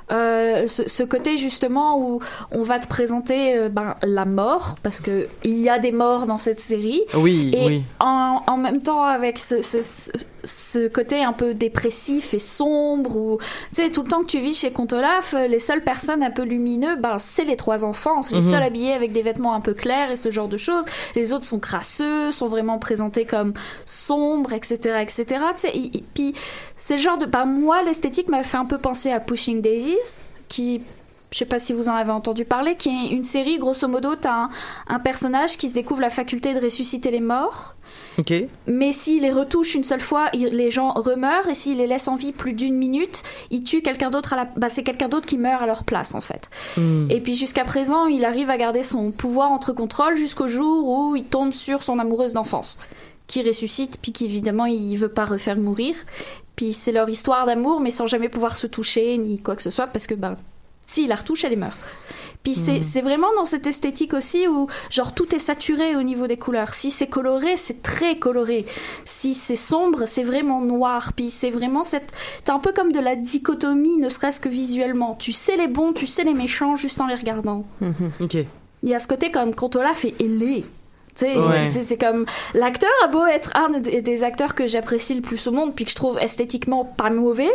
Euh, 0.09 0.67
ce, 0.67 1.03
côté 1.03 1.35
justement 1.35 1.99
où 1.99 2.21
on 2.51 2.63
va 2.63 2.79
te 2.79 2.87
présenter 2.87 3.57
euh, 3.57 3.67
ben, 3.67 3.95
la 4.03 4.23
mort 4.23 4.75
parce 4.81 5.01
que 5.01 5.27
il 5.43 5.57
y 5.57 5.67
a 5.67 5.79
des 5.79 5.91
morts 5.91 6.27
dans 6.27 6.37
cette 6.37 6.61
série 6.61 7.01
oui 7.13 7.51
et 7.53 7.65
oui. 7.65 7.83
En, 7.99 8.41
en 8.47 8.55
même 8.55 8.81
temps 8.81 9.03
avec 9.03 9.37
ce, 9.37 9.61
ce, 9.61 10.09
ce, 10.43 10.87
côté 10.87 11.23
un 11.23 11.33
peu 11.33 11.53
dépressif 11.53 12.33
et 12.33 12.39
sombre 12.39 13.15
ou 13.15 13.37
tu 13.69 13.81
sais 13.83 13.89
tout 13.89 14.03
le 14.03 14.09
temps 14.09 14.21
que 14.21 14.27
tu 14.27 14.39
vis 14.39 14.57
chez 14.57 14.71
Contolaf 14.71 15.35
les 15.49 15.59
seules 15.59 15.83
personnes 15.83 16.23
un 16.23 16.31
peu 16.31 16.43
lumineuses 16.43 16.99
ben 16.99 17.19
c'est 17.19 17.45
les 17.45 17.55
trois 17.55 17.85
enfants. 17.85 18.21
Les 18.31 18.41
mhm. 18.41 18.51
seuls 18.51 18.63
habillés 18.63 18.93
avec 18.93 19.11
des 19.11 19.21
vêtements 19.21 19.53
un 19.53 19.61
peu 19.61 19.73
clairs 19.73 20.11
et 20.11 20.15
ce 20.15 20.31
genre 20.31 20.47
de 20.47 20.57
choses. 20.57 20.85
Les 21.15 21.33
autres 21.33 21.45
sont 21.45 21.59
crasseux 21.59 22.31
sont 22.31 22.47
vraiment 22.47 22.79
présentés 22.79 23.25
comme 23.25 23.53
sombres 23.85 24.53
etc 24.53 24.99
etc 25.01 25.25
tu 25.55 25.61
sais 25.61 25.71
et, 25.75 26.03
puis 26.13 26.33
c'est 26.77 26.95
le 26.95 27.01
genre 27.01 27.17
de 27.17 27.25
bah 27.25 27.45
moi 27.45 27.83
l'esthétique 27.83 28.29
m'a 28.29 28.43
fait 28.43 28.57
un 28.57 28.65
peu 28.65 28.77
penser 28.77 29.11
à 29.11 29.19
Pushing 29.19 29.61
Daisies 29.61 30.19
qui 30.47 30.81
je 31.31 31.39
sais 31.39 31.45
pas 31.45 31.59
si 31.59 31.73
vous 31.73 31.89
en 31.89 31.93
avez 31.93 32.11
entendu 32.11 32.45
parler, 32.45 32.75
qui 32.75 32.89
est 32.89 33.09
une 33.09 33.23
série, 33.23 33.57
grosso 33.57 33.87
modo, 33.87 34.15
t'as 34.15 34.43
un, 34.43 34.49
un 34.87 34.99
personnage 34.99 35.57
qui 35.57 35.69
se 35.69 35.73
découvre 35.73 36.01
la 36.01 36.09
faculté 36.09 36.53
de 36.53 36.59
ressusciter 36.59 37.11
les 37.11 37.19
morts. 37.19 37.75
Mais 38.65 38.91
s'il 38.91 39.21
les 39.21 39.31
retouche 39.31 39.75
une 39.75 39.83
seule 39.83 39.99
fois, 39.99 40.29
les 40.33 40.71
gens 40.71 40.93
remeurent, 40.93 41.47
et 41.47 41.55
s'il 41.55 41.77
les 41.77 41.87
laisse 41.87 42.07
en 42.07 42.15
vie 42.15 42.31
plus 42.31 42.53
d'une 42.53 42.75
minute, 42.75 43.23
il 43.51 43.63
tue 43.63 43.81
quelqu'un 43.81 44.09
d'autre 44.09 44.33
à 44.33 44.37
la, 44.37 44.45
bah, 44.45 44.69
c'est 44.69 44.83
quelqu'un 44.83 45.09
d'autre 45.09 45.25
qui 45.25 45.37
meurt 45.37 45.61
à 45.61 45.65
leur 45.65 45.83
place, 45.83 46.15
en 46.15 46.21
fait. 46.21 46.49
Hmm. 46.77 47.07
Et 47.09 47.21
puis 47.21 47.35
jusqu'à 47.35 47.63
présent, 47.63 48.05
il 48.07 48.25
arrive 48.25 48.49
à 48.49 48.57
garder 48.57 48.83
son 48.83 49.11
pouvoir 49.11 49.51
entre 49.51 49.73
contrôle 49.73 50.15
jusqu'au 50.15 50.47
jour 50.47 50.87
où 50.89 51.15
il 51.15 51.25
tombe 51.25 51.51
sur 51.51 51.83
son 51.83 51.99
amoureuse 51.99 52.33
d'enfance 52.33 52.77
qui 53.27 53.41
ressuscite, 53.43 53.99
puis 54.01 54.13
qui 54.13 54.25
évidemment 54.25 54.65
il 54.65 54.95
veut 54.95 55.09
pas 55.09 55.25
refaire 55.25 55.57
mourir. 55.57 55.95
Puis 56.55 56.73
c'est 56.73 56.91
leur 56.91 57.07
histoire 57.07 57.45
d'amour, 57.45 57.81
mais 57.81 57.91
sans 57.91 58.07
jamais 58.07 58.29
pouvoir 58.29 58.55
se 58.55 58.67
toucher 58.67 59.17
ni 59.17 59.39
quoi 59.39 59.55
que 59.55 59.61
ce 59.61 59.69
soit, 59.69 59.87
parce 59.87 60.07
que 60.07 60.15
ben, 60.15 60.37
s'il 60.87 61.09
la 61.09 61.15
retouche, 61.15 61.43
elle 61.43 61.53
est 61.53 61.57
meurt. 61.57 61.77
Puis 62.43 62.55
c'est 62.55 62.81
c'est 62.81 63.01
vraiment 63.01 63.27
dans 63.35 63.43
cette 63.43 63.67
esthétique 63.67 64.13
aussi 64.13 64.47
où 64.47 64.67
genre 64.89 65.13
tout 65.13 65.35
est 65.35 65.39
saturé 65.39 65.97
au 65.97 66.01
niveau 66.03 66.27
des 66.27 66.37
couleurs. 66.37 66.73
Si 66.73 66.91
c'est 66.91 67.07
coloré, 67.07 67.57
c'est 67.57 67.81
très 67.81 68.17
coloré. 68.19 68.65
Si 69.03 69.33
c'est 69.33 69.57
sombre, 69.57 70.05
c'est 70.05 70.23
vraiment 70.23 70.61
noir. 70.61 71.11
Puis 71.13 71.29
c'est 71.29 71.49
vraiment 71.49 71.83
cette 71.83 72.09
t'as 72.45 72.53
un 72.53 72.59
peu 72.59 72.71
comme 72.71 72.93
de 72.93 73.01
la 73.01 73.17
dichotomie, 73.17 73.97
ne 73.97 74.07
serait-ce 74.07 74.39
que 74.39 74.47
visuellement. 74.47 75.15
Tu 75.19 75.33
sais 75.33 75.57
les 75.57 75.67
bons, 75.67 75.91
tu 75.91 76.07
sais 76.07 76.23
les 76.23 76.33
méchants 76.33 76.77
juste 76.77 77.01
en 77.01 77.07
les 77.07 77.15
regardant. 77.15 77.65
Ok. 78.21 78.35
Il 78.83 78.89
y 78.89 78.95
a 78.95 78.99
ce 78.99 79.07
côté 79.09 79.29
comme 79.29 79.53
quand 79.53 79.75
Olaf 79.75 80.05
est 80.05 80.15
ailé. 80.21 80.63
Ouais. 81.35 81.71
c'est- 81.73 81.97
comme 81.97 82.25
l'acteur 82.53 82.91
a 83.03 83.07
beau 83.07 83.25
être 83.25 83.51
un 83.57 83.79
des 83.79 84.23
acteurs 84.23 84.53
que 84.55 84.67
j'apprécie 84.67 85.15
le 85.15 85.21
plus 85.21 85.47
au 85.47 85.51
monde, 85.51 85.73
puis 85.75 85.83
que 85.83 85.91
je 85.91 85.95
trouve 85.95 86.17
esthétiquement 86.19 86.85
pas 86.85 87.09
mauvais. 87.09 87.49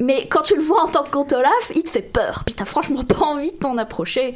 Mais 0.00 0.26
quand 0.28 0.42
tu 0.42 0.56
le 0.56 0.62
vois 0.62 0.82
en 0.82 0.88
tant 0.88 1.02
que 1.02 1.10
Comte 1.10 1.32
Olaf, 1.32 1.72
il 1.74 1.82
te 1.82 1.90
fait 1.90 2.02
peur. 2.02 2.42
Puis 2.44 2.54
t'as 2.54 2.64
franchement 2.64 3.04
pas 3.04 3.24
envie 3.24 3.52
de 3.52 3.56
t'en 3.56 3.78
approcher. 3.78 4.34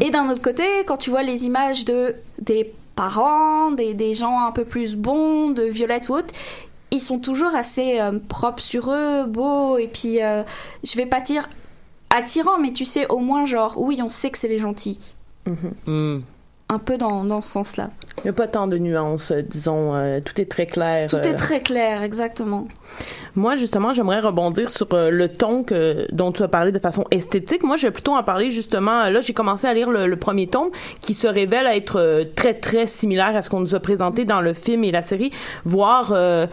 Et 0.00 0.10
d'un 0.10 0.28
autre 0.30 0.42
côté, 0.42 0.64
quand 0.86 0.96
tu 0.96 1.10
vois 1.10 1.22
les 1.22 1.46
images 1.46 1.84
de 1.84 2.14
des 2.38 2.72
parents, 2.96 3.70
des, 3.70 3.94
des 3.94 4.12
gens 4.14 4.44
un 4.46 4.52
peu 4.52 4.64
plus 4.64 4.96
bons, 4.96 5.50
de 5.50 5.62
Violette 5.62 6.08
ou 6.08 6.14
autre, 6.14 6.34
ils 6.90 7.00
sont 7.00 7.18
toujours 7.18 7.54
assez 7.54 8.00
euh, 8.00 8.18
propres 8.28 8.62
sur 8.62 8.90
eux, 8.90 9.24
beaux, 9.26 9.78
et 9.78 9.86
puis 9.86 10.22
euh, 10.22 10.42
je 10.82 10.96
vais 10.96 11.06
pas 11.06 11.20
dire 11.20 11.48
attirants, 12.10 12.58
mais 12.58 12.72
tu 12.72 12.84
sais, 12.84 13.06
au 13.08 13.18
moins 13.18 13.44
genre, 13.44 13.74
oui, 13.78 14.00
on 14.02 14.08
sait 14.08 14.30
que 14.30 14.38
c'est 14.38 14.48
les 14.48 14.58
gentils. 14.58 15.14
Hmm. 15.86 16.18
Un 16.72 16.78
peu 16.78 16.96
dans, 16.96 17.24
dans 17.24 17.40
ce 17.40 17.48
sens-là. 17.50 17.90
Il 18.18 18.24
n'y 18.24 18.30
a 18.30 18.32
pas 18.32 18.46
tant 18.46 18.68
de 18.68 18.78
nuances, 18.78 19.32
euh, 19.32 19.42
disons. 19.42 19.94
euh, 19.94 20.20
tout 20.24 20.40
est 20.40 20.44
très 20.48 20.66
clair. 20.66 21.08
Tout 21.08 21.16
euh. 21.16 21.22
est 21.22 21.34
très 21.34 21.58
clair, 21.60 22.02
exactement. 22.04 22.66
Moi, 23.34 23.56
justement, 23.56 23.92
j'aimerais 23.92 24.20
rebondir 24.20 24.70
sur 24.70 24.86
euh, 24.92 25.10
le 25.10 25.28
ton 25.28 25.64
que, 25.64 26.06
dont 26.12 26.30
tu 26.30 26.42
as 26.44 26.48
parlé 26.48 26.70
de 26.70 26.78
façon 26.78 27.04
esthétique. 27.10 27.64
Moi, 27.64 27.74
je 27.76 27.86
vais 27.88 27.90
plutôt 27.90 28.14
en 28.14 28.22
parler 28.22 28.50
justement. 28.52 29.00
euh, 29.02 29.10
Là, 29.10 29.20
j'ai 29.20 29.32
commencé 29.32 29.66
à 29.66 29.74
lire 29.74 29.90
le, 29.90 30.06
le 30.06 30.16
premier 30.16 30.46
tome 30.46 30.68
qui 31.00 31.14
se 31.14 31.26
révèle 31.26 31.66
être 31.66 31.98
euh, 31.98 32.24
très, 32.24 32.54
très 32.54 32.86
similaire 32.86 33.34
à 33.34 33.42
ce 33.42 33.50
qu'on 33.50 33.60
nous 33.60 33.74
a 33.74 33.80
présenté 33.80 34.24
dans 34.24 34.40
le 34.40 34.54
film 34.54 34.84
et 34.84 34.92
la 34.92 35.02
série. 35.02 35.32
Voir, 35.64 36.12
euh, 36.12 36.46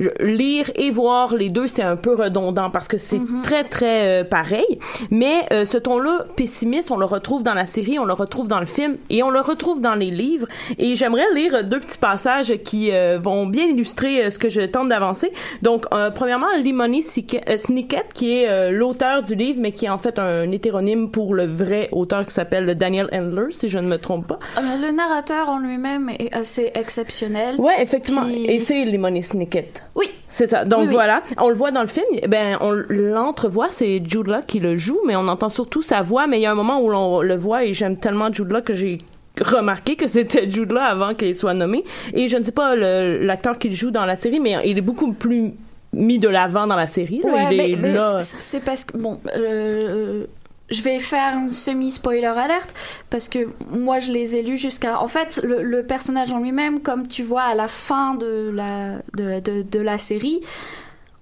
je- 0.00 0.08
lire 0.24 0.70
et 0.76 0.90
voir 0.90 1.34
les 1.34 1.50
deux, 1.50 1.68
c'est 1.68 1.82
un 1.82 1.96
peu 1.96 2.14
redondant 2.14 2.70
parce 2.70 2.88
que 2.88 2.98
c'est 2.98 3.20
très, 3.42 3.64
très 3.64 4.20
euh, 4.20 4.24
pareil. 4.24 4.78
Mais 5.10 5.44
euh, 5.52 5.64
ce 5.64 5.78
ton-là, 5.78 6.26
pessimiste, 6.36 6.90
on 6.90 6.96
le 6.96 7.04
retrouve 7.06 7.42
dans 7.42 7.54
la 7.54 7.66
série, 7.66 7.98
on 7.98 8.04
le 8.04 8.12
retrouve 8.12 8.48
dans 8.48 8.60
le 8.60 8.66
film 8.66 8.96
et 9.10 9.22
on 9.22 9.30
le 9.30 9.40
retrouve 9.40 9.80
dans 9.80 9.94
les 9.94 10.10
livres. 10.10 10.46
Et 10.78 10.96
j'aimerais 10.96 11.26
lire 11.34 11.64
deux 11.64 11.80
petits 11.80 11.98
passages 11.98 12.52
qui 12.64 12.90
euh, 12.92 13.18
vont 13.20 13.46
bien 13.46 13.66
illustrer 13.66 14.24
euh, 14.24 14.30
ce 14.30 14.38
que 14.38 14.48
je 14.48 14.60
tente 14.62 14.88
d'avancer. 14.88 15.32
Donc, 15.62 15.84
euh, 15.92 16.10
premièrement, 16.10 16.46
euh, 16.56 17.58
Snicket, 17.58 18.04
qui 18.14 18.32
est 18.42 18.70
l'auteur 18.70 19.22
du 19.22 19.34
livre, 19.34 19.58
mais 19.60 19.72
qui 19.72 19.86
est 19.86 19.90
en 19.90 19.98
fait 19.98 20.18
un 20.18 20.50
hétéronyme 20.50 21.10
pour 21.10 21.34
le 21.34 21.44
vrai 21.44 21.88
auteur 21.92 22.24
qui 22.26 22.32
s'appelle 22.34 22.74
Daniel 22.76 23.08
Handler, 23.12 23.46
si 23.50 23.68
je 23.68 23.78
ne 23.78 23.86
me 23.88 23.98
trompe 23.98 24.26
pas. 24.26 24.38
Le 24.56 24.92
narrateur 24.92 25.48
en 25.48 25.58
lui-même 25.58 26.08
est 26.18 26.32
assez 26.34 26.70
exceptionnel. 26.74 27.56
Ouais, 27.58 27.80
effectivement. 27.82 28.22
Puis- 28.24 28.44
Et 28.46 28.58
c'est 28.60 28.84
Limoni 28.84 29.22
Snicket. 29.22 29.82
Oui, 29.94 30.10
C'est 30.28 30.46
ça. 30.46 30.64
Donc 30.64 30.80
Oui, 30.80 30.86
oui. 30.88 30.94
voilà, 30.94 31.22
on 31.38 31.48
le 31.48 31.54
voit 31.54 31.70
dans 31.70 31.80
le 31.82 31.88
film. 31.88 32.06
Ben, 32.28 32.56
on 32.60 32.72
l'entrevoit, 32.88 33.68
c'est 33.70 34.00
Jude 34.04 34.26
Law 34.28 34.42
qui 34.46 34.60
le 34.60 34.76
joue, 34.76 35.00
mais 35.06 35.16
on 35.16 35.26
entend 35.28 35.48
surtout 35.48 35.82
sa 35.82 36.02
voix. 36.02 36.26
Mais 36.26 36.38
il 36.38 36.42
y 36.42 36.46
a 36.46 36.52
un 36.52 36.56
moment 36.56 36.80
où 36.80 36.92
on 36.92 37.20
le 37.22 37.36
voit 37.36 37.64
et 37.64 37.72
j'aime 37.72 37.96
tellement 37.98 38.32
Jude 38.32 38.50
Law 38.50 38.62
que 38.62 38.74
j'ai 38.74 38.98
remarqué 39.40 39.96
que 39.96 40.08
c'était 40.08 40.50
Jude 40.50 40.72
Law 40.72 40.80
avant 40.80 41.14
qu'il 41.14 41.36
soit 41.36 41.54
nommé. 41.54 41.84
Et 42.14 42.28
je 42.28 42.36
ne 42.36 42.44
sais 42.44 42.52
pas 42.52 42.76
l'acteur 42.76 43.58
qui 43.58 43.68
le 43.68 43.74
joue 43.74 43.90
dans 43.90 44.04
la 44.04 44.16
série, 44.16 44.40
mais 44.40 44.56
il 44.64 44.78
est 44.78 44.82
beaucoup 44.82 45.12
plus 45.12 45.52
mis 45.92 46.18
de 46.18 46.28
l'avant 46.28 46.66
dans 46.66 46.76
la 46.76 46.86
série. 46.86 47.20
là. 47.24 47.32
Ouais, 47.32 47.56
il 47.56 47.60
est 47.72 47.76
mais, 47.76 47.94
là. 47.94 48.20
c'est 48.20 48.40
c'est 48.40 48.60
parce 48.60 48.84
que 48.84 48.96
bon, 48.98 49.18
euh, 49.34 50.24
je 50.70 50.82
vais 50.82 50.98
faire 50.98 51.34
une 51.36 51.52
semi 51.52 51.90
spoiler 51.90 52.24
alerte 52.26 52.74
parce 53.10 53.28
que 53.28 53.48
moi 53.70 53.98
je 54.00 54.12
les 54.12 54.36
ai 54.36 54.42
lus 54.42 54.58
jusqu'à. 54.58 55.00
En 55.00 55.08
fait, 55.08 55.40
le, 55.42 55.62
le 55.62 55.82
personnage 55.82 56.32
en 56.32 56.38
lui-même, 56.38 56.80
comme 56.80 57.06
tu 57.08 57.22
vois 57.22 57.42
à 57.42 57.54
la 57.54 57.68
fin 57.68 58.14
de 58.14 58.50
la 58.54 58.96
de, 59.16 59.40
de, 59.40 59.62
de 59.62 59.78
la 59.80 59.98
série. 59.98 60.40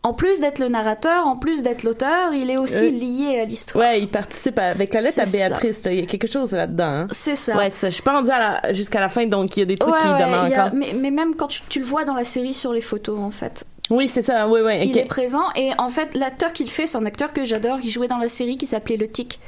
En 0.02 0.12
plus 0.14 0.38
d'être 0.38 0.60
le 0.60 0.68
narrateur, 0.68 1.26
en 1.26 1.34
plus 1.36 1.64
d'être 1.64 1.82
l'auteur, 1.82 2.32
il 2.32 2.48
est 2.48 2.58
aussi 2.58 2.84
Euh, 2.84 2.90
lié 2.90 3.40
à 3.40 3.44
l'histoire. 3.44 3.84
Ouais, 3.84 4.00
il 4.00 4.06
participe 4.06 4.56
avec 4.56 4.94
la 4.94 5.00
lettre 5.00 5.18
à. 5.18 5.24
Béatrice. 5.24 5.82
là. 5.84 5.90
Il 5.92 5.98
y 5.98 6.02
a 6.04 6.06
quelque 6.06 6.28
chose 6.28 6.52
là-dedans. 6.52 6.84
hein. 6.84 7.08
C'est 7.10 7.34
ça. 7.34 7.56
Ouais, 7.56 7.70
ça. 7.70 7.88
Je 7.88 7.94
suis 7.94 8.04
pas 8.04 8.12
rendue 8.12 8.30
jusqu'à 8.70 9.00
la 9.00 9.08
fin, 9.08 9.26
donc 9.26 9.56
il 9.56 9.60
y 9.60 9.62
a 9.64 9.66
des 9.66 9.74
trucs 9.76 9.92
Ouais, 9.92 10.00
qui 10.00 10.06
ouais, 10.06 10.20
demandent 10.20 10.52
a- 10.52 10.66
encore. 10.66 10.74
mais, 10.78 10.92
mais 10.94 11.10
même 11.10 11.34
quand 11.34 11.48
tu, 11.48 11.60
tu 11.68 11.80
le 11.80 11.84
vois 11.84 12.04
dans 12.04 12.14
la 12.14 12.22
série 12.22 12.54
sur 12.54 12.72
les 12.72 12.82
photos, 12.82 13.18
en 13.18 13.32
fait. 13.32 13.64
Oui, 13.90 14.10
c'est 14.12 14.22
ça. 14.22 14.48
Oui, 14.48 14.60
oui. 14.64 14.72
Il 14.82 14.98
est 14.98 15.04
présent 15.04 15.44
et 15.54 15.70
en 15.78 15.88
fait 15.88 16.14
l'acteur 16.14 16.52
qu'il 16.52 16.68
fait 16.70 16.86
c'est 16.86 16.98
un 16.98 17.06
acteur 17.06 17.32
que 17.32 17.44
j'adore 17.44 17.78
il 17.82 17.88
jouait 17.90 18.08
dans 18.08 18.18
la 18.18 18.28
série 18.28 18.56
qui 18.58 18.66
s'appelait 18.66 18.96
Le 18.96 19.08
Tic 19.08 19.38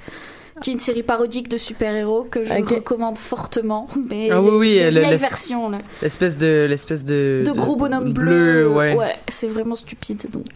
qui 0.61 0.71
est 0.71 0.73
une 0.73 0.81
série 0.81 1.05
parodique 1.05 1.49
de 1.49 1.57
super-héros 1.57 2.25
que 2.29 2.43
je 2.43 2.53
recommande 2.53 3.17
fortement 3.17 3.87
mais 4.11 4.29
Ah 4.33 4.41
oui, 4.43 4.51
oui, 4.57 4.69
les, 4.75 4.91
le- 4.91 5.15
versions 5.17 5.71
là, 5.71 5.79
L'espèce 6.03 6.37
de, 6.39 6.67
l'espèce 6.69 7.05
de. 7.05 7.45
de 7.47 7.53
gros 7.53 7.77
bonhommes 7.77 8.13
bleus 8.13 8.67
bleu, 8.67 8.69
ouais. 8.73 8.97
c'est 9.29 9.47
vraiment 9.47 9.77
stupide 9.77 10.27
donc 10.33 10.47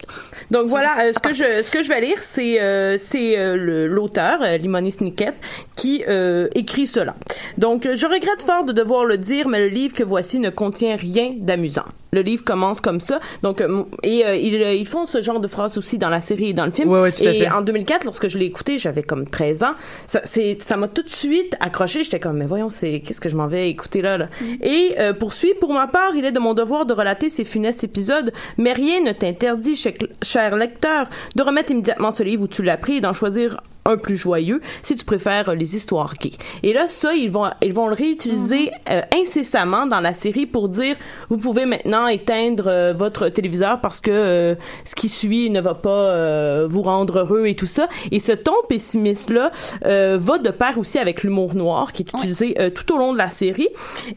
Donc 0.51 0.67
voilà, 0.67 1.05
euh, 1.05 1.13
ce 1.13 1.19
que 1.19 1.33
je 1.33 1.61
ce 1.63 1.71
que 1.71 1.83
je 1.83 1.87
vais 1.89 2.01
lire, 2.01 2.17
c'est 2.19 2.61
euh, 2.61 2.97
c'est 2.97 3.37
euh, 3.39 3.55
le- 3.55 3.87
l'auteur 3.87 4.39
euh, 4.43 4.57
Limoni 4.57 4.91
Snicket 4.91 5.35
qui 5.77 6.03
euh, 6.09 6.49
écrit 6.53 6.85
cela. 6.87 7.15
Donc 7.57 7.87
je 7.93 8.05
regrette 8.05 8.41
fort 8.45 8.65
de 8.65 8.73
devoir 8.73 9.05
le 9.05 9.17
dire, 9.17 9.47
mais 9.47 9.59
le 9.59 9.67
livre 9.69 9.93
que 9.93 10.03
voici 10.03 10.37
ne 10.39 10.49
contient 10.49 10.97
rien 10.97 11.33
d'amusant. 11.37 11.85
Le 12.13 12.21
livre 12.21 12.45
commence 12.45 12.79
comme 12.79 13.01
ça. 13.01 13.19
Donc 13.41 13.59
euh, 13.59 13.83
et 14.03 14.25
euh, 14.25 14.35
ils, 14.37 14.55
euh, 14.61 14.73
ils 14.73 14.87
font 14.87 15.05
ce 15.05 15.21
genre 15.21 15.41
de 15.41 15.47
phrase 15.49 15.77
aussi 15.77 15.97
dans 15.97 16.09
la 16.09 16.21
série 16.21 16.51
et 16.51 16.53
dans 16.53 16.65
le 16.65 16.71
film. 16.71 16.87
Ouais, 16.89 17.01
ouais, 17.01 17.11
tout 17.11 17.25
à 17.27 17.33
et 17.33 17.39
fait. 17.41 17.49
en 17.49 17.61
2004, 17.61 18.05
lorsque 18.05 18.27
je 18.29 18.37
l'ai 18.37 18.45
écouté, 18.45 18.77
j'avais 18.77 19.03
comme 19.03 19.27
13 19.27 19.63
ans. 19.63 19.73
Ça 20.07 20.21
c'est 20.23 20.57
ça 20.61 20.77
m'a 20.77 20.87
tout 20.87 21.03
de 21.03 21.09
suite 21.09 21.55
accroché. 21.59 22.03
J'étais 22.03 22.19
comme 22.21 22.37
mais 22.37 22.45
voyons, 22.45 22.69
c'est 22.69 23.01
qu'est-ce 23.01 23.19
que 23.19 23.27
je 23.29 23.35
m'en 23.35 23.47
vais 23.47 23.69
écouter 23.69 24.01
là 24.01 24.17
là? 24.17 24.29
Et 24.61 24.93
euh, 24.99 25.11
poursuit 25.13 25.53
pour 25.59 25.73
ma 25.73 25.87
part, 25.87 26.15
il 26.15 26.23
est 26.23 26.31
de 26.31 26.39
mon 26.39 26.53
devoir 26.53 26.85
de 26.85 26.93
relater 26.93 27.29
ces 27.29 27.43
funestes 27.43 27.83
épisodes, 27.83 28.31
mais 28.57 28.71
rien 28.73 29.01
ne 29.01 29.11
t'interdit, 29.11 29.75
cher- 29.75 29.93
cher 30.21 30.55
lecteur, 30.55 31.07
de 31.35 31.41
remettre 31.43 31.71
immédiatement 31.71 32.11
ce 32.11 32.23
livre 32.23 32.43
où 32.43 32.47
tu 32.47 32.61
l'as 32.63 32.77
pris 32.77 32.97
et 32.97 33.01
d'en 33.01 33.13
choisir 33.13 33.57
un 33.85 33.97
plus 33.97 34.17
joyeux 34.17 34.61
si 34.81 34.95
tu 34.95 35.05
préfères 35.05 35.49
euh, 35.49 35.55
les 35.55 35.75
histoires 35.75 36.13
gays. 36.15 36.31
Et 36.63 36.73
là, 36.73 36.87
ça, 36.87 37.13
ils 37.13 37.29
vont, 37.29 37.49
ils 37.61 37.73
vont 37.73 37.87
le 37.87 37.95
réutiliser 37.95 38.71
euh, 38.89 39.01
incessamment 39.13 39.85
dans 39.85 39.99
la 39.99 40.13
série 40.13 40.45
pour 40.45 40.69
dire 40.69 40.95
vous 41.29 41.37
pouvez 41.37 41.65
maintenant 41.65 42.07
éteindre 42.07 42.65
euh, 42.67 42.93
votre 42.93 43.29
téléviseur 43.29 43.81
parce 43.81 43.99
que 43.99 44.11
euh, 44.11 44.55
ce 44.85 44.95
qui 44.95 45.09
suit 45.09 45.49
ne 45.49 45.61
va 45.61 45.73
pas 45.73 45.89
euh, 45.89 46.67
vous 46.69 46.81
rendre 46.81 47.19
heureux 47.19 47.45
et 47.45 47.55
tout 47.55 47.67
ça. 47.67 47.87
Et 48.11 48.19
ce 48.19 48.31
ton 48.31 48.55
pessimiste-là 48.69 49.51
euh, 49.85 50.17
va 50.19 50.37
de 50.37 50.49
pair 50.49 50.77
aussi 50.77 50.99
avec 50.99 51.23
l'humour 51.23 51.55
noir 51.55 51.91
qui 51.91 52.03
est 52.03 52.13
utilisé 52.13 52.55
euh, 52.59 52.69
tout 52.69 52.93
au 52.93 52.97
long 52.97 53.13
de 53.13 53.17
la 53.17 53.29
série 53.29 53.69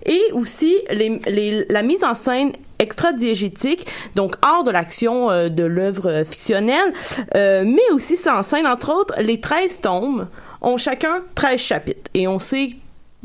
et 0.05 0.21
aussi 0.33 0.77
les, 0.91 1.21
les, 1.27 1.67
la 1.69 1.83
mise 1.83 2.05
en 2.05 2.15
scène 2.15 2.53
extra-diégétique, 2.79 3.87
donc 4.15 4.37
hors 4.45 4.65
de 4.65 4.71
l'action 4.71 5.31
euh, 5.31 5.49
de 5.49 5.65
l'œuvre 5.65 6.11
euh, 6.11 6.25
fictionnelle, 6.25 6.93
euh, 7.35 7.65
mais 7.67 7.91
aussi 7.93 8.17
en 8.29 8.43
scène, 8.43 8.67
entre 8.67 8.93
autres, 8.93 9.15
les 9.21 9.41
13 9.41 9.81
tomes 9.81 10.29
ont 10.61 10.77
chacun 10.77 11.23
13 11.35 11.61
chapitres. 11.61 12.11
Et 12.15 12.27
on 12.29 12.39
sait 12.39 12.71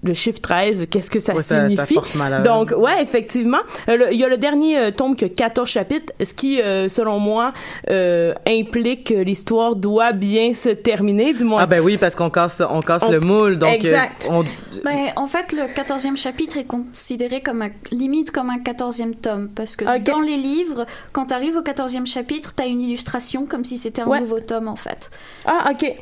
le 0.03 0.13
chiffre 0.13 0.39
13, 0.41 0.87
qu'est-ce 0.89 1.11
que 1.11 1.19
ça 1.19 1.33
Ouais, 1.35 1.43
ça- 1.43 1.69
ça 1.69 1.85
signifie? 1.85 1.99
Donc, 2.43 2.73
ouais, 2.75 3.01
effectivement. 3.03 3.59
Euh, 3.87 4.07
Il 4.11 4.17
y 4.19 4.23
a 4.23 4.27
le 4.29 4.37
dernier 4.37 4.77
euh, 4.77 4.91
tome 4.91 5.15
qui 5.15 5.25
a 5.25 5.29
14 5.29 5.69
chapitres, 5.69 6.11
ce 6.23 6.33
qui, 6.33 6.59
euh, 6.61 6.89
selon 6.89 7.19
moi, 7.19 7.53
euh, 7.89 8.33
implique 8.47 9.07
que 9.09 9.13
l'histoire 9.13 9.75
doit 9.75 10.11
bien 10.11 10.53
se 10.53 10.69
terminer, 10.69 11.33
du 11.33 11.43
moins. 11.43 11.61
Ah 11.61 11.67
ben 11.67 11.81
oui, 11.81 11.97
parce 11.97 12.15
qu'on 12.15 12.29
casse, 12.29 12.57
on 12.67 12.79
casse 12.81 13.03
On- 13.03 13.11
le 13.11 13.19
moule, 13.19 13.57
donc. 13.59 13.69
euh, 13.69 13.75
Exact. 13.75 14.27
on- 14.29 14.43
Ben, 14.83 15.11
en 15.15 15.27
fait, 15.27 15.51
le 15.53 15.71
14e 15.73 16.17
chapitre 16.17 16.57
est 16.57 16.63
considéré 16.65 17.41
comme 17.41 17.61
un, 17.61 17.69
limite 17.91 18.31
comme 18.31 18.49
un 18.49 18.59
14e 18.59 19.13
tome. 19.15 19.49
Parce 19.55 19.75
que 19.75 19.85
dans 19.99 20.19
les 20.21 20.37
livres, 20.37 20.85
quand 21.13 21.27
tu 21.27 21.33
arrives 21.33 21.55
au 21.57 21.61
14e 21.61 22.07
chapitre, 22.07 22.53
tu 22.55 22.63
as 22.63 22.65
une 22.67 22.81
illustration 22.81 23.45
comme 23.45 23.63
si 23.65 23.77
c'était 23.77 24.01
un 24.01 24.07
Ouais. 24.07 24.19
nouveau 24.21 24.39
tome, 24.39 24.67
en 24.67 24.75
fait. 24.75 25.09
Ah, 25.45 25.69
ok. 25.71 25.93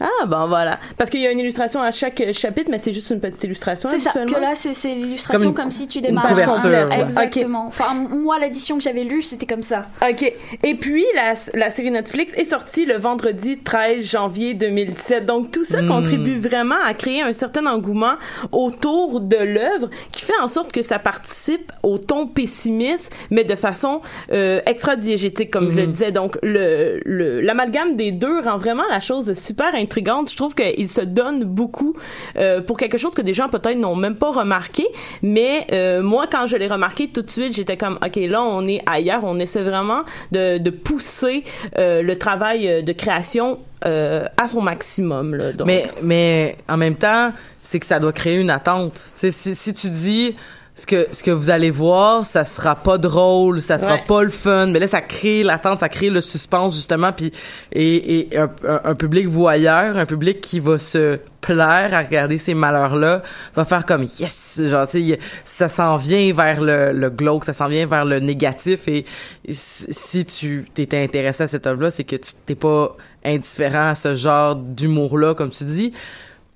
Ah, 0.00 0.26
bon, 0.26 0.46
voilà. 0.48 0.78
Parce 0.96 1.10
qu'il 1.10 1.20
y 1.20 1.26
a 1.26 1.30
une 1.30 1.40
illustration 1.40 1.82
à 1.82 1.90
chaque 1.92 2.22
chapitre, 2.32 2.70
mais 2.70 2.78
c'est 2.78 2.92
juste 2.92 3.10
une 3.10 3.20
petite 3.20 3.44
illustration. 3.44 3.88
C'est 3.88 3.98
ça, 3.98 4.12
que 4.12 4.40
là, 4.40 4.54
c'est 4.54 4.94
l'illustration 4.94 5.46
Comme 5.48 5.54
comme, 5.54 5.64
une- 5.66 5.70
si 5.70 5.86
tu 5.88 5.98
une 5.98 6.16
Ouais, 6.18 6.84
ouais. 6.84 7.00
Exactement. 7.02 7.66
Enfin, 7.66 7.94
moi, 7.94 8.38
l'édition 8.38 8.76
que 8.78 8.82
j'avais 8.82 9.04
lue, 9.04 9.22
c'était 9.22 9.46
comme 9.46 9.62
ça. 9.62 9.86
OK. 10.08 10.32
Et 10.62 10.74
puis, 10.74 11.04
la, 11.14 11.34
la 11.54 11.70
série 11.70 11.90
Netflix 11.90 12.32
est 12.34 12.44
sortie 12.44 12.86
le 12.86 12.96
vendredi 12.96 13.58
13 13.58 14.04
janvier 14.10 14.54
2017. 14.54 15.26
Donc, 15.26 15.50
tout 15.50 15.64
ça 15.64 15.82
Hmm. 15.82 15.88
contribue 15.88 16.38
vraiment 16.38 16.80
à 16.84 16.94
créer 16.94 17.22
un 17.22 17.32
certain 17.32 17.66
engouement 17.66 18.14
autour 18.52 19.20
de 19.20 19.36
l'œuvre 19.36 19.90
qui 20.12 20.24
fait 20.24 20.38
en 20.42 20.48
sorte 20.48 20.72
que 20.72 20.82
ça 20.82 20.98
participe 20.98 21.72
au 21.82 21.98
ton 21.98 22.26
pessimiste, 22.26 23.12
mais 23.30 23.44
de 23.44 23.54
façon 23.56 24.00
euh, 24.32 24.60
extra-diégétique, 24.66 25.50
comme 25.50 25.70
je 25.70 25.76
le 25.76 25.86
Hmm. 25.86 25.90
disais. 25.90 26.12
Donc, 26.12 26.38
le 26.42 27.00
le- 27.04 27.40
l'amalgame 27.40 27.96
des 27.96 28.12
deux 28.12 28.40
rend 28.40 28.56
vraiment 28.58 28.84
la 28.90 29.00
chose 29.00 29.32
super 29.34 29.66
intéressante 29.66 29.89
intrigante. 29.90 30.30
Je 30.30 30.36
trouve 30.36 30.54
qu'il 30.54 30.88
se 30.88 31.00
donne 31.00 31.44
beaucoup 31.44 31.96
euh, 32.36 32.60
pour 32.60 32.76
quelque 32.76 32.96
chose 32.96 33.12
que 33.12 33.22
des 33.22 33.34
gens 33.34 33.48
peut-être 33.48 33.76
n'ont 33.76 33.96
même 33.96 34.14
pas 34.14 34.30
remarqué. 34.30 34.86
Mais 35.22 35.66
euh, 35.72 36.00
moi, 36.02 36.26
quand 36.30 36.46
je 36.46 36.56
l'ai 36.56 36.68
remarqué 36.68 37.08
tout 37.08 37.22
de 37.22 37.30
suite, 37.30 37.54
j'étais 37.54 37.76
comme, 37.76 37.98
ok, 38.04 38.16
là, 38.16 38.42
on 38.42 38.66
est 38.66 38.82
ailleurs. 38.86 39.24
On 39.24 39.38
essaie 39.38 39.62
vraiment 39.62 40.02
de, 40.30 40.70
pousser 40.70 41.42
euh, 41.78 42.02
le 42.02 42.16
travail 42.16 42.84
de 42.84 42.92
création 42.92 43.58
à 43.82 44.46
son 44.46 44.60
maximum. 44.60 45.38
Mais, 45.64 45.88
mais 46.02 46.56
en 46.68 46.76
même 46.76 46.96
temps, 46.96 47.32
c'est 47.62 47.80
que 47.80 47.86
ça 47.86 47.98
doit 47.98 48.12
créer 48.12 48.36
une 48.36 48.50
attente. 48.50 49.02
Si 49.16 49.74
tu 49.74 49.88
dis 49.88 50.36
ce 50.80 50.86
que 50.86 51.06
ce 51.12 51.22
que 51.22 51.30
vous 51.30 51.50
allez 51.50 51.70
voir, 51.70 52.24
ça 52.24 52.44
sera 52.44 52.74
pas 52.74 52.96
drôle, 52.98 53.60
ça 53.60 53.76
sera 53.78 53.94
Ouais. 53.94 54.04
pas 54.08 54.22
le 54.22 54.30
fun, 54.30 54.66
mais 54.66 54.78
là 54.78 54.86
ça 54.86 55.00
crée 55.02 55.42
l'attente, 55.42 55.80
ça 55.80 55.88
crée 55.88 56.08
le 56.10 56.20
suspense 56.20 56.74
justement, 56.74 57.12
puis 57.12 57.32
et, 57.72 58.28
et 58.32 58.38
un, 58.38 58.50
un- 58.84 58.94
public 58.94 59.26
voyeur, 59.26 59.96
un 59.96 60.06
public 60.06 60.40
qui 60.40 60.58
va 60.60 60.78
se 60.78 61.18
plaire 61.42 61.90
à 61.92 62.00
regarder 62.02 62.38
ces 62.38 62.54
malheurs 62.54 62.96
là, 62.96 63.22
va 63.54 63.64
faire 63.64 63.84
comme 63.84 64.04
yes, 64.18 64.60
genre 64.66 64.86
tu 64.88 65.16
ça 65.44 65.68
s'en 65.68 65.96
vient 65.96 66.32
vers 66.32 66.60
le, 66.60 66.92
le 66.92 67.10
glauque, 67.10 67.44
ça 67.44 67.52
s'en 67.52 67.68
vient 67.68 67.86
vers 67.86 68.04
le 68.04 68.18
négatif 68.20 68.88
et, 68.88 69.04
si 69.48 70.24
tu 70.24 70.64
t'étais 70.74 71.02
intéressé 71.02 71.42
à 71.44 71.46
cette 71.46 71.66
œuvre 71.66 71.82
là, 71.82 71.90
c'est 71.90 72.04
que 72.04 72.16
tu 72.16 72.32
t'es 72.46 72.54
pas 72.54 72.96
indifférent 73.24 73.88
à 73.90 73.94
ce 73.94 74.14
genre 74.14 74.54
d'humour 74.56 75.18
là 75.18 75.34
comme 75.34 75.50
tu 75.50 75.64
dis, 75.64 75.92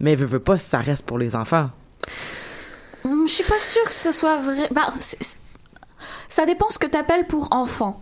mais 0.00 0.14
veux, 0.16 0.26
veux 0.26 0.38
pas 0.40 0.56
ça 0.56 0.78
reste 0.78 1.06
pour 1.06 1.18
les 1.18 1.34
enfants. 1.36 1.70
Je 3.04 3.30
suis 3.30 3.44
pas 3.44 3.60
sûre 3.60 3.84
que 3.84 3.92
ce 3.94 4.12
soit 4.12 4.38
vrai. 4.38 4.68
Bah, 4.70 4.92
ça 6.28 6.46
dépend 6.46 6.68
ce 6.70 6.78
que 6.78 6.86
t'appelles 6.86 7.26
pour 7.26 7.48
enfant. 7.50 7.98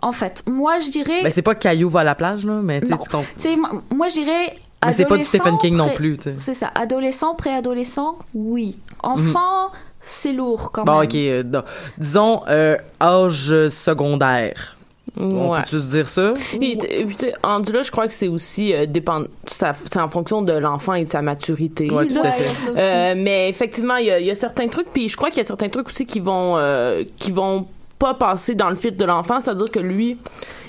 En 0.00 0.12
fait, 0.12 0.44
moi 0.48 0.78
je 0.78 0.90
dirais. 0.90 1.22
Ben 1.24 1.32
c'est 1.32 1.42
pas 1.42 1.54
Caillou 1.56 1.88
va 1.90 2.00
à 2.00 2.04
la 2.04 2.14
plage 2.14 2.44
là, 2.46 2.60
mais 2.62 2.80
tu 2.80 2.86
tu 2.86 2.92
comprends. 2.94 3.24
Tu 3.38 3.56
moi- 3.56 3.70
moi 3.94 4.08
je 4.08 4.14
dirais. 4.14 4.56
Mais 4.84 4.92
c'est 4.92 5.06
pas 5.06 5.16
du 5.16 5.24
Stephen 5.24 5.58
King 5.58 5.74
non 5.74 5.90
plus, 5.92 6.16
tu 6.18 6.22
sais. 6.24 6.34
C'est 6.38 6.54
ça. 6.54 6.70
Adolescent, 6.76 7.34
préadolescent, 7.34 8.16
oui. 8.32 8.78
Enfant, 9.02 9.70
c'est 10.00 10.32
lourd 10.32 10.70
quand 10.72 10.84
Bon, 10.84 11.00
même. 11.00 11.08
ok. 11.08 11.14
euh, 11.16 11.62
disons 11.98 12.42
euh, 12.48 12.76
âge 13.00 13.68
secondaire. 13.70 14.77
On 15.20 15.50
Ouais. 15.52 15.58
peut-tu 15.62 15.80
dire 15.84 16.08
ça? 16.08 16.32
Puis, 16.58 16.78
t- 16.78 17.04
puis, 17.04 17.16
tu 17.16 17.26
sais, 17.26 17.34
rendu 17.42 17.72
là, 17.72 17.82
je 17.82 17.90
crois 17.90 18.06
que 18.06 18.12
c'est 18.14 18.28
aussi 18.28 18.72
euh, 18.72 18.86
dépend, 18.86 19.22
c'est 19.48 19.96
en 19.98 20.08
fonction 20.08 20.42
de 20.42 20.52
l'enfant 20.52 20.94
et 20.94 21.04
de 21.04 21.10
sa 21.10 21.22
maturité. 21.22 21.90
Ouais, 21.90 22.06
tout 22.06 22.18
à 22.22 22.30
fait. 22.30 22.70
Euh, 22.76 23.14
mais 23.16 23.48
effectivement, 23.48 23.96
il 23.96 24.06
y 24.06 24.10
a, 24.10 24.20
il 24.20 24.26
y 24.26 24.30
a 24.30 24.34
certains 24.36 24.68
trucs, 24.68 24.92
puis 24.92 25.08
je 25.08 25.16
crois 25.16 25.30
qu'il 25.30 25.38
y 25.38 25.40
a 25.40 25.44
certains 25.46 25.68
trucs 25.68 25.88
aussi 25.88 26.06
qui 26.06 26.20
vont 26.20 26.54
euh, 26.56 27.02
qui 27.18 27.32
vont 27.32 27.66
pas 27.98 28.14
passer 28.14 28.54
dans 28.54 28.70
le 28.70 28.76
filtre 28.76 28.96
de 28.96 29.04
l'enfant, 29.04 29.40
c'est-à-dire 29.40 29.70
que 29.72 29.80
lui, 29.80 30.18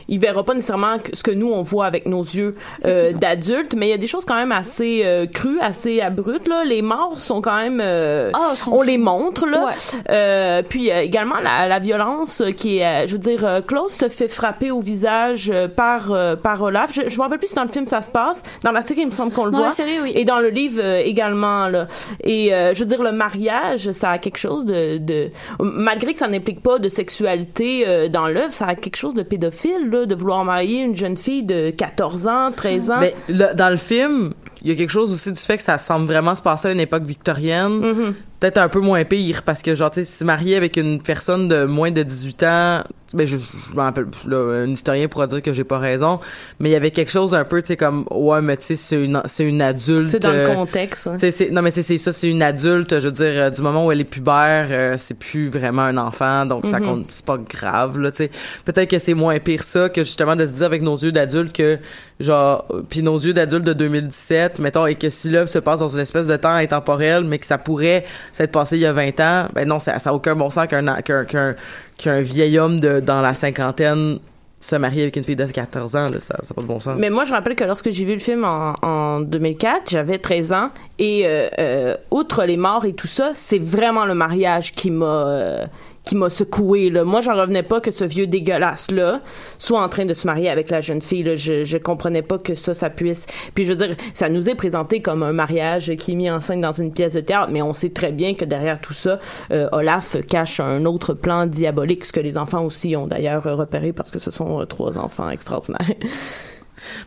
il 0.09 0.19
verra 0.19 0.43
pas 0.43 0.53
nécessairement 0.53 0.97
ce 1.13 1.23
que 1.23 1.31
nous 1.31 1.49
on 1.51 1.61
voit 1.63 1.85
avec 1.85 2.05
nos 2.05 2.23
yeux 2.23 2.55
euh, 2.85 3.13
d'adultes, 3.13 3.73
mais 3.77 3.87
il 3.87 3.91
y 3.91 3.93
a 3.93 3.97
des 3.97 4.07
choses 4.07 4.25
quand 4.25 4.35
même 4.35 4.51
assez 4.51 5.01
euh, 5.05 5.25
crues, 5.25 5.59
assez 5.61 6.01
abruptes 6.01 6.47
là. 6.49 6.63
Les 6.65 6.81
morts 6.81 7.19
sont 7.19 7.39
quand 7.41 7.57
même, 7.57 7.79
euh, 7.81 8.31
Ah, 8.33 8.55
sont 8.55 8.71
on 8.73 8.81
les 8.81 8.97
montre 8.97 9.47
là. 9.47 9.65
Ouais. 9.67 9.73
Euh, 10.09 10.61
puis 10.67 10.91
euh, 10.91 11.01
également 11.01 11.39
la, 11.41 11.67
la 11.67 11.79
violence 11.79 12.43
qui 12.57 12.79
est, 12.79 12.85
euh, 12.85 13.07
je 13.07 13.13
veux 13.13 13.19
dire, 13.19 13.61
Klaus 13.67 13.93
se 13.95 14.09
fait 14.09 14.27
frapper 14.27 14.71
au 14.71 14.81
visage 14.81 15.53
par 15.77 16.11
par 16.43 16.61
Olaf. 16.61 16.91
Je, 16.93 17.07
je 17.09 17.17
me 17.17 17.21
rappelle 17.23 17.39
plus 17.39 17.47
si 17.49 17.55
dans 17.55 17.63
le 17.63 17.69
film 17.69 17.87
ça 17.87 18.01
se 18.01 18.09
passe. 18.09 18.43
Dans 18.63 18.71
la 18.71 18.81
série, 18.81 19.01
il 19.01 19.07
me 19.07 19.11
semble 19.11 19.31
qu'on 19.31 19.45
le 19.45 19.51
Dans 19.51 19.59
voit. 19.59 19.67
la 19.67 19.71
série, 19.73 19.99
oui. 20.01 20.11
Et 20.15 20.25
dans 20.25 20.39
le 20.39 20.49
livre 20.49 20.81
également 21.05 21.67
là. 21.67 21.87
Et 22.23 22.53
euh, 22.53 22.73
je 22.73 22.79
veux 22.79 22.85
dire, 22.85 23.01
le 23.03 23.11
mariage, 23.11 23.91
ça 23.91 24.09
a 24.11 24.17
quelque 24.17 24.37
chose 24.37 24.65
de, 24.65 24.97
de 24.97 25.29
malgré 25.61 26.13
que 26.13 26.19
ça 26.19 26.27
n'implique 26.27 26.61
pas 26.61 26.79
de 26.79 26.89
sexualité 26.89 27.83
euh, 27.87 28.07
dans 28.09 28.27
l'œuvre, 28.27 28.53
ça 28.53 28.65
a 28.65 28.75
quelque 28.75 28.95
chose 28.97 29.13
de 29.13 29.23
pédophile 29.23 29.89
là, 29.91 29.98
de 30.05 30.15
vouloir 30.15 30.43
marier 30.45 30.81
une 30.81 30.95
jeune 30.95 31.17
fille 31.17 31.43
de 31.43 31.69
14 31.71 32.27
ans, 32.27 32.51
13 32.55 32.91
ans. 32.91 32.99
Mais 32.99 33.15
le- 33.29 33.53
dans 33.55 33.69
le 33.69 33.77
film, 33.77 34.33
il 34.61 34.69
y 34.69 34.71
a 34.71 34.75
quelque 34.75 34.89
chose 34.91 35.11
aussi 35.13 35.31
du 35.31 35.39
fait 35.39 35.57
que 35.57 35.63
ça 35.63 35.77
semble 35.77 36.05
vraiment 36.05 36.35
se 36.35 36.41
passer 36.41 36.67
à 36.69 36.71
une 36.71 36.79
époque 36.79 37.03
victorienne. 37.03 37.79
Mhm. 37.79 38.13
Peut-être 38.39 38.57
un 38.57 38.69
peu 38.69 38.79
moins 38.79 39.03
pire 39.03 39.43
parce 39.43 39.61
que 39.61 39.75
genre 39.75 39.91
tu 39.91 40.03
sais 40.05 40.09
se 40.19 40.23
marier 40.23 40.55
avec 40.55 40.77
une 40.77 41.01
personne 41.01 41.47
de 41.49 41.65
moins 41.65 41.91
de 41.91 42.03
18 42.03 42.43
ans, 42.43 42.83
ben 43.13 43.27
je 43.27 43.35
je 43.37 43.75
m'en 43.75 43.83
rappelle 43.83 44.05
là, 44.27 44.63
un 44.63 44.69
historien 44.69 45.07
pourra 45.09 45.27
dire 45.27 45.41
que 45.41 45.51
j'ai 45.51 45.63
pas 45.65 45.77
raison, 45.79 46.19
mais 46.59 46.69
il 46.69 46.71
y 46.71 46.75
avait 46.75 46.91
quelque 46.91 47.11
chose 47.11 47.35
un 47.35 47.43
peu 47.43 47.61
tu 47.61 47.67
sais 47.67 47.75
comme 47.77 48.05
ouais 48.11 48.39
mais 48.41 48.55
tu 48.55 48.63
sais 48.63 48.75
c'est 48.77 49.03
une 49.03 49.21
c'est 49.25 49.43
une 49.45 49.61
adulte 49.61 50.07
C'est 50.07 50.19
dans 50.19 50.31
le 50.31 50.37
euh, 50.37 50.53
contexte. 50.53 51.07
hein. 51.07 51.17
C'est- 51.19 51.49
non 51.51 51.61
mais 51.61 51.71
c'est 51.71 51.97
ça 51.97 52.11
c'est 52.13 52.29
une 52.29 52.41
adulte 52.43 52.99
je 52.99 53.07
veux 53.07 53.11
dire 53.11 53.25
euh, 53.27 53.49
du 53.49 53.61
moment 53.61 53.85
où 53.85 53.91
elle 53.91 53.99
est 54.01 54.03
pubère 54.05 54.67
euh, 54.69 54.93
c'est 54.97 55.17
plus 55.17 55.49
vraiment 55.49 55.81
un 55.81 55.97
enfant 55.97 56.45
donc 56.45 56.65
ça 56.65 56.79
compte 56.79 57.07
c'est 57.09 57.25
pas 57.25 57.37
grave 57.37 57.99
là 57.99 58.11
tu 58.11 58.17
sais 58.23 58.31
peut-être 58.63 58.89
que 58.89 58.99
c'est 58.99 59.15
moins 59.15 59.37
pire 59.39 59.63
ça 59.63 59.89
que 59.89 60.03
justement 60.03 60.35
de 60.37 60.45
se 60.45 60.51
dire 60.51 60.65
avec 60.65 60.81
nos 60.81 60.95
yeux 60.95 61.11
d'adulte 61.11 61.51
que 61.53 61.77
genre 62.21 62.65
puis 62.89 63.01
nos 63.01 63.17
yeux 63.17 63.33
d'adulte 63.33 63.65
de 63.65 63.73
2017 63.73 64.59
mettons 64.59 64.85
et 64.85 64.95
que 64.95 65.09
si 65.09 65.29
l'œuvre 65.29 65.49
se 65.49 65.59
passe 65.59 65.79
dans 65.79 65.87
une 65.89 66.01
espèce 66.01 66.27
de 66.27 66.35
temps 66.35 66.53
intemporel 66.55 67.23
mais 67.23 67.37
que 67.39 67.45
ça 67.45 67.57
pourrait 67.57 68.05
s'être 68.31 68.51
passé 68.51 68.77
il 68.77 68.81
y 68.81 68.85
a 68.85 68.93
20 68.93 69.19
ans. 69.19 69.47
Ben 69.53 69.67
non 69.67 69.79
ça 69.79 69.99
ça 69.99 70.11
a 70.11 70.13
aucun 70.13 70.35
bon 70.35 70.49
sens 70.49 70.67
qu'un 70.67 71.55
qu'un 71.97 72.21
vieil 72.21 72.57
homme 72.59 72.79
de 72.79 72.99
dans 72.99 73.21
la 73.21 73.33
cinquantaine 73.33 74.19
se 74.59 74.75
marie 74.75 75.01
avec 75.01 75.15
une 75.15 75.23
fille 75.23 75.35
de 75.35 75.45
14 75.45 75.95
ans 75.95 76.09
ça 76.19 76.35
ça 76.43 76.51
a 76.51 76.53
pas 76.53 76.61
de 76.61 76.67
bon 76.67 76.79
sens. 76.79 76.97
Mais 76.97 77.09
moi, 77.09 77.23
je 77.23 77.31
rappelle 77.31 77.55
que 77.55 77.63
lorsque 77.63 77.91
j'ai 77.91 78.05
vu 78.05 78.13
le 78.13 78.19
film 78.19 78.43
en, 78.43 78.73
en 78.81 79.19
2004, 79.21 79.89
j'avais 79.89 80.17
13 80.17 80.53
ans. 80.53 80.69
Et 80.97 81.23
euh, 81.25 81.47
euh, 81.59 81.95
outre 82.11 82.43
les 82.43 82.57
morts 82.57 82.85
et 82.85 82.93
tout 82.93 83.07
ça, 83.07 83.31
c'est 83.33 83.59
vraiment 83.59 84.05
le 84.05 84.13
mariage 84.15 84.73
qui 84.73 84.91
m'a 84.91 85.05
euh, 85.05 85.65
qui 86.09 86.15
m'a 86.15 86.31
secoué 86.31 86.89
là. 86.89 87.03
Moi, 87.03 87.21
j'en 87.21 87.35
revenais 87.35 87.61
pas 87.61 87.79
que 87.81 87.91
ce 87.91 88.03
vieux 88.03 88.25
dégueulasse 88.25 88.89
là 88.89 89.21
soit 89.59 89.79
en 89.79 89.89
train 89.89 90.05
de 90.05 90.15
se 90.15 90.25
marier 90.25 90.49
avec 90.49 90.71
la 90.71 90.81
jeune 90.81 91.03
fille 91.03 91.21
là. 91.21 91.35
Je 91.35 91.63
je 91.63 91.77
comprenais 91.77 92.23
pas 92.23 92.39
que 92.39 92.55
ça 92.55 92.73
ça 92.73 92.89
puisse. 92.89 93.27
Puis 93.53 93.65
je 93.65 93.73
veux 93.73 93.87
dire, 93.87 93.95
ça 94.15 94.27
nous 94.27 94.49
est 94.49 94.55
présenté 94.55 95.03
comme 95.03 95.21
un 95.21 95.33
mariage 95.33 95.95
qui 95.97 96.13
est 96.13 96.15
mis 96.15 96.31
en 96.31 96.39
scène 96.39 96.61
dans 96.61 96.71
une 96.71 96.91
pièce 96.91 97.13
de 97.13 97.19
théâtre, 97.19 97.51
mais 97.51 97.61
on 97.61 97.75
sait 97.75 97.91
très 97.91 98.11
bien 98.11 98.33
que 98.33 98.43
derrière 98.43 98.81
tout 98.81 98.93
ça, 98.93 99.19
euh, 99.51 99.69
Olaf 99.71 100.17
cache 100.25 100.59
un 100.59 100.85
autre 100.85 101.13
plan 101.13 101.45
diabolique, 101.45 102.05
ce 102.05 102.11
que 102.11 102.21
les 102.21 102.39
enfants 102.39 102.65
aussi 102.65 102.95
ont 102.95 103.05
d'ailleurs 103.05 103.43
repéré 103.43 103.93
parce 103.93 104.09
que 104.09 104.17
ce 104.17 104.31
sont 104.31 104.61
euh, 104.61 104.65
trois 104.65 104.97
enfants 104.97 105.29
extraordinaires. 105.29 105.85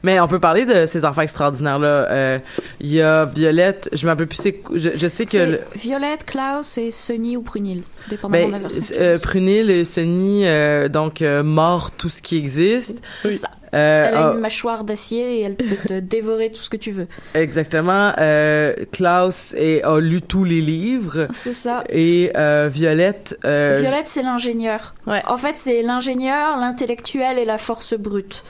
Mais 0.02 0.20
on 0.20 0.28
peut 0.28 0.40
parler 0.40 0.64
de 0.64 0.86
ces 0.86 1.04
enfants 1.04 1.22
extraordinaires 1.22 1.78
là. 1.78 2.38
Il 2.80 2.92
y 2.92 3.00
a 3.00 3.24
Violette, 3.24 3.88
je 3.92 4.06
m'appelle 4.06 4.26
plus 4.26 4.36
c'est 4.40 4.60
je, 4.74 4.90
je 4.94 5.08
sais 5.08 5.26
que 5.26 5.36
le- 5.36 5.60
Violette, 5.76 6.24
Klaus 6.24 6.78
et 6.78 6.90
Sunny 6.90 7.36
ou 7.36 7.42
Prunil, 7.42 7.82
dépendamment 8.08 8.46
de 8.48 8.52
la 8.52 8.58
ben, 8.58 8.68
version. 8.68 8.96
euh, 8.98 9.18
Prunil 9.18 9.70
et 9.70 9.84
Sunny 9.84 10.46
euh, 10.46 10.88
donc 10.88 11.22
euh, 11.22 11.42
mort 11.42 11.90
tout 11.92 12.08
ce 12.08 12.22
qui 12.22 12.36
existe. 12.38 12.98
c'est 13.16 13.30
ça. 13.30 13.48
Euh, 13.74 14.04
Elle 14.06 14.14
a 14.16 14.28
ah, 14.28 14.32
une 14.34 14.40
mâchoire 14.40 14.84
d'acier 14.84 15.38
et 15.38 15.40
elle 15.44 15.56
peut 15.56 15.76
te 15.88 15.98
dévorer 15.98 16.52
tout 16.52 16.60
ce 16.60 16.68
que 16.68 16.76
tu 16.76 16.90
veux. 16.90 17.06
exactement. 17.32 18.12
Euh, 18.18 18.74
Klaus 18.92 19.54
est- 19.54 19.82
a 19.82 19.98
lu 19.98 20.20
tous 20.20 20.44
les 20.44 20.60
livres 20.60 21.26
C'est 21.32 21.54
ça. 21.54 21.82
et 21.88 22.30
euh, 22.36 22.68
Violette. 22.70 23.38
euh, 23.46 23.78
Violette, 23.80 24.08
c'est 24.08 24.22
l'ingénieur. 24.22 24.94
Ouais. 25.06 25.22
En 25.26 25.38
fait, 25.38 25.56
c'est 25.56 25.80
l'ingénieur, 25.80 26.58
l'intellectuel 26.58 27.38
et 27.38 27.46
la 27.46 27.56
force 27.56 27.94
brute. 27.94 28.44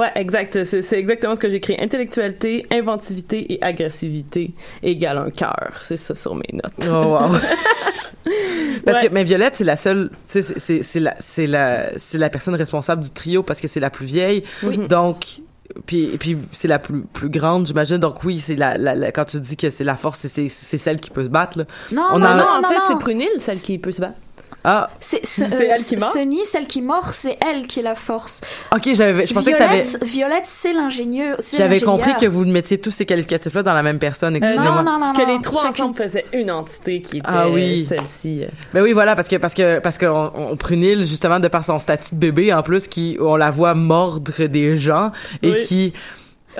Ouais, 0.00 0.10
exact. 0.14 0.64
C'est, 0.64 0.82
c'est 0.82 0.98
exactement 0.98 1.34
ce 1.34 1.40
que 1.40 1.48
j'ai 1.48 1.56
écrit. 1.56 1.76
Intellectualité, 1.80 2.66
inventivité 2.72 3.52
et 3.52 3.62
agressivité 3.62 4.52
égale 4.82 5.18
un 5.18 5.30
cœur. 5.30 5.72
C'est 5.80 5.96
ça 5.96 6.14
sur 6.14 6.34
mes 6.34 6.48
notes. 6.52 6.88
Oh 6.90 7.18
wow. 7.18 7.18
parce 8.84 8.98
Ouais. 9.02 9.08
que 9.08 9.12
mais 9.14 9.24
Violette 9.24 9.56
c'est 9.56 9.64
la 9.64 9.76
seule, 9.76 10.10
tu 10.30 10.42
sais 10.42 10.82
c'est- 10.82 11.00
la 11.00 11.14
c'est 11.18 11.46
la 11.46 11.98
c'est 11.98 12.18
la 12.18 12.28
personne 12.30 12.54
responsable 12.54 13.02
du 13.02 13.10
trio 13.10 13.42
parce 13.42 13.60
que 13.60 13.68
c'est 13.68 13.80
la 13.80 13.90
plus 13.90 14.06
vieille. 14.06 14.44
Donc 14.88 15.40
puis 15.86 16.16
puis 16.18 16.36
c'est 16.52 16.68
la 16.68 16.78
plus 16.78 17.02
plus 17.02 17.28
grande 17.30 17.66
j'imagine 17.66 17.98
donc 17.98 18.24
oui 18.24 18.40
c'est 18.40 18.56
la, 18.56 18.76
la, 18.76 18.94
la- 18.94 19.12
quand 19.12 19.24
tu 19.24 19.40
dis 19.40 19.56
que 19.56 19.70
c'est 19.70 19.84
la 19.84 19.96
force 19.96 20.18
c'est 20.18 20.28
c'est 20.28 20.48
c'est 20.48 20.78
celle 20.78 20.98
qui 21.00 21.10
peut 21.10 21.24
se 21.24 21.28
battre 21.28 21.58
là. 21.58 21.64
Non, 21.92 22.02
On 22.12 22.18
non, 22.18 22.26
en- 22.26 22.36
non, 22.36 22.44
en 22.44 22.60
non, 22.62 22.68
fait, 22.68 22.80
c'est 22.88 22.98
Prunille, 22.98 23.28
celle 23.38 23.58
qui 23.60 23.78
peut 23.78 23.92
se 23.92 24.00
battre. 24.00 24.18
Ah 24.64 24.90
C'est 24.98 25.24
ce- 25.24 25.44
C'est 25.46 25.54
euh, 25.70 25.72
elle 25.74 25.82
qui 25.82 25.96
mord? 25.96 26.12
Sunny, 26.12 26.44
celle 26.44 26.66
qui 26.66 26.82
mord, 26.82 27.14
c'est 27.14 27.38
elle 27.46 27.66
qui 27.66 27.80
est 27.80 27.82
la 27.82 27.94
force. 27.94 28.40
OK 28.74 28.90
j'avais 28.94 29.24
je 29.26 29.32
pensais 29.32 29.52
que 29.52 29.58
t'avais 29.58 29.82
Violette, 29.82 30.04
Violette, 30.04 30.44
c'est 30.46 30.72
l'ingénieur. 30.72 31.36
c'est 31.40 31.56
j'avais 31.56 31.80
compris 31.80 32.14
que 32.20 32.26
vous 32.26 32.44
mettiez 32.44 32.78
tous 32.78 32.90
ces 32.90 33.06
qualificatifs 33.06 33.54
là 33.54 33.62
dans 33.62 33.72
la 33.74 33.82
même 33.82 33.98
personne 33.98 34.34
Euh, 34.34 34.38
excusez-moi. 34.38 34.82
non, 34.82 34.98
non, 34.98 35.06
non, 35.06 35.12
que 35.14 35.26
les 35.26 35.40
trois 35.40 35.66
ensemble 35.66 35.96
faisaient 35.96 36.26
une 36.34 36.50
entité 36.50 37.00
qui 37.00 37.18
était 37.18 37.26
Ah 37.28 37.48
oui. 37.48 37.86
celle-ci. 37.88 38.42
Ben 38.74 38.82
oui, 38.82 38.92
voilà, 38.92 39.16
parce 39.16 39.28
que 39.28 39.36
parce 39.36 39.54
que 39.54 39.78
parce 39.78 39.96
que 39.98 40.06
on, 40.06 40.30
on 40.52 40.56
Prunille 40.56 41.04
justement 41.06 41.40
de 41.40 41.48
par 41.48 41.64
son 41.64 41.78
statut 41.78 42.14
de 42.14 42.20
bébé 42.20 42.52
en 42.52 42.62
plus, 42.62 42.86
qui 42.86 43.16
on 43.20 43.36
la 43.36 43.50
voit 43.50 43.74
mordre 43.74 44.46
des 44.46 44.76
gens 44.76 45.10
et 45.42 45.52
Oui. 45.52 45.62
qui 45.64 45.92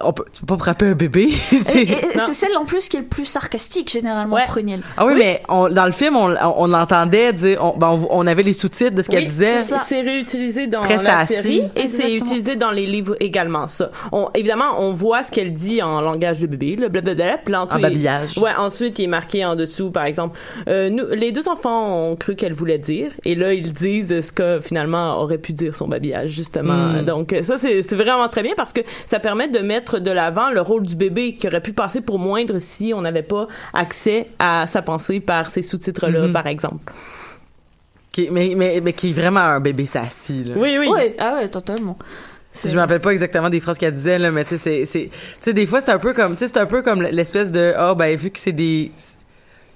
on 0.03 0.13
peut, 0.13 0.25
tu 0.33 0.41
peux 0.41 0.47
pas 0.47 0.59
frapper 0.59 0.87
un 0.87 0.93
bébé. 0.95 1.29
C'est- 1.67 2.33
celle 2.33 2.57
en 2.57 2.65
plus 2.65 2.89
qui 2.89 2.97
est 2.97 3.01
le 3.01 3.07
plus 3.07 3.25
sarcastique 3.25 3.91
généralement, 3.91 4.37
Ouais. 4.37 4.47
Prunil. 4.47 4.81
ah 4.97 5.05
oui, 5.05 5.15
mais 5.19 5.43
on, 5.49 5.69
dans 5.69 5.85
le 5.85 5.93
film, 5.93 6.17
on, 6.17 6.35
on 6.57 6.67
l'entendait 6.69 7.33
dire, 7.33 7.59
on, 7.63 7.77
ben, 7.77 7.89
on, 7.89 8.07
on 8.11 8.27
avait 8.27 8.43
les 8.45 8.53
sous-titres 8.53 8.95
de 8.95 9.03
ce 9.03 9.09
qu'elle 9.09 9.27
disait. 9.27 9.59
c'est 9.59 9.75
ça. 9.75 9.79
C'est 9.85 10.01
réutilisé 10.01 10.67
dans 10.69 10.81
Très 10.81 10.97
la 10.97 11.03
sassy. 11.27 11.35
série 11.35 11.63
et 11.77 11.89
c'est 11.89 12.15
utilisé 12.15 12.57
dans 12.57 12.71
les 12.71 12.87
livres 12.87 13.17
également. 13.21 13.69
Ça. 13.69 13.91
On, 14.13 14.29
évidemment, 14.35 14.79
on 14.79 14.93
voit 14.95 15.23
ce 15.25 15.31
qu'elle 15.33 15.53
dit 15.53 15.83
en 15.83 16.01
langage 16.01 16.39
de 16.41 16.47
bébé, 16.47 16.77
le 16.77 16.89
blablabla. 16.89 17.63
En 17.63 17.67
ensuite, 17.67 17.83
babillage. 17.83 18.39
Ouais, 18.39 18.51
ensuite 18.57 18.99
il 18.99 19.05
est 19.05 19.09
marqué 19.09 19.45
en 19.45 19.57
dessous, 19.57 19.91
par 19.91 20.05
exemple. 20.05 20.39
euh, 20.69 20.89
nous, 20.91 21.05
les 21.13 21.33
deux 21.33 21.49
enfants 21.49 22.11
ont 22.11 22.17
cru 22.17 22.37
qu'elle 22.37 22.53
voulait 22.55 22.79
dire, 22.79 23.11
et 23.25 23.35
là 23.35 23.53
ils 23.53 23.73
disent 23.73 24.21
ce 24.21 24.33
que 24.33 24.61
finalement 24.63 25.19
aurait 25.21 25.39
pu 25.39 25.53
dire 25.53 25.75
son 25.75 25.89
babillage 25.89 26.31
justement. 26.31 26.75
Hmm. 27.01 27.05
Donc 27.05 27.35
ça 27.43 27.59
c'est 27.59 27.83
c'est 27.83 27.97
vraiment 27.97 28.29
très 28.29 28.43
bien 28.43 28.53
parce 28.57 28.73
que 28.73 28.81
ça 29.07 29.19
permet 29.19 29.49
de 29.49 29.59
mettre 29.59 29.80
mettre 29.81 29.99
de 29.99 30.11
l'avant 30.11 30.51
le 30.51 30.61
rôle 30.61 30.87
du 30.87 30.95
bébé 30.95 31.35
qui 31.35 31.47
aurait 31.47 31.63
pu 31.63 31.73
passer 31.73 32.01
pour 32.03 32.19
moindre 32.19 32.59
si 32.59 32.93
on 32.95 33.01
n'avait 33.01 33.23
pas 33.23 33.47
accès 33.73 34.29
à 34.39 34.67
sa 34.67 34.83
pensée 34.83 35.21
par 35.21 35.49
ces 35.51 35.63
sous-titres-là, 35.63 36.27
Mhm. 36.27 36.33
par 36.33 36.47
exemple. 36.47 36.93
Qui, 38.13 38.29
mais, 38.31 38.53
mais, 38.57 38.81
mais 38.83 38.93
qui 38.93 39.11
est 39.11 39.13
vraiment 39.13 39.41
un 39.41 39.61
bébé 39.61 39.87
sassy, 39.87 40.45
là. 40.45 40.55
Oui, 40.57 40.77
oui. 40.79 40.89
Ouais, 40.89 41.17
ah 41.19 41.35
ouais, 41.37 41.49
totalement. 41.49 41.97
Si 42.53 42.69
je 42.69 42.75
me 42.75 42.81
rappelle 42.81 43.01
pas 43.01 43.13
exactement 43.13 43.49
des 43.49 43.61
phrases 43.61 43.79
qu'elle 43.79 43.95
disait 43.95 44.19
là, 44.19 44.31
mais 44.33 44.43
tu 44.45 44.59
sais 44.59 44.59
c'est 44.59 44.85
c'est 44.85 45.05
tu 45.05 45.13
sais 45.41 45.53
des 45.53 45.67
fois 45.67 45.81
c'est 45.81 45.93
un 45.93 46.01
peu 46.01 46.13
comme 46.13 46.33
tu 46.33 46.41
sais 46.41 46.49
c'est 46.49 46.59
un 46.59 46.67
peu 46.67 46.83
comme 46.83 47.01
l'espèce 47.01 47.53
de 47.53 47.73
ah 47.77 47.95
ben 47.95 48.17
vu 48.17 48.31
que 48.33 48.41
c'est 48.41 48.51
des 48.51 48.91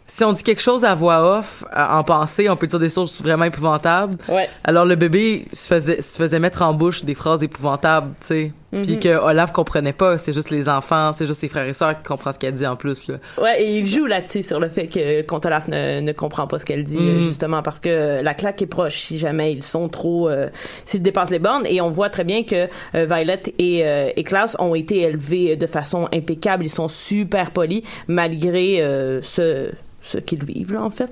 si 0.09 0.25
on 0.25 0.33
dit 0.33 0.43
quelque 0.43 0.61
chose 0.61 0.85
à 0.85 0.93
voix 0.97 1.39
off 1.39 1.63
à- 1.71 1.97
en 1.97 2.03
pensée, 2.03 2.51
on 2.51 2.57
peut 2.57 2.67
dire 2.67 2.81
des 2.81 2.91
choses 2.91 3.21
vraiment 3.23 3.45
épouvantables. 3.45 4.17
Ouais. 4.29 4.49
Alors 4.65 4.85
le 4.87 4.97
bébé 4.97 5.47
se 5.53 5.69
faisait 5.69 6.03
se 6.03 6.19
faisait 6.19 6.41
mettre 6.41 6.63
en 6.63 6.75
bouche 6.75 7.05
des 7.05 7.15
phrases 7.15 7.45
épouvantables, 7.45 8.11
tu 8.21 8.27
sais. 8.27 8.53
Puis 8.83 8.93
Mhm. 8.95 8.99
que 9.01 9.09
Olaf 9.09 9.53
comprenait 9.53 9.93
pas, 9.93 10.19
c'est 10.19 10.33
juste 10.33 10.51
les 10.51 10.69
enfants, 10.69 11.13
c'est 11.13 11.27
juste 11.27 11.41
ses 11.41 11.49
frères 11.49 11.67
et 11.67 11.73
sœurs 11.73 11.97
qui 11.97 12.03
comprennent 12.09 12.33
ce 12.33 12.39
qu'elle 12.39 12.55
dit 12.55 12.67
en 12.67 12.77
plus 12.77 13.07
là. 13.09 13.17
Ouais, 13.41 13.63
et 13.63 13.77
il 13.79 13.87
joue 13.87 14.07
là-dessus 14.07 14.43
sur 14.43 14.59
le 14.61 14.69
fait 14.69 14.87
que 14.87 15.23
Contalaf 15.23 15.69
ne, 15.69 16.01
ne 16.01 16.13
comprend 16.13 16.47
pas 16.47 16.59
ce 16.59 16.65
qu'elle 16.65 16.85
dit, 16.85 16.97
Mhm. 16.99 17.23
justement 17.23 17.63
parce 17.63 17.81
que 17.81 18.23
la 18.23 18.35
claque 18.35 18.61
est 18.63 18.67
proche 18.67 19.01
si 19.03 19.19
jamais 19.19 19.53
ils 19.53 19.63
sont 19.63 19.89
trop, 19.89 20.29
euh, 20.29 20.49
s'ils 20.85 21.03
dépassent 21.03 21.31
les 21.31 21.39
bornes. 21.39 21.67
Et 21.67 21.81
on 21.81 21.91
voit 21.91 22.11
très 22.11 22.25
bien 22.25 22.43
que 22.43 22.69
euh, 22.95 23.07
Violet 23.07 23.43
et, 23.59 23.83
euh, 23.85 24.09
et 24.17 24.25
Klaus 24.25 24.57
ont 24.59 24.75
été 24.75 25.03
élevés 25.03 25.57
de 25.57 25.67
façon 25.67 26.09
impeccable. 26.13 26.65
Ils 26.65 26.71
sont 26.71 26.89
super 26.89 27.51
polis 27.53 27.83
malgré 28.09 28.81
euh, 28.83 29.21
ce, 29.23 29.71
ce 30.03 30.19
qu'ils 30.19 30.45
vivent 30.45 30.73
là 30.75 30.83
en 30.83 30.91
fait. 30.91 31.11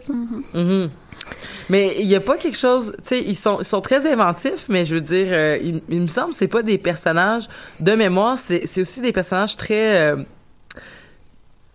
Mhm. 0.55 0.91
Mais 1.69 1.97
il 1.99 2.07
y 2.07 2.15
a 2.15 2.21
pas 2.21 2.37
quelque 2.37 2.59
chose, 2.59 2.95
tu 2.99 3.09
sais, 3.09 3.21
ils 3.21 3.37
sont, 3.37 3.59
ils 3.61 3.65
sont 3.65 3.81
très 3.81 4.11
inventifs, 4.11 4.67
mais 4.69 4.85
je 4.85 4.95
veux 4.95 5.01
dire, 5.01 5.29
euh, 5.31 5.59
il, 5.89 6.01
me 6.01 6.07
semble 6.07 6.31
que 6.31 6.37
c'est 6.37 6.49
pas 6.49 6.63
des 6.63 6.79
personnages 6.79 7.49
de 7.81 7.93
mémoire, 7.93 8.39
c'est 8.39 8.67
c'est 8.67 8.81
aussi 8.81 9.01
des 9.01 9.13
personnages 9.13 9.57
très 9.57 10.01
euh, 10.01 10.17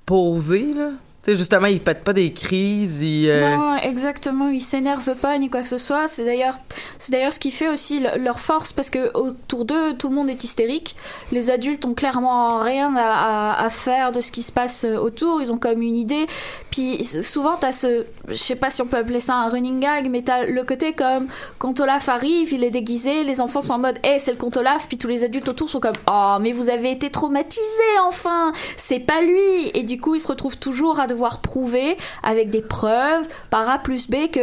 posés, 0.06 0.74
là. 0.76 0.90
Sais, 1.28 1.36
justement, 1.36 1.68
ils 1.68 1.82
pètent 1.82 2.06
pas 2.06 2.14
des 2.14 2.32
crises, 2.32 3.02
ils... 3.02 3.30
euh, 3.30 3.54
Non, 3.58 3.76
exactement. 3.76 4.48
Ils 4.48 4.62
s'énervent 4.62 5.14
pas 5.18 5.38
ni 5.38 5.50
quoi 5.50 5.62
que 5.62 5.68
ce 5.68 5.78
soit. 5.78 6.08
C'est 6.08 6.24
d'ailleurs, 6.24 6.58
c'est 7.00 7.12
d'ailleurs 7.12 7.34
ce 7.34 7.40
qui 7.42 7.52
fait 7.52 7.68
aussi 7.68 8.00
le- 8.00 8.18
leur 8.18 8.40
force 8.40 8.72
parce 8.72 8.90
que 8.90 9.12
autour 9.14 9.66
d'eux, 9.66 9.94
tout 10.00 10.08
le 10.08 10.16
monde 10.16 10.30
est 10.30 10.42
hystérique. 10.46 10.96
Les 11.34 11.52
adultes 11.52 11.84
ont 11.84 11.94
clairement 11.94 12.60
rien 12.64 12.96
à, 12.96 13.68
faire 13.70 14.14
de 14.14 14.22
ce 14.22 14.32
qui 14.32 14.42
se 14.42 14.54
passe 14.54 14.86
euh, 14.86 14.96
autour. 14.96 15.42
Ils 15.42 15.52
ont 15.52 15.58
comme 15.58 15.82
une 15.82 15.98
idée. 15.98 16.28
Puis 16.72 17.04
souvent, 17.04 17.58
t'as 17.60 17.74
ce, 17.74 18.06
je 18.30 18.34
sais 18.36 18.56
pas 18.56 18.70
si 18.70 18.82
on 18.82 18.86
peut 18.86 18.96
appeler 18.96 19.20
ça 19.20 19.34
un 19.36 19.50
running 19.50 19.82
gag, 19.82 20.10
mais 20.10 20.22
t'as 20.22 20.46
le 20.46 20.64
côté 20.64 20.94
comme 20.94 21.28
quand 21.58 21.78
Olaf 21.82 22.08
arrive, 22.08 22.54
il 22.54 22.64
est 22.64 22.72
déguisé, 22.72 23.26
les 23.26 23.42
enfants 23.42 23.62
sont 23.62 23.74
en 23.74 23.80
mode, 23.80 23.98
hé, 24.06 24.20
c'est 24.20 24.32
le 24.32 24.38
comte 24.38 24.56
Olaf, 24.56 24.88
puis 24.88 24.98
tous 24.98 25.10
les 25.10 25.26
adultes 25.26 25.50
autour 25.50 25.70
sont 25.70 25.82
comme, 25.82 25.96
oh, 26.10 26.38
mais 26.40 26.54
vous 26.54 26.70
avez 26.70 26.92
été 26.92 27.10
traumatisés, 27.10 27.64
enfin, 28.08 28.54
c'est 28.78 29.00
pas 29.00 29.22
lui. 29.22 29.72
Et 29.74 29.84
du 29.84 30.00
coup, 30.00 30.16
ils 30.16 30.22
se 30.22 30.28
retrouvent 30.30 30.58
toujours 30.58 31.02
à 31.02 31.08
devoir 31.08 31.17
prouver 31.42 31.98
avec 32.24 32.50
des 32.50 32.62
preuves 32.62 33.28
par 33.50 33.70
A 33.70 33.80
plus 33.80 34.10
B 34.10 34.30
que, 34.32 34.42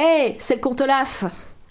hé, 0.00 0.36
c'est 0.38 0.54
le 0.54 0.60
comte 0.60 0.80
Olaf. 0.80 1.24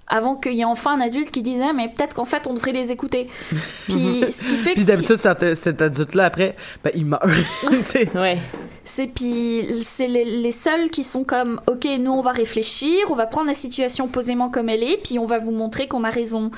Avant 0.07 0.35
qu'il 0.35 0.53
y 0.53 0.61
ait 0.61 0.65
enfin 0.65 0.99
un 0.99 1.01
adulte 1.01 1.31
qui 1.31 1.41
disait, 1.41 1.73
mais 1.73 1.89
peut-être 1.89 2.13
qu'en 2.13 2.25
fait, 2.25 2.45
on 2.45 2.53
devrait 2.53 2.73
les 2.73 2.91
écouter. 2.91 3.27
Puis, 3.85 4.23
ce 4.29 4.47
qui 4.47 4.55
fait 4.55 4.69
que 4.69 4.75
Puis 4.75 4.81
si- 4.81 4.85
d'habitude, 4.85 5.15
cet, 5.15 5.55
cet 5.55 5.81
adulte-là, 5.81 6.25
après, 6.25 6.55
ben, 6.83 6.91
il 6.93 7.05
meurt. 7.07 7.23
Ouais. 8.13 8.37
C'est 8.83 9.07
puis 9.07 9.65
c'est 9.81 10.07
les, 10.07 10.23
les 10.23 10.51
seuls 10.51 10.91
qui 10.91 11.03
sont 11.03 11.23
comme 11.23 11.59
ok 11.67 11.87
nous 11.99 12.11
on 12.11 12.21
va 12.21 12.31
réfléchir, 12.31 12.93
on 13.09 13.15
va 13.15 13.25
prendre 13.25 13.47
la 13.47 13.55
situation 13.55 14.07
posément 14.07 14.51
comme 14.51 14.69
elle 14.69 14.83
est, 14.83 14.97
puis 15.03 15.17
on 15.17 15.25
va 15.25 15.39
vous 15.39 15.49
montrer 15.51 15.87
qu'on 15.87 16.03
a 16.03 16.11
raison. 16.11 16.51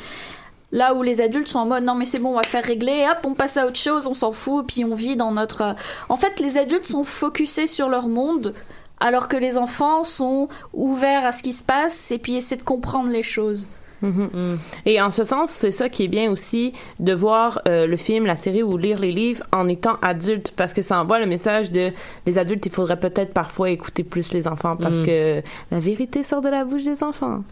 Là 0.72 0.94
où 0.94 1.02
les 1.02 1.22
adultes 1.22 1.48
sont 1.48 1.60
en 1.60 1.66
mode 1.66 1.84
non 1.86 1.96
mais 1.96 2.04
c'est 2.06 2.20
bon 2.20 2.32
on 2.32 2.36
va 2.36 2.44
faire 2.44 2.64
régler, 2.64 3.06
hop 3.10 3.20
on 3.26 3.34
passe 3.34 3.56
à 3.56 3.66
autre 3.66 3.78
chose, 3.78 4.06
on 4.06 4.14
s'en 4.14 4.34
fout, 4.34 4.66
puis 4.68 4.84
on 4.84 4.96
vit 4.96 5.16
dans 5.16 5.32
notre. 5.32 5.62
euh, 5.62 5.74
En 6.10 6.18
fait 6.18 6.40
les 6.42 6.58
adultes 6.58 6.86
sont 6.88 7.06
focusés 7.06 7.68
sur 7.68 7.88
leur 7.88 8.08
monde, 8.10 8.54
alors 9.00 9.30
que 9.30 9.38
les 9.38 9.58
enfants 9.58 10.04
sont 10.04 10.50
ouverts 10.74 11.26
à 11.26 11.32
ce 11.32 11.42
qui 11.42 11.54
se 11.54 11.64
passe 11.64 12.12
et 12.12 12.18
puis 12.18 12.36
essaient 12.36 12.58
de 12.58 12.64
comprendre 12.64 13.10
les 13.10 13.24
choses. 13.24 13.70
Mhm. 14.02 14.60
Et 14.86 15.02
en 15.02 15.10
ce 15.10 15.24
sens, 15.24 15.50
c'est 15.50 15.72
ça 15.72 15.90
qui 15.90 16.04
est 16.04 16.08
bien 16.08 16.30
aussi 16.30 16.74
de 17.00 17.14
voir 17.14 17.62
euh, 17.68 17.88
le 17.88 17.98
film, 17.98 18.28
la 18.28 18.36
série 18.36 18.62
ou 18.62 18.78
lire 18.78 19.00
les 19.00 19.12
livres 19.12 19.44
en 19.52 19.68
étant 19.68 19.98
adulte 20.04 20.52
parce 20.56 20.72
que 20.74 20.84
ça 20.84 21.02
envoie 21.02 21.18
le 21.18 21.26
message 21.26 21.72
de 21.72 21.92
les 22.28 22.38
adultes, 22.38 22.64
il 22.68 22.72
faudrait 22.72 23.00
peut-être 23.00 23.34
parfois 23.34 23.72
écouter 23.72 24.04
plus 24.04 24.34
les 24.34 24.48
enfants 24.48 24.76
parce 24.76 24.98
Mhm. 24.98 25.06
que 25.06 25.42
la 25.72 25.80
vérité 25.80 26.22
sort 26.24 26.42
de 26.42 26.50
la 26.50 26.64
bouche 26.66 26.84
des 26.84 27.02
enfants. 27.04 27.44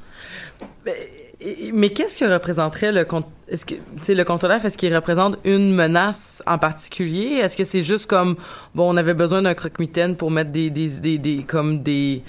Et- 0.85 0.91
Mais 1.73 1.89
qu'est-ce 1.89 2.23
que 2.23 2.31
représenterait 2.31 2.91
le 2.91 3.05
Est-ce 3.47 3.65
le 4.13 4.45
Olaf 4.45 4.65
Est-ce 4.65 4.77
qu'il 4.77 4.95
représente 4.95 5.37
une 5.43 5.73
menace 5.73 6.41
en 6.47 6.57
particulier? 6.57 7.35
Est-ce 7.35 7.55
que 7.55 7.63
c'est 7.63 7.83
juste 7.83 8.07
comme 8.07 8.35
bon, 8.73 8.93
on 8.93 8.97
avait 8.97 9.13
besoin 9.13 9.41
d'un 9.41 9.53
croque-mitaine 9.53 10.15
pour 10.15 10.31
mettre 10.31 10.51
des 10.51 10.69
des 10.69 10.89
des, 10.99 11.17
des 11.17 11.43
comme 11.43 11.83
des 11.83 12.23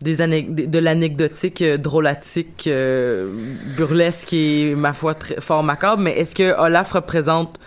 des 0.00 0.16
de 0.16 0.78
l'anecdotique 0.78 1.60
euh, 1.60 1.76
drôlatique 1.76 2.66
euh, 2.68 3.32
burlesque 3.76 4.32
et 4.32 4.74
ma 4.76 4.92
foi 4.92 5.16
fort 5.40 5.64
macabre 5.64 6.00
mais 6.00 6.12
est-ce 6.12 6.36
que 6.36 6.56
Olaf 6.58 6.92
représente 6.92 7.58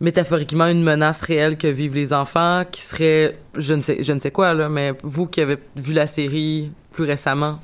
métaphoriquement 0.00 0.66
une 0.66 0.82
menace 0.82 1.22
réelle 1.22 1.56
que 1.56 1.66
vivent 1.66 1.94
les 1.94 2.12
enfants 2.12 2.64
qui 2.70 2.82
serait 2.82 3.38
je 3.56 3.72
ne 3.72 3.80
sais 3.80 4.02
je 4.02 4.12
ne 4.12 4.20
sais 4.20 4.30
quoi 4.30 4.52
là 4.52 4.68
mais 4.68 4.92
vous 5.02 5.26
qui 5.26 5.40
avez 5.40 5.56
vu 5.76 5.94
la 5.94 6.06
série 6.06 6.70
plus 6.92 7.04
récemment? 7.04 7.58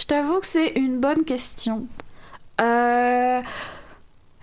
Je 0.00 0.06
t'avoue 0.06 0.40
que 0.40 0.46
c'est 0.46 0.70
une 0.76 0.98
bonne 0.98 1.24
question. 1.24 1.84
Euh... 2.58 3.42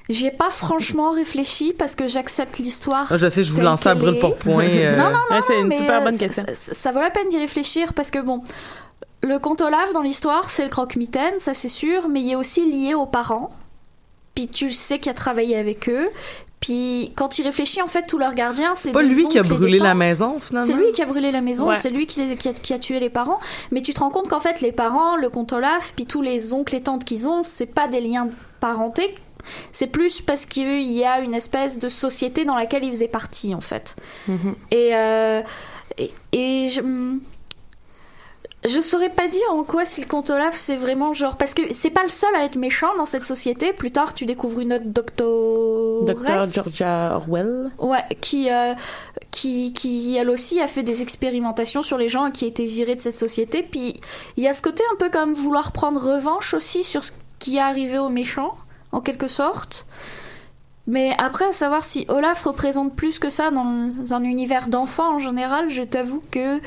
J'y 0.07 0.27
ai 0.27 0.31
pas 0.31 0.51
franchement 0.51 1.11
réfléchi 1.11 1.73
parce 1.73 1.95
que 1.95 2.07
j'accepte 2.07 2.59
l'histoire. 2.59 3.07
Ah, 3.09 3.17
je 3.17 3.27
sais 3.27 3.43
je 3.43 3.51
vous 3.51 3.61
lance 3.61 3.85
à 3.87 3.93
qu'elle 3.93 3.99
brûle 4.03 4.19
pour 4.19 4.37
point 4.37 4.65
euh, 4.69 4.95
Non, 4.95 5.09
non, 5.09 5.19
Ouais, 5.31 5.41
c'est 5.47 5.59
une 5.59 5.67
mais, 5.67 5.79
super 5.79 6.01
euh, 6.01 6.03
bonne 6.03 6.13
ça- 6.13 6.19
question. 6.19 6.43
Ça, 6.53 6.73
ça 6.75 6.91
vaut 6.91 7.01
la 7.01 7.09
peine 7.09 7.27
d'y 7.29 7.39
réfléchir 7.39 7.93
parce 7.93 8.11
que 8.11 8.19
bon, 8.19 8.43
le 9.23 9.39
comte 9.39 9.61
Olaf 9.61 9.91
dans 9.93 10.03
l'histoire, 10.03 10.51
c'est 10.51 10.63
le 10.63 10.69
croque-mitaine, 10.69 11.39
ça 11.39 11.55
c'est 11.55 11.69
sûr, 11.69 12.07
mais 12.07 12.21
il 12.21 12.31
est 12.31 12.35
aussi 12.35 12.61
lié 12.71 12.93
aux 12.93 13.07
parents. 13.07 13.49
Puis 14.35 14.47
tu 14.47 14.69
sais 14.69 14.99
qu'il 14.99 15.09
a 15.09 15.15
travaillé 15.15 15.57
avec 15.57 15.89
eux. 15.89 16.07
Puis 16.59 17.11
quand 17.15 17.37
il 17.39 17.43
réfléchit, 17.43 17.81
en 17.81 17.87
fait, 17.87 18.07
tous 18.07 18.17
leurs 18.17 18.33
gardiens, 18.33 18.73
c'est 18.75 18.91
pas 18.91 19.03
lui 19.03 19.27
qui 19.27 19.37
a 19.37 19.43
brûlé 19.43 19.77
la 19.79 19.93
maison 19.93 20.39
finalement 20.39 20.65
C'est 20.67 20.73
lui 20.73 20.91
qui 20.91 21.01
a 21.01 21.05
brûlé 21.05 21.31
la 21.31 21.41
maison, 21.41 21.69
Ouais. 21.69 21.75
c'est 21.79 21.91
lui 21.91 22.07
qui, 22.07 22.23
les- 22.25 22.35
qui 22.35 22.49
a, 22.49 22.53
qui 22.53 22.73
a 22.73 22.79
tué 22.79 22.99
les 22.99 23.09
parents. 23.09 23.39
Mais 23.71 23.81
tu 23.81 23.93
te 23.93 23.99
rends 23.99 24.09
compte 24.09 24.27
qu'en 24.27 24.39
fait, 24.39 24.61
les 24.61 24.71
parents, 24.71 25.15
le 25.17 25.29
comte 25.29 25.53
Olaf, 25.53 25.93
puis 25.95 26.05
tous 26.07 26.21
les 26.21 26.53
oncles 26.53 26.75
et 26.75 26.81
tantes 26.81 27.05
qu'ils 27.05 27.27
ont, 27.29 27.43
c'est 27.43 27.67
pas 27.67 27.87
des 27.87 28.01
liens 28.01 28.25
de 28.25 28.31
parenté. 28.59 29.15
C'est 29.71 29.87
plus 29.87 30.19
parce 30.19 30.45
qu'il 30.45 30.81
y 30.91 31.05
a 31.05 31.19
une 31.21 31.33
espèce 31.35 31.77
de 31.79 31.87
société 31.89 32.43
dans 32.43 32.55
laquelle 32.55 32.83
ils 32.83 32.89
faisaient 32.91 33.07
partie, 33.07 33.53
en 33.55 33.61
fait. 33.61 33.95
Mhm. 34.27 34.55
Et, 34.71 34.89
euh, 34.95 35.41
et, 35.97 36.11
et 36.33 36.69
je. 36.69 36.81
Je 38.67 38.81
saurais 38.81 39.09
pas 39.09 39.27
dire 39.27 39.41
en 39.51 39.63
quoi 39.63 39.85
si 39.85 40.01
le 40.01 40.07
comte 40.07 40.29
Olaf 40.29 40.55
c'est 40.55 40.75
vraiment 40.75 41.13
genre 41.13 41.37
parce 41.37 41.53
que 41.53 41.73
c'est 41.73 41.89
pas 41.89 42.03
le 42.03 42.09
seul 42.09 42.33
à 42.35 42.43
être 42.43 42.55
méchant 42.55 42.95
dans 42.97 43.05
cette 43.05 43.25
société. 43.25 43.73
Plus 43.73 43.91
tard, 43.91 44.13
tu 44.13 44.25
découvres 44.25 44.59
une 44.59 44.73
autre 44.73 44.85
doctoresse. 44.85 46.51
Dr. 46.51 46.63
Georgia 46.63 47.15
Orwell. 47.15 47.71
Ouais, 47.79 48.03
qui, 48.21 48.51
euh, 48.51 48.73
qui, 49.31 49.73
qui, 49.73 50.15
elle 50.17 50.29
aussi, 50.29 50.59
a 50.61 50.67
fait 50.67 50.83
des 50.83 51.01
expérimentations 51.01 51.81
sur 51.81 51.97
les 51.97 52.09
gens 52.09 52.31
qui 52.31 52.45
été 52.45 52.65
virée 52.65 52.95
de 52.95 53.01
cette 53.01 53.17
société. 53.17 53.63
Puis 53.63 53.99
il 54.35 54.43
y 54.43 54.47
a 54.47 54.53
ce 54.53 54.61
côté 54.61 54.83
un 54.93 54.97
peu 54.97 55.09
comme 55.09 55.33
vouloir 55.33 55.71
prendre 55.71 56.01
revanche 56.01 56.53
aussi 56.53 56.83
sur 56.83 57.03
ce 57.03 57.11
qui 57.39 57.57
est 57.57 57.61
arrivé 57.61 57.97
aux 57.97 58.09
méchants, 58.09 58.57
en 58.91 59.01
quelque 59.01 59.27
sorte. 59.27 59.85
Mais 60.87 61.13
après, 61.17 61.45
à 61.45 61.51
savoir 61.51 61.83
si 61.83 62.05
Olaf 62.07 62.43
représente 62.45 62.95
plus 62.95 63.19
que 63.19 63.29
ça 63.29 63.51
dans 63.51 63.91
un 64.11 64.23
univers 64.23 64.67
d'enfants 64.69 65.15
en 65.15 65.19
général, 65.19 65.69
je 65.69 65.83
t'avoue 65.83 66.23
que. 66.31 66.59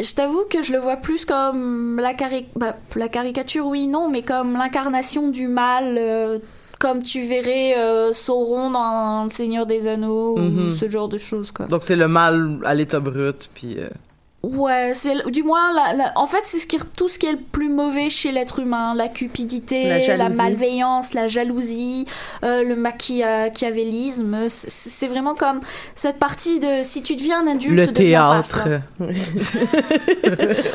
Je 0.00 0.14
t'avoue 0.14 0.44
que 0.50 0.62
je 0.62 0.72
le 0.72 0.78
vois 0.78 0.96
plus 0.96 1.24
comme 1.24 1.98
la, 2.00 2.14
cari- 2.14 2.46
bah, 2.56 2.76
la 2.94 3.08
caricature, 3.08 3.66
oui, 3.66 3.86
non, 3.88 4.08
mais 4.08 4.22
comme 4.22 4.52
l'incarnation 4.52 5.28
du 5.28 5.48
mal, 5.48 5.96
euh, 5.98 6.38
comme 6.78 7.02
tu 7.02 7.22
verrais 7.22 7.76
euh, 7.76 8.12
Sauron 8.12 8.70
dans 8.70 9.24
Le 9.24 9.30
Seigneur 9.30 9.66
des 9.66 9.88
Anneaux, 9.88 10.36
Mhm. 10.38 10.68
ou 10.68 10.72
ce 10.72 10.86
genre 10.86 11.08
de 11.08 11.18
choses, 11.18 11.50
quoi. 11.50 11.66
donc 11.66 11.82
c'est 11.82 11.96
le 11.96 12.06
mal 12.06 12.60
à 12.64 12.74
l'état 12.74 13.00
brut 13.00 13.50
puis 13.54 13.76
euh, 13.78 13.88
Ouais, 14.44 14.92
c'est 14.94 15.14
du 15.32 15.42
moins, 15.42 15.72
la, 15.74 15.94
la- 15.94 16.12
en 16.14 16.26
fait, 16.26 16.38
c'est 16.44 16.58
ce 16.58 16.66
qui, 16.68 16.78
tout 16.96 17.08
ce 17.08 17.18
qui 17.18 17.26
est 17.26 17.32
le 17.32 17.38
plus 17.38 17.68
mauvais 17.68 18.08
chez 18.08 18.30
l'être 18.30 18.60
humain. 18.60 18.94
La 18.94 19.08
cupidité, 19.08 19.88
La 20.16 20.28
malveillance, 20.28 21.12
la 21.12 21.26
jalousie, 21.26 22.06
euh, 22.44 22.62
le 22.62 22.76
machiavélisme. 22.76 24.36
C'est 24.48 25.08
vraiment 25.08 25.34
comme 25.34 25.60
cette 25.96 26.18
partie 26.18 26.60
de 26.60 26.82
si 26.82 27.02
tu 27.02 27.16
deviens 27.16 27.40
un 27.44 27.52
adulte, 27.54 27.74
le 27.76 27.86
pas 27.86 27.92
théâtre. 27.92 28.68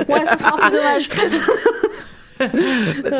Ouais, 0.10 0.26
ce 0.26 0.38
sera 0.38 0.56
un 0.66 0.70
peu 0.70 0.76
dommage. 0.78 1.10
Parce 2.38 2.52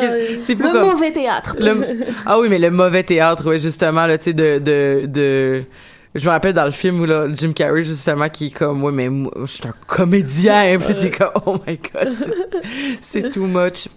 que 0.04 0.42
c'est 0.42 0.56
fou 0.56 0.62
Le 0.64 0.72
comme 0.72 0.90
mauvais 0.90 1.12
théâtre. 1.12 1.56
le- 1.58 2.04
ah 2.26 2.38
oui 2.38 2.48
mais 2.50 2.58
le 2.58 2.70
mauvais 2.70 3.02
théâtre 3.04 3.48
ouais 3.48 3.60
justement 3.60 4.06
là 4.06 4.18
tu 4.18 4.24
sais 4.24 4.32
de 4.34 4.58
de 4.58 5.06
de 5.06 5.64
Je 6.16 6.26
me 6.26 6.30
rappelle 6.30 6.52
dans 6.52 6.64
le 6.64 6.70
film 6.70 7.00
où 7.00 7.06
là, 7.06 7.26
Jim 7.34 7.52
Carrey 7.52 7.82
justement 7.82 8.28
qui 8.28 8.46
est 8.46 8.50
comme 8.56 8.84
ouais 8.84 8.92
mais 8.92 9.08
moi 9.08 9.32
je 9.40 9.46
suis 9.46 9.66
un 9.66 9.74
comédien 9.88 10.78
puis 10.84 10.94
c'est 10.94 11.10
comme 11.10 11.30
oh 11.44 11.56
my 11.66 11.76
god 11.92 12.14
c'est- 13.00 13.30
too 13.30 13.46
much. 13.46 13.88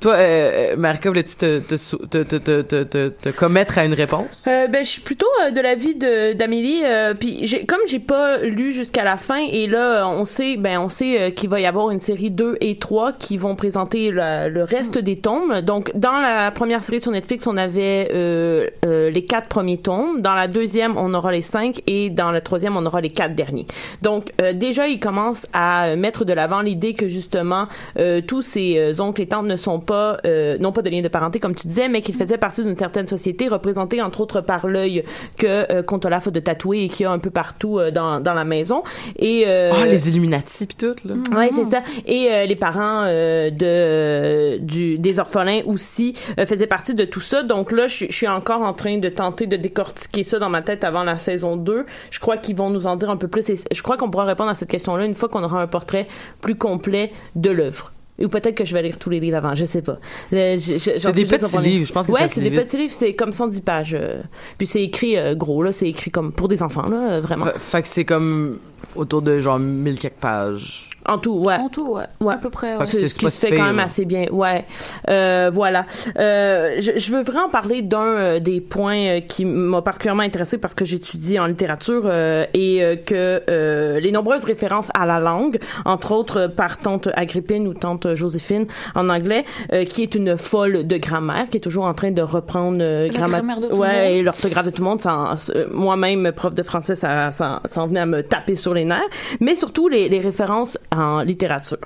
Toi 0.00 0.14
euh, 0.14 0.76
Marika 0.76 1.08
voulais-tu 1.08 1.36
te 1.36 1.58
te, 1.60 1.74
te, 2.06 2.22
te, 2.24 2.38
te, 2.38 2.62
te, 2.62 2.82
te- 2.82 3.08
te 3.08 3.28
commettre 3.28 3.78
à 3.78 3.84
une 3.84 3.92
réponse? 3.94 4.46
Euh, 4.48 4.66
ben, 4.66 4.84
je 4.84 4.90
suis 4.90 5.02
plutôt 5.02 5.26
euh, 5.44 5.50
de 5.52 5.60
l'avis 5.60 5.94
de 5.94 6.32
d'Amélie. 6.32 6.80
euh, 6.84 7.14
puis 7.14 7.48
comme 7.68 7.80
j'ai 7.86 8.00
pas 8.00 8.38
lu 8.38 8.72
jusqu'à 8.72 9.04
la 9.04 9.16
fin 9.16 9.38
et 9.48 9.68
là 9.68 10.02
euh, 10.02 10.18
on 10.20 10.24
sait 10.24 10.56
ben 10.56 10.80
on 10.80 10.88
sait 10.88 11.20
euh, 11.20 11.30
qu'il 11.30 11.48
va 11.48 11.60
y 11.60 11.66
avoir 11.66 11.90
une 11.92 12.00
série 12.00 12.30
2 12.32 12.56
et 12.60 12.78
3 12.78 13.12
qui 13.12 13.36
vont 13.36 13.54
présenter 13.54 14.10
la- 14.10 14.48
le 14.48 14.64
reste 14.64 14.98
des 14.98 15.16
tomes. 15.16 15.60
Donc 15.60 15.92
dans 15.94 16.18
la 16.18 16.50
première 16.50 16.82
série 16.82 17.00
sur 17.00 17.12
Netflix, 17.12 17.46
on 17.46 17.56
avait 17.56 18.08
euh, 18.14 18.66
euh, 18.84 19.10
les 19.10 19.24
quatre 19.24 19.48
premiers 19.48 19.78
tomes. 19.78 20.20
Dans 20.22 20.34
la 20.34 20.48
deuxième, 20.48 20.96
on 20.96 21.14
aura 21.14 21.30
les 21.36 21.42
cinq 21.42 21.82
et 21.86 22.10
dans 22.10 22.30
la 22.32 22.40
troisième, 22.40 22.76
on 22.76 22.84
aura 22.86 23.00
les 23.00 23.10
quatre 23.10 23.34
derniers. 23.34 23.66
Donc 24.02 24.32
euh, 24.40 24.52
déjà, 24.52 24.88
ils 24.88 24.98
commencent 24.98 25.46
à 25.52 25.94
mettre 25.96 26.24
de 26.24 26.32
l'avant 26.32 26.62
l'idée 26.62 26.94
que 26.94 27.08
justement 27.08 27.68
euh, 27.98 28.20
tous 28.20 28.42
ces 28.42 28.78
euh, 28.78 29.00
oncles 29.00 29.22
et 29.22 29.28
tantes 29.28 29.46
ne 29.46 29.56
sont 29.56 29.80
pas 29.80 30.16
euh, 30.26 30.56
non 30.58 30.72
pas 30.72 30.82
de 30.82 30.90
lien 30.90 31.02
de 31.02 31.08
parenté 31.08 31.38
comme 31.40 31.54
tu 31.54 31.66
disais, 31.66 31.88
mais 31.88 32.02
qu'ils 32.02 32.14
faisaient 32.14 32.38
partie 32.38 32.62
d'une 32.64 32.76
certaine 32.76 33.06
société 33.06 33.48
représentée 33.48 34.00
entre 34.02 34.20
autres 34.20 34.40
par 34.40 34.66
l'œil 34.66 35.04
que 35.36 35.70
euh, 35.72 35.82
Comte 35.82 36.04
Olaf 36.06 36.26
a 36.26 36.30
de 36.30 36.40
tatouer 36.40 36.84
et 36.84 36.88
qu'il 36.88 37.04
y 37.04 37.06
a 37.06 37.12
un 37.12 37.18
peu 37.18 37.30
partout 37.30 37.78
euh, 37.78 37.90
dans, 37.90 38.20
dans 38.20 38.34
la 38.34 38.44
maison. 38.44 38.82
Et 39.18 39.44
euh, 39.46 39.72
Ah 39.74 39.86
les 39.86 40.08
Illuminati 40.08 40.66
puis 40.66 40.76
tout 40.76 40.94
là. 41.06 41.14
Ouais, 41.36 41.50
c'est 41.54 41.70
ça. 41.70 41.82
Et 42.06 42.28
euh, 42.30 42.46
les 42.46 42.56
parents 42.56 43.02
euh, 43.04 43.50
de 43.50 44.58
du 44.58 44.98
des 44.98 45.18
orphelins 45.18 45.60
aussi 45.66 46.14
euh, 46.38 46.46
faisaient 46.46 46.66
partie 46.66 46.94
de 46.94 47.04
tout 47.04 47.20
ça. 47.20 47.42
Donc 47.42 47.72
là, 47.72 47.86
je 47.86 48.06
suis 48.10 48.28
encore 48.28 48.62
en 48.62 48.72
train 48.72 48.98
de 48.98 49.08
tenter 49.08 49.46
de 49.46 49.56
décortiquer 49.56 50.22
ça 50.24 50.38
dans 50.38 50.48
ma 50.48 50.62
tête 50.62 50.84
avant 50.84 51.04
la 51.04 51.18
saison 51.26 51.56
2. 51.56 51.84
Je 52.10 52.18
crois 52.20 52.36
qu'ils 52.38 52.56
vont 52.56 52.70
nous 52.70 52.86
en 52.86 52.96
dire 52.96 53.10
un 53.10 53.16
peu 53.16 53.28
plus 53.28 53.48
et 53.50 53.56
je 53.72 53.82
crois 53.82 53.96
qu'on 53.96 54.10
pourra 54.10 54.24
répondre 54.24 54.50
à 54.50 54.54
cette 54.54 54.70
question-là 54.70 55.04
une 55.04 55.14
fois 55.14 55.28
qu'on 55.28 55.42
aura 55.44 55.60
un 55.60 55.66
portrait 55.66 56.06
plus 56.40 56.54
complet 56.56 57.12
de 57.34 57.50
l'œuvre. 57.50 57.92
Ou 58.18 58.28
peut-être 58.28 58.54
que 58.54 58.64
je 58.64 58.72
vais 58.72 58.80
lire 58.82 58.98
tous 58.98 59.10
les 59.10 59.20
livres 59.20 59.36
avant, 59.36 59.54
je 59.54 59.66
sais 59.66 59.82
pas. 59.82 59.98
C'est 60.30 61.12
des 61.12 61.26
petits 61.26 61.58
livres, 61.58 61.86
je 61.86 61.92
pense 61.92 62.06
que 62.06 62.12
Ouais, 62.12 62.20
ça 62.22 62.28
se 62.28 62.34
c'est 62.36 62.40
des 62.40 62.48
vite. 62.48 62.62
petits 62.64 62.78
livres, 62.78 62.94
c'est 62.96 63.14
comme 63.14 63.30
110 63.32 63.60
pages. 63.60 63.94
euh, 63.98 64.22
puis 64.56 64.66
c'est 64.66 64.82
écrit 64.82 65.18
euh, 65.18 65.34
gros 65.34 65.62
là, 65.62 65.70
c'est 65.72 65.86
écrit 65.88 66.10
comme 66.10 66.32
pour 66.32 66.48
des 66.48 66.62
enfants 66.62 66.88
là, 66.88 66.96
euh, 67.16 67.20
vraiment. 67.20 67.44
Fait, 67.44 67.58
fait 67.58 67.82
que 67.82 67.88
c'est 67.88 68.04
comme 68.06 68.58
autour 68.94 69.20
de 69.20 69.40
genre 69.42 69.58
1000 69.58 69.98
quelques 69.98 70.14
pages. 70.14 70.88
En 71.08 71.18
tout, 71.18 71.34
ouais. 71.38 71.54
En 71.54 71.68
tout, 71.68 71.92
ouais. 71.92 72.04
Ouais. 72.20 72.34
À 72.34 72.36
peu 72.38 72.50
près. 72.50 72.76
Ouais. 72.76 72.86
c'est 72.86 73.08
ce 73.08 73.14
qui 73.14 73.30
se 73.30 73.46
fait 73.46 73.54
quand 73.56 73.64
même 73.64 73.78
assez 73.78 74.04
bien. 74.04 74.26
Ouais, 74.30 74.64
euh, 75.08 75.50
voilà. 75.52 75.86
Euh, 76.18 76.76
je, 76.80 76.92
je 76.96 77.12
veux 77.14 77.22
vraiment 77.22 77.48
parler 77.48 77.82
d'un 77.82 78.00
euh, 78.04 78.40
des 78.40 78.60
points 78.60 78.96
euh, 79.06 79.20
qui 79.20 79.44
m'a 79.44 79.82
particulièrement 79.82 80.22
intéressé 80.22 80.58
parce 80.58 80.74
que 80.74 80.84
j'étudie 80.84 81.38
en 81.38 81.46
littérature 81.46 82.02
euh, 82.06 82.44
et 82.54 82.82
euh, 82.82 82.96
que 82.96 83.42
euh, 83.48 84.00
les 84.00 84.10
nombreuses 84.12 84.44
références 84.44 84.88
à 84.94 85.06
la 85.06 85.20
langue, 85.20 85.58
entre 85.84 86.12
autres 86.12 86.40
euh, 86.42 86.48
par 86.48 86.78
tante 86.78 87.08
Agrippine 87.14 87.68
ou 87.68 87.74
tante 87.74 88.14
Joséphine 88.14 88.66
en 88.94 89.08
anglais, 89.08 89.44
euh, 89.72 89.84
qui 89.84 90.02
est 90.02 90.14
une 90.14 90.36
folle 90.38 90.86
de 90.86 90.96
grammaire, 90.96 91.48
qui 91.50 91.58
est 91.58 91.60
toujours 91.60 91.84
en 91.86 91.94
train 91.94 92.10
de 92.10 92.22
reprendre 92.22 92.78
euh, 92.80 93.06
La 93.06 93.12
gramma- 93.12 93.28
grammaire 93.38 93.60
de 93.60 93.66
tout 93.68 93.74
le 93.74 93.78
ouais, 93.80 93.88
monde. 94.08 94.16
et 94.16 94.22
l'orthographe 94.22 94.66
de 94.66 94.70
tout 94.70 94.82
le 94.82 94.88
monde. 94.88 95.00
Euh, 95.06 95.66
Moi-même, 95.72 96.32
prof 96.32 96.54
de 96.54 96.62
français, 96.62 96.96
ça, 96.96 97.30
ça, 97.30 97.60
ça 97.64 97.82
en 97.82 97.86
venait 97.86 98.00
à 98.00 98.06
me 98.06 98.22
taper 98.22 98.56
sur 98.56 98.74
les 98.74 98.84
nerfs. 98.84 99.00
Mais 99.40 99.54
surtout 99.54 99.88
les, 99.88 100.08
les 100.08 100.20
références 100.20 100.78
en 100.98 101.22
littérature. 101.22 101.78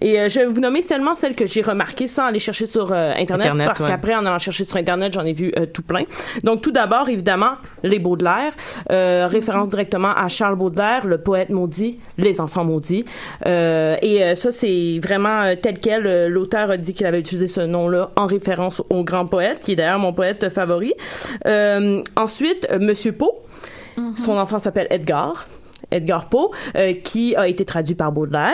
Et 0.00 0.20
euh, 0.20 0.28
je 0.28 0.40
vais 0.40 0.46
vous 0.46 0.60
nommer 0.60 0.82
seulement 0.82 1.14
celles 1.14 1.34
que 1.34 1.46
j'ai 1.46 1.62
remarquées 1.62 2.08
sans 2.08 2.24
aller 2.26 2.38
chercher 2.38 2.66
sur 2.66 2.92
euh, 2.92 3.12
Internet, 3.16 3.46
Internet, 3.46 3.66
parce 3.68 3.80
ouais. 3.80 3.86
qu'après, 3.86 4.14
en 4.14 4.26
allant 4.26 4.38
chercher 4.38 4.64
sur 4.64 4.76
Internet, 4.76 5.12
j'en 5.14 5.24
ai 5.24 5.32
vu 5.32 5.52
euh, 5.58 5.66
tout 5.66 5.82
plein. 5.82 6.04
Donc, 6.42 6.62
tout 6.62 6.72
d'abord, 6.72 7.08
évidemment, 7.08 7.52
les 7.82 7.98
Baudelaire. 7.98 8.52
Euh, 8.92 9.26
référence 9.30 9.68
directement 9.68 10.12
à 10.14 10.28
Charles 10.28 10.56
Baudelaire, 10.56 11.06
le 11.06 11.18
poète 11.18 11.50
maudit, 11.50 11.98
les 12.18 12.40
enfants 12.40 12.64
maudits. 12.64 13.04
Euh, 13.46 13.96
et 14.02 14.22
euh, 14.22 14.34
ça, 14.34 14.52
c'est 14.52 14.98
vraiment 15.02 15.42
euh, 15.42 15.54
tel 15.60 15.78
quel. 15.78 16.06
euh, 16.06 16.28
L'auteur 16.28 16.70
a 16.70 16.76
dit 16.76 16.94
qu'il 16.94 17.06
avait 17.06 17.20
utilisé 17.20 17.48
ce 17.48 17.60
nom-là 17.60 18.10
en 18.16 18.26
référence 18.26 18.82
au 18.90 19.04
grand 19.04 19.26
poète, 19.26 19.60
qui 19.60 19.72
est 19.72 19.76
d'ailleurs 19.76 19.98
mon 19.98 20.12
poète 20.12 20.48
favori. 20.48 20.94
Euh, 21.46 22.02
ensuite, 22.16 22.66
euh, 22.70 22.78
Monsieur 22.78 23.12
Poe. 23.12 23.30
Son 24.16 24.32
enfant 24.36 24.58
s'appelle 24.58 24.88
Edgar. 24.90 25.46
Edgar 25.94 26.28
Poe, 26.28 26.50
euh, 26.76 26.92
qui 26.92 27.34
a 27.36 27.48
été 27.48 27.64
traduit 27.64 27.94
par 27.94 28.12
Baudelaire. 28.12 28.52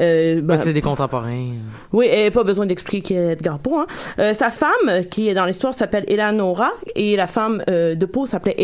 Euh, 0.00 0.40
ben, 0.42 0.54
Ouais, 0.54 0.62
c'est 0.62 0.72
des 0.72 0.80
contemporains. 0.80 1.52
oui, 1.92 2.08
et 2.12 2.30
pas 2.30 2.44
besoin 2.44 2.66
d'expliquer 2.66 3.02
qui 3.02 3.14
est 3.14 3.32
Edgar 3.32 3.58
Poe. 3.58 3.80
Hein. 3.80 3.86
Euh, 4.18 4.34
sa 4.34 4.50
femme, 4.50 4.70
euh, 4.88 5.02
qui 5.02 5.28
est 5.28 5.34
dans 5.34 5.44
l'histoire, 5.46 5.74
s'appelle 5.74 6.04
Eleonora, 6.08 6.70
et 6.94 7.16
la 7.16 7.26
femme 7.26 7.62
euh, 7.68 7.94
de 7.94 8.06
Poe 8.06 8.26
s'appelait. 8.26 8.54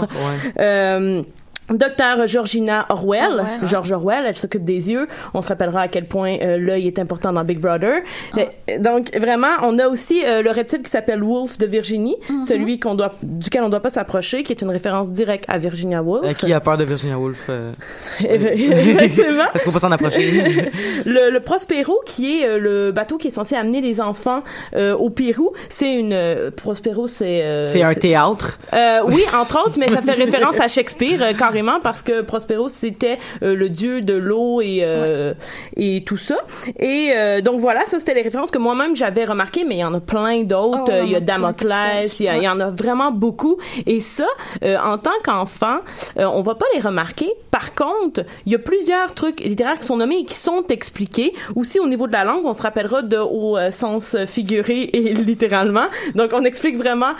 Ouais. 0.00 1.24
Docteur 1.70 2.26
Georgina 2.26 2.86
Orwell, 2.90 3.24
Orwell, 3.38 3.44
ouais. 3.62 3.66
George 3.66 3.90
Orwell, 3.92 4.24
elle 4.26 4.36
s'occupe 4.36 4.64
des 4.64 4.90
yeux. 4.90 5.06
On 5.32 5.42
se 5.42 5.48
rappellera 5.48 5.82
à 5.82 5.88
quel 5.88 6.06
point 6.06 6.36
euh, 6.42 6.58
l'œil 6.58 6.86
est 6.86 6.98
important 6.98 7.32
dans 7.32 7.44
Big 7.44 7.58
Brother. 7.58 8.00
Ah. 8.34 8.38
Euh, 8.40 8.78
Donc 8.78 9.16
vraiment, 9.16 9.48
on 9.62 9.78
a 9.78 9.88
aussi 9.88 10.22
euh, 10.24 10.42
le 10.42 10.50
reptile 10.50 10.82
qui 10.82 10.90
s'appelle 10.90 11.22
Wolf 11.22 11.58
de 11.58 11.66
Virginie, 11.66 12.16
Mm-hmm. 12.24 12.46
celui 12.46 12.78
qu'on 12.80 12.94
doit, 12.94 13.12
duquel 13.22 13.62
on 13.62 13.68
doit 13.68 13.80
pas 13.80 13.90
s'approcher, 13.90 14.42
qui 14.42 14.52
est 14.52 14.62
une 14.62 14.70
référence 14.70 15.10
directe 15.10 15.44
à 15.48 15.58
Virginia 15.58 16.02
Woolf. 16.02 16.24
Euh, 16.24 16.32
qui 16.32 16.52
a 16.52 16.60
peur 16.60 16.76
de 16.78 16.84
Virginia 16.84 17.18
Woolf 17.18 17.46
euh, 17.48 17.72
Effectivement. 18.20 19.44
Est-ce 19.54 19.64
qu'on 19.64 19.72
peut 19.72 19.78
s'en 19.78 19.92
approcher? 19.92 20.22
Le, 21.04 21.30
le 21.30 21.40
Prospero, 21.40 22.00
qui 22.06 22.40
est 22.40 22.46
euh, 22.48 22.58
le 22.58 22.92
bateau 22.92 23.18
qui 23.18 23.28
est 23.28 23.30
censé 23.30 23.54
amener 23.56 23.80
les 23.80 24.00
enfants 24.00 24.42
euh, 24.74 24.94
au 24.94 25.10
Pérou, 25.10 25.52
c'est 25.68 25.92
une 25.94 26.12
euh, 26.12 26.50
Prospero, 26.50 27.08
c'est 27.08 27.42
euh, 27.42 27.64
C'est 27.66 27.82
un 27.82 27.94
théâtre. 27.94 28.58
euh, 28.72 29.00
oui, 29.06 29.22
entre 29.34 29.58
autres, 29.66 29.78
mais 29.78 29.88
ça 29.88 30.00
fait 30.02 30.12
référence 30.12 30.58
à 30.60 30.68
Shakespeare 30.68 31.22
euh, 31.22 31.32
carrément 31.54 31.80
parce 31.80 32.02
que 32.02 32.22
Prospero 32.22 32.68
c'était 32.68 33.18
euh, 33.42 33.54
le 33.54 33.68
dieu 33.68 34.00
de 34.00 34.14
l'eau 34.14 34.60
et 34.60 34.80
euh, 34.82 35.34
et 35.76 36.02
tout 36.04 36.16
ça. 36.16 36.36
Et 36.78 37.12
euh, 37.16 37.40
donc 37.40 37.60
voilà, 37.60 37.86
ça 37.86 37.98
c'était 37.98 38.14
les 38.14 38.22
références 38.22 38.50
que 38.50 38.58
moi-même 38.58 38.96
j'avais 38.96 39.24
remarquées, 39.24 39.64
mais 39.64 39.76
il 39.76 39.80
y 39.80 39.84
en 39.84 39.94
a 39.94 40.00
plein 40.00 40.42
d'autres. 40.42 40.84
Oh, 40.88 41.04
il 41.04 41.10
y 41.10 41.16
a 41.16 41.20
Damoclès, 41.20 42.18
il 42.20 42.26
y, 42.26 42.28
a- 42.28 42.36
il 42.36 42.42
y 42.42 42.48
en 42.48 42.58
a 42.60 42.70
vraiment 42.70 43.12
beaucoup. 43.12 43.56
Et 43.86 44.00
ça, 44.00 44.26
en 44.62 44.98
tant 44.98 45.10
qu'enfant, 45.22 45.78
on 46.16 46.42
va 46.42 46.54
pas 46.54 46.66
les 46.74 46.80
remarquer. 46.80 47.30
Par 47.50 47.74
contre, 47.74 48.24
il 48.46 48.52
y 48.52 48.54
a 48.54 48.58
plusieurs 48.58 49.14
trucs 49.14 49.40
littéraires 49.40 49.78
qui 49.78 49.86
sont 49.86 49.96
nommés 49.96 50.18
et 50.18 50.24
qui 50.24 50.36
sont 50.36 50.64
expliqués. 50.68 51.32
Aussi 51.54 51.78
au 51.78 51.86
niveau 51.86 52.06
de 52.06 52.12
la 52.12 52.24
langue, 52.24 52.44
on 52.44 52.54
se 52.54 52.62
rappellera 52.62 53.02
de 53.02 53.18
au 53.18 53.56
sens 53.70 54.16
figuré 54.26 54.82
et 54.92 55.12
littéralement. 55.14 55.86
Donc 56.14 56.30
on 56.32 56.44
explique 56.44 56.76
vraiment 56.76 57.12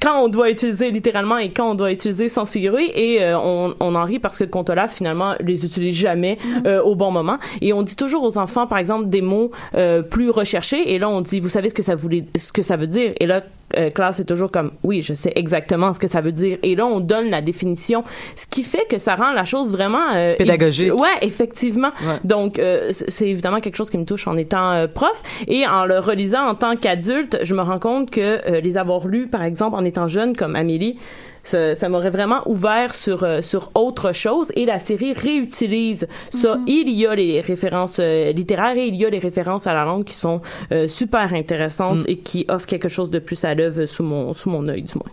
quand 0.00 0.22
on 0.22 0.28
doit 0.28 0.50
utiliser 0.50 0.90
littéralement 0.90 1.38
et 1.38 1.50
quand 1.50 1.70
on 1.70 1.74
doit 1.74 1.90
utiliser 1.92 2.28
sens 2.28 2.50
figuré 2.52 2.84
et 2.94 3.22
euh, 3.22 3.38
on, 3.38 3.71
on 3.80 3.94
en 3.94 4.04
rit 4.04 4.18
parce 4.18 4.38
que 4.38 4.44
Contola 4.44 4.88
finalement 4.88 5.34
les 5.40 5.64
utilise 5.64 5.94
jamais 5.96 6.38
euh, 6.66 6.82
au 6.82 6.94
bon 6.94 7.10
moment. 7.10 7.38
Et 7.60 7.72
on 7.72 7.82
dit 7.82 7.96
toujours 7.96 8.22
aux 8.24 8.38
enfants 8.38 8.66
par 8.66 8.78
exemple 8.78 9.08
des 9.08 9.22
mots 9.22 9.50
euh, 9.74 10.02
plus 10.02 10.30
recherchés. 10.30 10.92
Et 10.94 10.98
là 10.98 11.08
on 11.08 11.20
dit 11.20 11.40
vous 11.40 11.48
savez 11.48 11.68
ce 11.70 11.74
que 11.74 11.82
ça 11.82 11.94
voulait 11.94 12.24
ce 12.38 12.52
que 12.52 12.62
ça 12.62 12.76
veut 12.76 12.86
dire? 12.86 13.12
Et 13.20 13.26
là 13.26 13.42
euh, 13.78 13.88
Claire 13.90 14.12
c'est 14.12 14.26
toujours 14.26 14.50
comme 14.50 14.72
oui 14.82 15.00
je 15.00 15.14
sais 15.14 15.32
exactement 15.34 15.92
ce 15.94 15.98
que 15.98 16.08
ça 16.08 16.20
veut 16.20 16.32
dire. 16.32 16.58
Et 16.62 16.74
là 16.74 16.86
on 16.86 17.00
donne 17.00 17.30
la 17.30 17.40
définition. 17.40 18.04
Ce 18.36 18.46
qui 18.46 18.62
fait 18.64 18.86
que 18.88 18.98
ça 18.98 19.14
rend 19.14 19.32
la 19.32 19.44
chose 19.44 19.72
vraiment 19.72 20.12
euh, 20.14 20.34
Pédagogique. 20.36 20.92
ouais 20.94 21.08
effectivement. 21.22 21.90
Ouais. 22.06 22.18
donc 22.24 22.58
euh, 22.58 22.90
c'est 22.92 23.10
c'est 23.10 23.28
évidemment 23.28 23.60
quelque 23.60 23.76
chose 23.76 23.88
qui 23.88 23.98
me 23.98 24.04
touche 24.04 24.26
en 24.26 24.36
étant 24.36 24.72
euh, 24.72 24.86
prof. 24.88 25.22
Et 25.46 25.66
en 25.66 25.84
le 25.86 25.98
relisant 26.00 26.44
en 26.44 26.54
tant 26.56 26.76
qu'adulte 26.76 27.38
je 27.42 27.54
me 27.54 27.62
rends 27.62 27.78
compte 27.78 28.10
que 28.10 28.20
euh, 28.50 28.60
les 28.60 28.76
avoir 28.76 29.06
lus 29.06 29.28
par 29.28 29.42
exemple 29.44 29.76
en 29.76 29.84
étant 29.84 30.08
jeune 30.08 30.34
comme 30.34 30.56
Amélie 30.56 30.98
ça, 31.42 31.74
ça 31.74 31.88
m'aurait 31.88 32.10
vraiment 32.10 32.40
ouvert 32.46 32.94
sur 32.94 33.24
euh, 33.24 33.42
sur 33.42 33.70
autre 33.74 34.12
chose. 34.12 34.52
Et 34.56 34.64
la 34.64 34.78
série 34.78 35.12
réutilise 35.12 36.06
ça. 36.30 36.58
Il 36.66 36.90
y 36.90 37.06
a 37.06 37.14
les 37.14 37.40
références 37.40 37.98
euh, 38.00 38.32
littéraires 38.32 38.76
et 38.76 38.86
il 38.86 38.96
y 38.96 39.04
a 39.04 39.10
les 39.10 39.18
références 39.18 39.66
à 39.66 39.74
la 39.74 39.84
langue 39.84 40.04
qui 40.04 40.14
sont 40.14 40.40
euh, 40.72 40.88
super 40.88 41.34
intéressantes 41.34 42.04
et 42.06 42.16
qui 42.16 42.46
offrent 42.48 42.66
quelque 42.66 42.88
chose 42.88 43.10
de 43.10 43.18
plus 43.18 43.44
à 43.44 43.54
l'œuvre 43.54 43.86
sous 43.86 44.04
mon 44.04 44.32
sous 44.32 44.50
mon 44.50 44.66
œil 44.68 44.82
du 44.82 44.94
moins. 44.94 45.12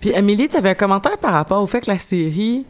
Puis 0.00 0.14
Amélie, 0.14 0.48
t'avais 0.48 0.70
un 0.70 0.74
commentaire 0.74 1.18
par 1.18 1.32
rapport 1.32 1.62
au 1.62 1.66
fait 1.66 1.80
que 1.80 1.90
la 1.90 1.98
série 1.98 2.64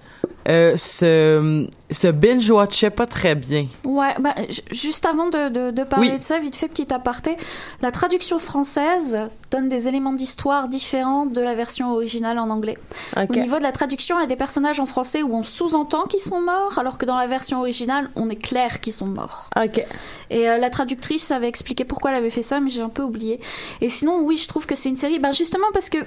euh, 0.49 0.77
se, 0.77 1.67
se 1.91 2.09
binge-watchait 2.09 2.91
pas 2.91 3.07
très 3.07 3.35
bien. 3.35 3.67
Ouais, 3.85 4.15
bah, 4.21 4.35
juste 4.71 5.05
avant 5.07 5.29
de, 5.29 5.49
de, 5.49 5.71
de 5.71 5.85
parler 5.85 6.11
Oui. 6.13 6.19
de 6.19 6.23
ça, 6.25 6.39
vite 6.39 6.57
fait, 6.57 6.69
petit 6.69 6.93
aparté, 6.93 7.37
la 7.83 7.91
traduction 7.91 8.39
française 8.39 9.19
donne 9.51 9.69
des 9.69 9.89
éléments 9.89 10.13
d'histoire 10.13 10.69
différents 10.69 11.27
de 11.27 11.41
la 11.41 11.55
version 11.55 11.93
originale 11.93 12.39
en 12.39 12.51
anglais. 12.51 12.77
Au 13.17 13.33
niveau 13.33 13.59
de 13.59 13.63
la 13.63 13.73
traduction, 13.73 14.19
il 14.19 14.23
y 14.23 14.25
a 14.25 14.29
des 14.29 14.37
personnages 14.37 14.81
en 14.81 14.87
français 14.87 15.23
où 15.23 15.35
on 15.35 15.43
sous-entend 15.43 16.05
qu'ils 16.05 16.21
sont 16.21 16.41
morts, 16.41 16.79
alors 16.79 16.99
que 16.99 17.07
dans 17.07 17.17
la 17.17 17.27
version 17.27 17.61
originale, 17.61 18.11
on 18.17 18.29
est 18.31 18.37
clair 18.37 18.81
qu'ils 18.81 18.93
sont 18.93 19.07
morts. 19.07 19.49
ok 19.57 19.85
Et 20.31 20.49
euh, 20.49 20.59
la 20.59 20.71
traductrice 20.71 21.31
avait 21.31 21.49
expliqué 21.49 21.85
pourquoi 21.85 22.11
elle 22.11 22.17
avait 22.19 22.31
fait 22.31 22.43
ça, 22.43 22.61
mais 22.61 22.71
j'ai 22.71 22.83
un 22.83 22.89
peu 22.89 23.03
oublié. 23.03 23.41
Et 23.81 23.89
sinon, 23.89 24.21
oui, 24.23 24.37
je 24.37 24.49
trouve 24.49 24.67
que 24.67 24.75
c'est 24.75 24.89
une 24.89 24.97
série, 24.97 25.19
ben 25.19 25.33
justement 25.33 25.67
parce 25.73 25.89
que, 25.89 25.99
tu 25.99 26.05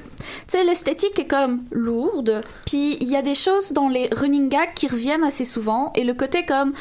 sais, 0.47 0.63
l'esthétique 0.63 1.17
est 1.19 1.27
comme 1.27 1.61
lourde, 1.71 2.41
puis 2.65 2.97
il 3.01 3.09
y 3.09 3.15
a 3.15 3.21
des 3.21 3.35
choses 3.35 3.71
dans 3.71 3.89
les 3.89 4.09
running 4.29 4.49
gags 4.49 4.73
qui 4.75 4.87
reviennent 4.87 5.23
assez 5.23 5.45
souvent, 5.45 5.91
et 5.95 6.03
le 6.03 6.13
côté 6.13 6.45
comme... 6.45 6.73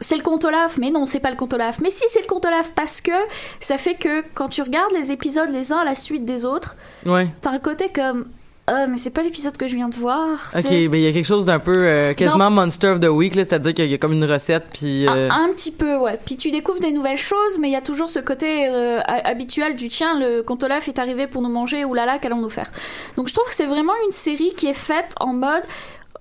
C'est 0.00 0.16
le 0.16 0.22
conte 0.22 0.44
Olaf, 0.44 0.76
mais 0.76 0.90
non, 0.90 1.06
c'est 1.06 1.20
pas 1.20 1.30
le 1.30 1.36
conte 1.36 1.54
Olaf. 1.54 1.80
Mais 1.80 1.90
si, 1.90 2.04
c'est 2.08 2.20
le 2.20 2.26
conte 2.26 2.44
Olaf, 2.44 2.74
parce 2.74 3.00
que 3.00 3.12
ça 3.60 3.78
fait 3.78 3.94
que 3.94 4.22
quand 4.34 4.50
tu 4.50 4.60
regardes 4.60 4.92
les 4.92 5.10
épisodes 5.10 5.48
les 5.50 5.72
uns 5.72 5.78
à 5.78 5.84
la 5.84 5.94
suite 5.94 6.26
des 6.26 6.44
autres, 6.44 6.76
Ouais. 7.06 7.28
t'as 7.40 7.50
un 7.50 7.58
côté 7.58 7.88
comme 7.88 8.26
ah 8.72 8.86
mais 8.86 8.98
c'est 8.98 9.10
pas 9.10 9.22
l'épisode 9.22 9.56
que 9.56 9.66
je 9.66 9.74
viens 9.74 9.88
de 9.88 9.96
voir. 9.96 10.52
Ok, 10.54 10.70
mais 10.70 11.00
il 11.00 11.00
y 11.00 11.06
a 11.08 11.12
quelque 11.12 11.26
chose 11.26 11.44
d'un 11.44 11.58
peu 11.58 11.72
euh, 11.76 12.14
quasiment 12.14 12.50
Monster 12.50 12.88
of 12.88 13.00
the 13.00 13.06
Week, 13.06 13.34
c'est-à-dire 13.34 13.74
qu'il 13.74 13.90
y 13.90 13.94
a 13.94 13.98
comme 13.98 14.12
une 14.12 14.24
recette 14.24 14.66
puis. 14.72 15.08
Euh, 15.08 15.28
un, 15.28 15.48
petit 15.52 15.72
peu, 15.72 15.96
ouais. 15.96 16.18
Puis 16.24 16.36
tu 16.36 16.52
découvres 16.52 16.78
des 16.78 16.92
nouvelles 16.92 17.16
choses, 17.16 17.58
mais 17.58 17.68
il 17.68 17.72
y 17.72 17.76
a 17.76 17.80
toujours 17.80 18.08
ce 18.08 18.20
côté 18.20 18.68
euh, 18.68 19.00
habituel 19.06 19.74
du 19.74 19.88
tiens, 19.88 20.16
le 20.20 20.42
quand 20.42 20.62
Olaf 20.62 20.86
est 20.86 21.00
arrivé 21.00 21.26
pour 21.26 21.42
nous 21.42 21.48
manger, 21.48 21.84
oulala, 21.84 22.18
qu'allons-nous 22.18 22.48
faire? 22.48 22.70
Donc 23.16 23.26
je 23.26 23.34
trouve 23.34 23.48
que 23.48 23.54
c'est 23.54 23.66
vraiment 23.66 23.94
une 24.06 24.12
série 24.12 24.52
qui 24.56 24.68
est 24.68 24.72
faite 24.72 25.14
en 25.18 25.32
mode 25.32 25.62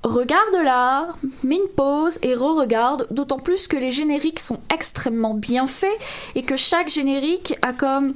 regarde-la, 0.04 1.16
mets 1.44 1.58
une 1.58 1.70
pause 1.76 2.20
et 2.22 2.34
re-regarde, 2.34 3.08
d'autant 3.12 3.38
plus 3.38 3.68
que 3.68 3.78
les 3.78 3.92
génériques 3.92 4.40
sont 4.40 4.60
extrêmement 4.74 5.34
bien 5.34 5.68
faits 5.68 5.98
et 6.36 6.44
que 6.44 6.56
chaque 6.56 6.90
générique 6.90 7.58
a 7.62 7.74
comme 7.74 8.14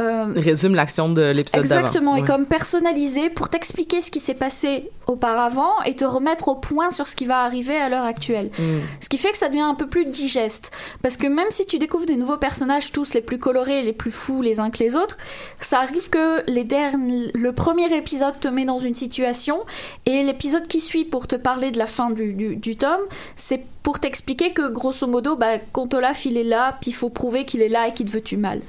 euh, 0.00 0.24
résume 0.34 0.74
l'action 0.74 1.08
de 1.08 1.22
l'épisode 1.30 1.60
Exactement, 1.64 2.16
et 2.16 2.24
comme 2.24 2.46
personnalisé 2.46 3.30
pour 3.30 3.48
t'expliquer 3.48 4.00
ce 4.00 4.10
qui 4.10 4.18
s'est 4.18 4.34
passé 4.34 4.90
auparavant 5.06 5.82
et 5.86 5.94
te 5.94 6.04
remettre 6.04 6.48
au 6.48 6.56
point 6.56 6.90
sur 6.90 7.06
ce 7.06 7.14
qui 7.14 7.26
va 7.26 7.42
arriver 7.44 7.76
à 7.76 7.88
l'heure 7.88 8.04
actuelle. 8.04 8.50
Mm. 8.58 8.80
Ce 9.00 9.08
qui 9.08 9.18
fait 9.18 9.30
que 9.30 9.38
ça 9.38 9.48
devient 9.48 9.60
un 9.60 9.74
peu 9.74 9.86
plus 9.86 10.04
digeste. 10.04 10.72
Parce 11.02 11.16
que 11.16 11.26
même 11.28 11.50
si 11.50 11.66
tu 11.66 11.78
découvres 11.78 12.06
des 12.06 12.16
nouveaux 12.16 12.38
personnages, 12.38 12.90
tous 12.90 13.14
les 13.14 13.20
plus 13.20 13.38
colorés, 13.38 13.82
les 13.82 13.92
plus 13.92 14.10
fous 14.10 14.42
les 14.42 14.58
uns 14.58 14.70
que 14.70 14.78
les 14.78 14.96
autres, 14.96 15.16
ça 15.60 15.80
arrive 15.80 16.10
que 16.10 16.42
les 16.50 16.64
derniers, 16.64 17.30
le 17.34 17.52
premier 17.52 17.94
épisode 17.96 18.38
te 18.40 18.48
met 18.48 18.64
dans 18.64 18.78
une 18.78 18.94
situation 18.94 19.60
et 20.06 20.24
l'épisode 20.24 20.66
qui 20.66 20.80
suit 20.80 21.04
pour 21.04 21.28
te 21.28 21.36
parler 21.36 21.70
de 21.70 21.78
la 21.78 21.86
fin 21.86 22.10
du, 22.10 22.56
du, 22.56 22.76
tome, 22.76 23.02
c'est 23.36 23.62
pour 23.82 24.00
t'expliquer 24.00 24.52
que 24.52 24.68
grosso 24.68 25.06
modo, 25.06 25.36
bah, 25.36 25.58
quand 25.72 25.94
Olaf 25.94 26.26
il 26.26 26.36
est 26.36 26.44
là, 26.44 26.76
puis 26.80 26.90
il 26.90 26.94
faut 26.94 27.10
prouver 27.10 27.44
qu'il 27.44 27.62
est 27.62 27.68
là 27.68 27.88
et 27.88 27.94
qu'il 27.94 28.06
te 28.06 28.10
veut 28.10 28.22
tu 28.22 28.36
mal. 28.36 28.60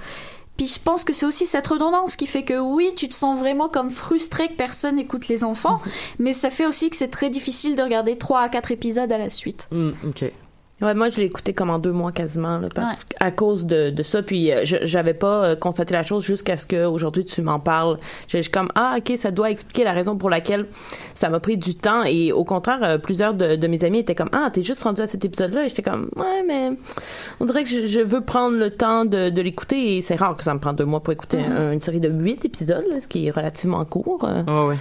Puis 0.57 0.67
je 0.67 0.79
pense 0.79 1.03
que 1.03 1.13
c'est 1.13 1.25
aussi 1.25 1.47
cette 1.47 1.67
redondance 1.67 2.15
qui 2.15 2.27
fait 2.27 2.43
que 2.43 2.57
oui, 2.57 2.93
tu 2.95 3.07
te 3.07 3.13
sens 3.13 3.39
vraiment 3.39 3.67
comme 3.67 3.91
frustré 3.91 4.47
que 4.47 4.53
personne 4.53 4.95
n'écoute 4.95 5.27
les 5.27 5.43
enfants, 5.43 5.77
mhm. 5.77 5.91
mais 6.19 6.33
ça 6.33 6.49
fait 6.49 6.65
aussi 6.65 6.89
que 6.89 6.95
c'est 6.95 7.09
très 7.09 7.29
difficile 7.29 7.75
de 7.75 7.83
regarder 7.83 8.17
3 8.17 8.41
à 8.41 8.49
4 8.49 8.71
épisodes 8.71 9.11
à 9.11 9.17
la 9.17 9.29
suite. 9.29 9.67
Mm, 9.71 9.91
ok. 10.07 10.31
Ouais, 10.85 10.93
moi, 10.93 11.09
je 11.09 11.17
l'ai 11.17 11.25
écouté 11.25 11.51
comme 11.51 11.71
en 11.71 11.79
deux 11.79 11.91
mois 11.91 12.11
quasiment, 12.11 12.61
parce, 12.75 13.07
à 13.19 13.31
cause 13.31 13.65
de, 13.65 13.89
de 13.89 14.03
ça. 14.03 14.21
Puis, 14.21 14.51
euh, 14.51 14.61
je 14.65 14.77
j'avais 14.83 15.15
pas 15.15 15.43
euh, 15.43 15.55
constaté 15.55 15.95
la 15.95 16.03
chose 16.03 16.23
jusqu'à 16.23 16.57
ce 16.57 16.67
qu'aujourd'hui 16.67 17.25
tu 17.25 17.41
m'en 17.41 17.59
parles. 17.59 17.97
Je 18.27 18.37
suis 18.37 18.51
comme, 18.51 18.67
ah, 18.75 18.97
ok, 18.99 19.17
ça 19.17 19.31
doit 19.31 19.49
expliquer 19.49 19.83
la 19.83 19.93
raison 19.93 20.15
pour 20.15 20.29
laquelle 20.29 20.67
ça 21.15 21.29
m'a 21.29 21.39
pris 21.39 21.57
du 21.57 21.73
temps. 21.73 22.03
Et 22.03 22.31
au 22.31 22.43
contraire, 22.43 22.83
euh, 22.83 22.97
plusieurs 22.99 23.33
de, 23.33 23.55
de, 23.55 23.67
mes 23.67 23.83
amis 23.83 23.99
étaient 23.99 24.13
comme, 24.13 24.29
ah, 24.31 24.51
t'es 24.53 24.61
juste 24.61 24.83
rendu 24.83 25.01
à 25.01 25.07
cet 25.07 25.25
épisode-là. 25.25 25.65
Et 25.65 25.69
j'étais 25.69 25.81
comme, 25.81 26.11
ouais, 26.17 26.43
mais 26.47 26.77
on 27.39 27.45
dirait 27.45 27.63
que 27.63 27.69
je, 27.69 27.87
je 27.87 28.01
veux 28.01 28.21
prendre 28.21 28.55
le 28.55 28.69
temps 28.69 29.05
de, 29.05 29.29
de 29.31 29.41
l'écouter. 29.41 29.97
Et 29.97 30.01
c'est 30.03 30.15
rare 30.15 30.37
que 30.37 30.43
ça 30.43 30.53
me 30.53 30.59
prenne 30.59 30.75
deux 30.75 30.85
mois 30.85 31.01
pour 31.01 31.13
écouter 31.13 31.39
une 31.39 31.81
série 31.81 31.99
de 31.99 32.09
huit 32.09 32.45
épisodes, 32.45 32.85
ce 32.99 33.07
qui 33.07 33.25
est 33.25 33.31
relativement 33.31 33.83
court. 33.85 34.29
Oh, 34.47 34.67
ouais. 34.67 34.75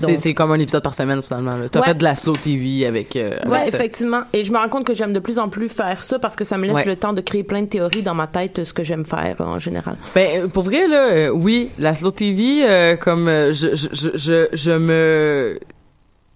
C'est 0.00 0.34
comme 0.34 0.52
un 0.52 0.58
épisode 0.58 0.82
par 0.82 0.94
semaine 0.94 1.22
finalement. 1.22 1.52
T'as 1.70 1.82
fait 1.82 1.94
de 1.94 2.04
la 2.04 2.14
slow 2.14 2.34
TV 2.36 2.86
avec. 2.86 3.16
Euh, 3.16 3.38
ouais, 3.46 3.68
effectivement. 3.68 4.22
Et 4.32 4.44
je 4.44 4.52
me 4.52 4.58
rends 4.58 4.68
compte 4.68 4.86
que 4.86 4.94
j'aime 4.94 5.12
de 5.12 5.18
plus 5.20 5.38
en 5.38 5.48
plus 5.48 5.68
faire 5.68 6.02
ça 6.02 6.18
parce 6.18 6.36
que 6.36 6.44
ça 6.44 6.58
me 6.58 6.66
laisse 6.66 6.86
le 6.86 6.96
temps 6.96 7.12
de 7.12 7.20
créer 7.20 7.42
plein 7.42 7.62
de 7.62 7.68
théories 7.68 8.02
dans 8.02 8.14
ma 8.14 8.26
tête, 8.26 8.64
ce 8.64 8.72
que 8.72 8.84
j'aime 8.84 9.04
faire 9.04 9.36
en 9.40 9.58
général. 9.58 9.96
Ben 10.14 10.48
pour 10.50 10.64
vrai 10.64 10.88
là, 10.88 11.10
euh, 11.10 11.28
oui, 11.30 11.68
la 11.78 11.94
slow 11.94 12.10
TV, 12.10 12.62
euh, 12.64 12.96
comme 12.96 13.26
je, 13.26 13.74
je, 13.74 14.08
je, 14.14 14.48
je 14.52 14.72
me 14.72 15.58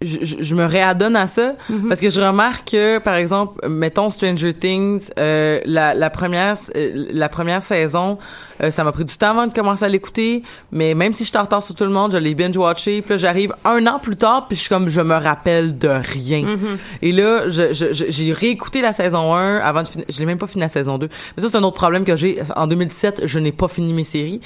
je, 0.03 0.19
je, 0.23 0.55
me 0.55 0.65
réadonne 0.65 1.17
à 1.17 1.27
ça. 1.27 1.55
Mm-hmm. 1.71 1.89
parce 1.89 2.01
que 2.01 2.11
je 2.11 2.21
remarque 2.21 2.73
que 2.73 2.99
par 2.99 3.15
exemple 3.15 3.67
mettons 3.69 4.11
Stranger 4.11 4.53
Things 4.53 5.09
euh, 5.19 5.61
la, 5.65 5.95
la 5.95 6.11
première 6.11 6.55
euh, 6.77 7.07
la 7.11 7.29
première 7.29 7.63
saison 7.63 8.19
euh, 8.63 8.71
ça 8.71 8.85
m'a 8.85 8.93
pris 8.93 9.05
du 9.05 9.17
temps 9.17 9.31
avant 9.31 9.47
de 9.47 9.53
commencer 9.53 9.85
à 9.85 9.89
l'écouter 9.89 10.43
mais 10.73 10.95
même 10.95 11.13
si 11.13 11.25
je 11.25 11.33
t'entends 11.33 11.61
sur 11.61 11.75
tout 11.75 11.85
le 11.85 11.91
monde 11.91 12.13
je 12.13 12.19
l'ai 12.19 12.35
binge 12.35 12.57
watché 12.57 13.03
puis 13.03 13.11
là 13.11 13.17
j'arrive 13.17 13.55
un 13.65 13.87
an 13.87 13.99
plus 13.99 14.17
tard 14.17 14.47
puis 14.49 14.57
je 14.57 14.63
suis 14.63 14.69
comme 14.69 14.89
je 14.89 15.01
me 15.01 15.15
rappelle 15.15 15.79
de 15.79 15.89
rien. 15.89 16.43
Mm-hmm. 16.43 16.79
et 17.03 17.13
là 17.13 17.45
j'ai 17.49 18.33
réécouté 18.33 18.81
la 18.83 18.93
saison 18.93 19.35
1 19.35 19.59
avant 19.59 19.83
de 19.83 19.89
finir 19.89 20.07
je 20.09 20.19
l'ai 20.19 20.27
même 20.27 20.39
pas 20.39 20.47
fini 20.47 20.63
la 20.63 20.69
saison 20.69 20.99
2 20.99 21.09
mais 21.37 21.43
ça 21.43 21.49
c'est 21.49 21.57
un 21.57 21.63
autre 21.63 21.77
problème 21.77 22.05
que 22.05 22.17
j'ai. 22.17 22.43
En 22.57 22.67
2017 22.67 23.23
je 23.27 23.39
n'ai 23.39 23.53
pas 23.53 23.69
fini 23.69 23.93
mes 23.93 24.05
séries. 24.05 24.41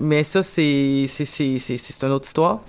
Mais 0.00 0.22
ça 0.22 0.42
c'est 0.42 1.04
c'est 1.08 1.24
c'est 1.24 1.58
c'est 1.58 2.04
une 2.04 2.12
autre 2.12 2.26
histoire. 2.26 2.60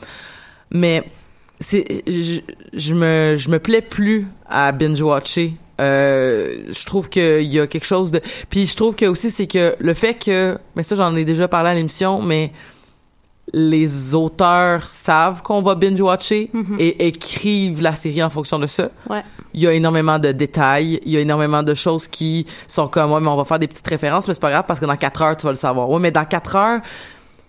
Mais 0.72 1.04
c'est 1.04 1.25
je, 1.60 2.40
je, 2.74 2.94
me 2.94 3.36
je 3.38 3.50
me 3.50 3.60
plais 3.60 3.82
plus 3.82 4.28
à 4.48 4.72
binge 4.72 5.02
watcher 5.02 5.54
euh, 5.82 6.66
je 6.70 6.86
trouve 6.86 7.10
qu'il 7.10 7.44
y 7.44 7.60
a 7.60 7.68
quelque 7.68 7.86
chose 7.86 8.12
de 8.12 8.22
puis 8.50 8.66
je 8.66 8.76
trouve 8.76 8.96
que 8.96 9.06
aussi 9.06 9.30
c'est 9.30 9.48
que 9.48 9.76
le 9.80 9.94
fait 9.94 10.14
que 10.14 10.58
mais 10.76 10.84
ça 10.84 10.96
j'en 10.96 11.16
ai 11.16 11.26
déjà 11.26 11.48
parlé 11.48 11.70
à 11.70 11.74
l'émission 11.74 12.22
mais 12.22 12.52
les 13.54 14.16
auteurs 14.16 14.84
savent 14.84 15.42
qu'on 15.42 15.62
va 15.62 15.76
binge 15.76 16.02
watcher 16.02 16.50
mm-hmm. 16.54 16.80
et 16.80 17.08
écrivent 17.08 17.82
la 17.82 17.94
série 17.94 18.24
en 18.24 18.30
fonction 18.30 18.58
de 18.58 18.66
ça. 18.66 18.90
Ouais. 19.10 19.22
Il 19.54 19.62
y 19.62 19.68
a 19.68 19.74
énormément 19.74 20.18
de 20.18 20.32
détails, 20.32 21.00
il 21.06 21.12
y 21.12 21.18
a 21.18 21.20
énormément 21.20 21.62
de 21.62 21.74
choses 21.74 22.08
qui 22.08 22.46
sont 22.68 22.88
comme 22.88 23.12
ouais 23.12 23.22
mais 23.22 23.30
on 23.30 23.36
va 23.36 23.46
faire 23.46 23.60
des 23.60 23.68
petites 23.68 23.88
références 23.88 24.28
mais 24.28 24.34
c'est 24.34 24.40
pas 24.42 24.50
grave 24.50 24.66
parce 24.68 24.80
que 24.80 24.86
dans 24.86 24.98
quatre 24.98 25.22
heures 25.22 25.38
tu 25.38 25.46
vas 25.46 25.52
le 25.52 25.58
savoir. 25.58 25.90
Ouais 25.90 26.00
mais 26.00 26.12
dans 26.12 26.26
quatre 26.26 26.56
heures 26.56 26.82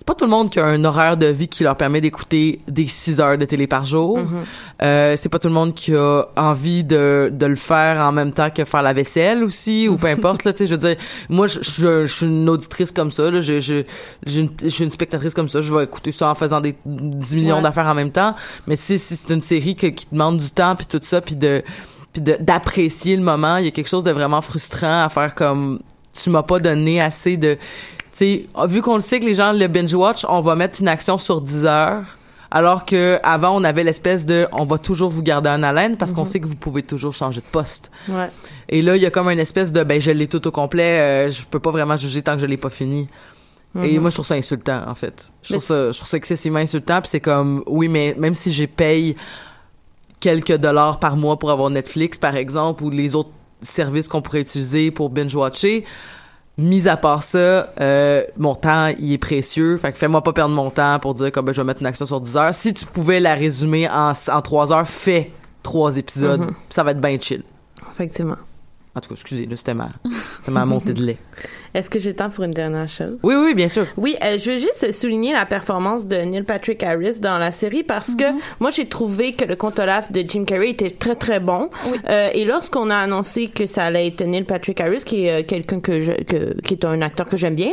pas 0.07 0.15
tout 0.15 0.25
le 0.25 0.31
monde 0.31 0.51
qui 0.51 0.61
a 0.61 0.65
un 0.65 0.85
horaire 0.85 1.17
de 1.17 1.27
vie 1.27 1.49
qui 1.49 1.65
leur 1.65 1.77
permet 1.77 2.01
d'écouter 2.01 2.61
des 2.69 2.87
6 2.87 3.21
heures 3.21 3.37
de 3.37 3.45
télé 3.45 3.67
par 3.67 3.85
jour. 3.85 4.21
Mm-hmm. 4.21 4.83
euh, 4.83 5.15
c'est 5.17 5.29
pas 5.29 5.41
tout 5.41 5.49
le 5.49 5.55
monde 5.55 5.75
qui 5.75 5.97
a 5.97 6.27
envie 6.37 6.85
de, 6.85 7.29
de 7.33 7.47
le 7.47 7.57
faire 7.57 7.99
en 7.99 8.13
même 8.13 8.31
temps 8.31 8.49
que 8.49 8.65
faire 8.65 8.83
la 8.83 8.93
vaisselle 8.93 9.43
aussi 9.43 9.89
ou 9.89 9.97
peu 9.97 10.07
importe 10.17 10.45
là, 10.45 10.53
tu 10.53 10.59
sais 10.59 10.67
je 10.67 10.73
veux 10.73 10.79
dire 10.79 10.97
moi 11.29 11.49
je, 11.49 11.59
je, 11.61 12.07
suis 12.07 12.27
une 12.27 12.49
auditrice 12.49 12.93
comme 12.93 13.11
ça 13.11 13.31
là, 13.33 13.41
je 13.41 13.59
je 13.59 13.83
je, 14.27 14.43
je 14.63 14.69
suis 14.69 14.85
une 14.85 14.93
spectatrice 14.93 15.35
comme 15.35 15.49
ça, 15.49 15.61
je 15.61 15.75
vais 15.75 15.85
écouter 15.85 16.13
ça 16.13 16.31
en 16.31 16.35
faisant 16.37 16.61
des 16.61 16.77
10 16.85 17.37
millions 17.37 17.61
d'affaires 17.61 17.87
en 17.87 17.95
même 17.95 18.13
temps, 18.13 18.37
mais 18.69 18.77
si, 18.77 19.01
si 19.01 19.17
c'est 19.17 19.35
une 19.35 19.43
série 19.43 19.75
qui 19.75 20.07
demande 20.13 20.39
du 20.39 20.51
temps 20.51 20.77
puis 20.77 20.87
tout 20.87 21.01
ça 21.03 21.21
puis 21.21 21.35
de 21.35 21.65
puis 22.13 22.23
d'apprécier 22.23 23.17
le 23.17 23.23
moment, 23.23 23.59
il 23.59 23.67
y 23.67 23.69
a 23.69 23.71
quelque 23.73 23.89
chose 23.89 24.05
de 24.05 24.11
vraiment 24.11 24.41
frustrant 24.41 25.05
à 25.05 25.09
faire 25.09 25.35
comme 25.35 25.81
tu 26.15 26.31
m'as 26.31 26.43
pas 26.43 26.61
donné 26.61 27.01
assez 27.01 27.37
de 27.37 27.59
sais, 28.17 28.47
vu 28.67 28.83
qu'on 28.83 28.95
le 28.95 29.01
sait 29.01 29.21
que 29.21 29.25
les 29.25 29.35
gens 29.35 29.53
le 29.53 29.67
binge 29.69 29.95
watch, 29.95 30.25
on 30.29 30.41
va 30.41 30.55
mettre 30.55 30.81
une 30.81 30.89
action 30.89 31.19
sur 31.19 31.41
10 31.41 31.67
heures. 31.67 32.05
Alors 32.51 32.85
que 32.87 33.19
avant 33.25 33.57
on 33.57 33.65
avait 33.65 33.83
l'espèce 33.83 34.25
de 34.25 34.47
on 34.53 34.65
va 34.65 34.79
toujours 34.79 35.11
vous 35.11 35.23
garder 35.23 35.51
en 35.51 35.65
haleine 35.65 35.97
parce 35.97 36.13
qu'on 36.13 36.21
mhm. 36.21 36.27
sait 36.27 36.41
que 36.41 36.47
vous 36.47 36.55
pouvez 36.55 36.83
toujours 36.83 37.13
changer 37.13 37.41
de 37.41 37.47
poste. 37.47 37.91
Ouais. 38.09 38.29
Et 38.69 38.83
là 38.83 38.95
il 38.95 39.03
y 39.03 39.07
a 39.07 39.11
comme 39.11 39.29
une 39.29 39.41
espèce 39.41 39.73
de 39.73 39.83
ben 39.83 40.01
je 40.01 40.13
l'ai 40.13 40.29
tout 40.29 40.47
au 40.47 40.53
complet, 40.53 41.01
euh, 41.01 41.29
je 41.29 41.45
peux 41.45 41.59
pas 41.59 41.73
vraiment 41.73 41.97
juger 41.97 42.23
tant 42.23 42.35
que 42.35 42.41
je 42.41 42.47
l'ai 42.47 42.57
pas 42.57 42.71
fini. 42.71 43.09
Et 43.83 43.95
mhm. 43.95 44.01
moi 44.01 44.11
je 44.11 44.15
trouve 44.15 44.27
ça 44.27 44.37
insultant 44.37 44.85
en 44.87 44.95
fait. 44.95 45.29
Je 45.43 45.55
trouve 45.55 45.63
ça 45.63 45.91
je 45.91 45.97
trouve 45.97 46.09
ça 46.09 46.17
excessivement 46.17 46.61
insultant 46.61 47.01
puis 47.01 47.11
c'est 47.11 47.21
comme 47.21 47.65
oui 47.67 47.89
mais 47.89 48.15
même 48.17 48.35
si 48.35 48.53
j'ai 48.53 48.69
paye 48.69 49.17
quelques 50.21 50.57
dollars 50.57 51.01
par 51.01 51.17
mois 51.17 51.39
pour 51.39 51.51
avoir 51.51 51.69
Netflix 51.69 52.17
par 52.17 52.37
exemple 52.37 52.85
ou 52.85 52.91
les 52.91 53.17
autres 53.17 53.31
services 53.61 54.07
qu'on 54.07 54.23
pourrait 54.23 54.43
utiliser 54.43 54.91
pour 54.91 55.11
binge 55.11 55.35
watcher, 55.35 55.85
Mis 56.59 56.89
à 56.89 56.97
part 56.97 57.23
ça, 57.23 57.71
euh, 57.81 58.25
mon 58.39 58.55
temps, 58.55 58.93
il 58.99 59.13
est 59.13 59.19
précieux. 59.19 59.77
Fait 59.77 59.93
que 59.93 59.99
fais-moi 59.99 60.23
pas 60.23 60.33
perdre 60.33 60.55
mon 60.55 60.71
temps 60.71 60.99
pour 60.99 61.13
dire 61.13 61.31
que 61.31 61.41
ben, 61.41 61.53
je 61.53 61.61
vais 61.61 61.67
mettre 61.67 61.83
une 61.83 61.87
action 61.87 62.07
sur 62.07 62.21
10 62.21 62.37
heures. 62.39 62.55
Si 62.55 62.73
tu 62.73 62.87
pouvais 62.87 63.21
la 63.21 63.35
résumer 63.35 63.89
en, 63.89 64.13
en 64.29 64.43
3 64.43 64.73
heures, 64.73 64.89
fais 64.89 65.33
trois 65.63 65.99
épisodes. 65.99 66.43
Mm-hmm. 66.43 66.55
Ça 66.71 66.83
va 66.83 66.93
être 66.93 67.01
bien 67.01 67.19
chill. 67.21 67.43
Effectivement. 67.91 68.37
En 68.95 69.01
tout 69.01 69.11
cas, 69.11 69.15
excusez, 69.15 69.45
là, 69.45 69.57
c'était 69.57 69.75
ma, 69.75 69.91
ma 70.49 70.65
montée 70.65 70.95
de 70.95 71.05
lait. 71.05 71.19
Est-ce 71.77 71.91
que 71.91 71.99
j'ai 71.99 72.15
temps 72.15 72.31
pour 72.31 72.43
une 72.43 72.53
dernière 72.53 72.89
chose? 72.89 73.19
Oui, 73.23 73.35
oui, 73.35 73.53
bien 73.53 73.69
sûr. 73.69 73.85
Oui, 73.99 74.17
euh, 74.25 74.39
je 74.39 74.53
veux 74.53 74.57
juste 74.57 74.93
souligner 74.93 75.35
la 75.35 75.45
performance 75.45 76.07
de 76.07 76.17
Neil 76.17 76.43
Patrick 76.43 76.83
Harris 76.83 77.21
dans 77.21 77.37
la 77.37 77.51
série 77.51 77.83
parce 77.83 78.15
que 78.15 78.33
mhm. 78.33 78.39
moi, 78.61 78.71
j'ai 78.71 78.87
trouvé 78.87 79.33
que 79.35 79.45
le 79.45 79.57
conte 79.57 79.79
Olaf 79.79 80.11
de 80.11 80.25
Jim 80.27 80.45
Carrey 80.47 80.71
était 80.71 80.89
très, 80.89 81.17
très 81.17 81.39
bon. 81.39 81.69
Euh, 82.09 82.31
et 82.33 82.47
lorsqu'on 82.47 82.89
a 82.89 82.97
annoncé 82.97 83.49
que 83.49 83.67
ça 83.67 83.85
allait 83.85 84.07
être 84.07 84.25
Neil 84.25 84.45
Patrick 84.45 84.81
Harris, 84.81 85.03
qui 85.05 85.27
est 85.27 85.43
euh, 85.43 85.43
quelqu'un 85.47 85.81
que 85.81 86.01
je, 86.01 86.13
que, 86.13 86.59
qui 86.63 86.73
est 86.73 86.85
un 86.87 87.03
acteur 87.03 87.27
que 87.27 87.37
j'aime 87.37 87.55
bien, 87.55 87.73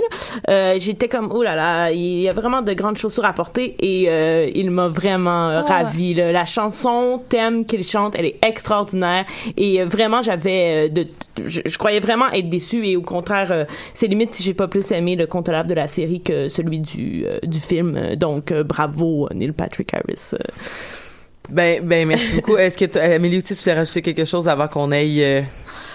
euh, 0.50 0.76
j'étais 0.80 1.08
comme, 1.08 1.32
oh 1.32 1.42
là 1.42 1.56
là, 1.56 1.92
il 1.92 2.20
y 2.20 2.28
a 2.28 2.34
vraiment 2.34 2.62
de 2.62 2.74
grandes 2.74 2.98
chaussures 2.98 3.24
à 3.24 3.32
porter 3.32 3.78
et 3.80 4.10
euh, 4.10 4.52
il 4.54 4.70
m'a 4.70 4.90
vraiment 4.90 5.64
ravi. 5.64 6.14
La 6.14 6.44
chanson, 6.44 7.22
thème 7.30 7.64
qu'il 7.64 7.86
chante, 7.86 8.16
elle 8.20 8.26
est 8.26 8.46
extraordinaire 8.46 9.24
et 9.56 9.82
vraiment, 9.86 10.22
j'avais 10.22 10.90
de, 10.90 11.08
je, 11.46 11.62
je, 11.66 11.78
croyais 11.78 12.02
vraiment 12.02 12.30
être 12.32 12.50
déçue 12.50 12.86
et 12.86 12.98
au 12.98 13.02
contraire, 13.02 13.66
c'est 13.94 14.08
limite 14.08 14.34
si 14.34 14.44
j'ai 14.44 14.54
pas 14.54 14.68
plus 14.68 14.92
aimé 14.92 15.16
le 15.16 15.28
conte 15.28 15.50
de 15.50 15.74
la 15.74 15.88
série 15.88 16.22
que 16.22 16.50
celui 16.50 16.80
du, 16.80 17.26
euh, 17.26 17.40
du 17.44 17.60
film. 17.60 18.16
Donc, 18.16 18.52
euh, 18.52 18.64
bravo, 18.64 19.28
Neil 19.34 19.52
Patrick 19.52 19.94
Harris. 19.94 20.32
Ben, 21.50 21.86
ben, 21.86 22.08
merci 22.08 22.34
beaucoup. 22.36 22.58
Est-ce 22.58 22.78
que, 22.78 22.98
Amélie, 22.98 23.44
tu 23.44 23.54
voulais 23.54 23.74
rajouter 23.74 24.02
quelque 24.02 24.26
chose 24.26 24.48
avant 24.50 24.68
qu'on 24.68 24.92
aille 24.92 25.24
euh, 25.24 25.42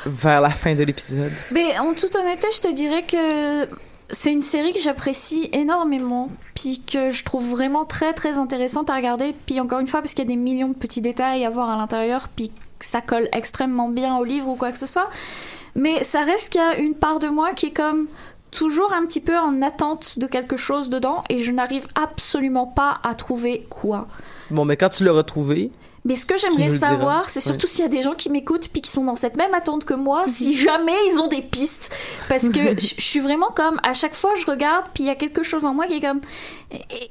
vers 0.06 0.40
la 0.40 0.50
fin 0.50 0.74
de 0.74 0.84
l'épisode? 0.84 1.32
Ben, 1.50 1.80
en 1.80 1.94
toute 1.94 2.14
honnêteté, 2.14 2.48
je 2.54 2.60
te 2.60 2.72
dirais 2.72 3.02
que 3.02 3.66
c'est 4.10 4.32
une 4.32 4.42
série 4.42 4.72
que 4.72 4.80
j'apprécie 4.80 5.50
énormément, 5.52 6.30
puis 6.54 6.80
que 6.80 7.10
je 7.10 7.24
trouve 7.24 7.50
vraiment 7.50 7.84
très 7.84 8.14
très 8.14 8.38
intéressante 8.38 8.90
à 8.90 8.96
regarder. 8.96 9.34
Puis 9.46 9.60
encore 9.60 9.80
une 9.80 9.86
fois, 9.86 10.00
parce 10.00 10.14
qu'il 10.14 10.24
y 10.24 10.28
a 10.28 10.30
des 10.30 10.36
millions 10.36 10.68
de 10.68 10.76
petits 10.76 11.00
détails 11.00 11.44
à 11.44 11.50
voir 11.50 11.70
à 11.70 11.76
l'intérieur, 11.76 12.28
puis 12.34 12.52
ça 12.80 13.00
colle 13.00 13.28
extrêmement 13.32 13.88
bien 13.88 14.16
au 14.16 14.24
livre 14.24 14.48
ou 14.48 14.54
quoi 14.54 14.70
que 14.72 14.78
ce 14.78 14.86
soit. 14.86 15.10
Mais 15.78 16.02
ça 16.02 16.22
reste 16.22 16.50
qu'il 16.50 16.60
y 16.60 16.64
a 16.64 16.76
une 16.76 16.94
part 16.94 17.20
de 17.20 17.28
moi 17.28 17.52
qui 17.52 17.66
est 17.66 17.72
comme 17.72 18.08
toujours 18.50 18.92
un 18.92 19.06
petit 19.06 19.20
peu 19.20 19.38
en 19.38 19.62
attente 19.62 20.18
de 20.18 20.26
quelque 20.26 20.56
chose 20.56 20.88
dedans 20.88 21.22
et 21.28 21.38
je 21.38 21.52
n'arrive 21.52 21.86
absolument 21.94 22.66
pas 22.66 22.98
à 23.02 23.14
trouver 23.14 23.66
quoi. 23.70 24.08
Bon, 24.50 24.64
mais 24.64 24.76
quand 24.76 24.88
tu 24.88 25.04
l'auras 25.04 25.22
trouvé, 25.22 25.70
mais 26.04 26.16
ce 26.16 26.26
que 26.26 26.38
j'aimerais 26.38 26.70
savoir, 26.70 27.28
c'est 27.28 27.40
surtout 27.40 27.66
s'il 27.66 27.82
y 27.82 27.86
a 27.86 27.90
des 27.90 28.02
gens 28.02 28.14
qui 28.14 28.30
m'écoutent 28.30 28.68
puis 28.68 28.80
qui 28.80 28.90
sont 28.90 29.04
dans 29.04 29.16
cette 29.16 29.36
même 29.36 29.52
attente 29.52 29.84
que 29.84 29.94
moi, 29.94 30.24
si 30.26 30.56
jamais 30.56 30.94
ils 31.10 31.20
ont 31.20 31.28
des 31.28 31.42
pistes. 31.42 31.94
Parce 32.28 32.48
que 32.48 32.74
je 32.80 33.00
suis 33.00 33.20
vraiment 33.20 33.50
comme, 33.50 33.78
à 33.82 33.92
chaque 33.92 34.14
fois 34.14 34.32
je 34.40 34.46
regarde 34.46 34.86
puis 34.94 35.04
il 35.04 35.06
y 35.06 35.10
a 35.10 35.14
quelque 35.14 35.42
chose 35.42 35.64
en 35.64 35.74
moi 35.74 35.86
qui 35.86 35.94
est 35.94 36.00
comme, 36.00 36.20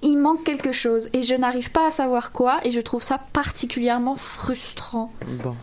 il 0.01 0.17
manque 0.17 0.43
quelque 0.43 0.71
chose 0.71 1.09
et 1.13 1.21
je 1.21 1.35
n'arrive 1.35 1.71
pas 1.71 1.87
à 1.87 1.91
savoir 1.91 2.31
quoi 2.31 2.59
et 2.63 2.71
je 2.71 2.81
trouve 2.81 3.03
ça 3.03 3.19
particulièrement 3.33 4.15
frustrant. 4.15 5.11
Bon. 5.43 5.55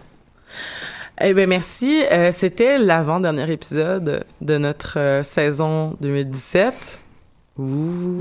Eh 1.21 1.33
bien, 1.33 1.47
merci. 1.47 2.03
Euh, 2.11 2.33
C'était 2.33 2.79
l'avant-dernier 2.79 3.51
épisode 3.53 4.25
de 4.41 4.59
notre 4.59 4.99
euh, 4.99 5.23
saison 5.23 5.97
2017. 6.01 7.01
Ouh. 7.57 8.19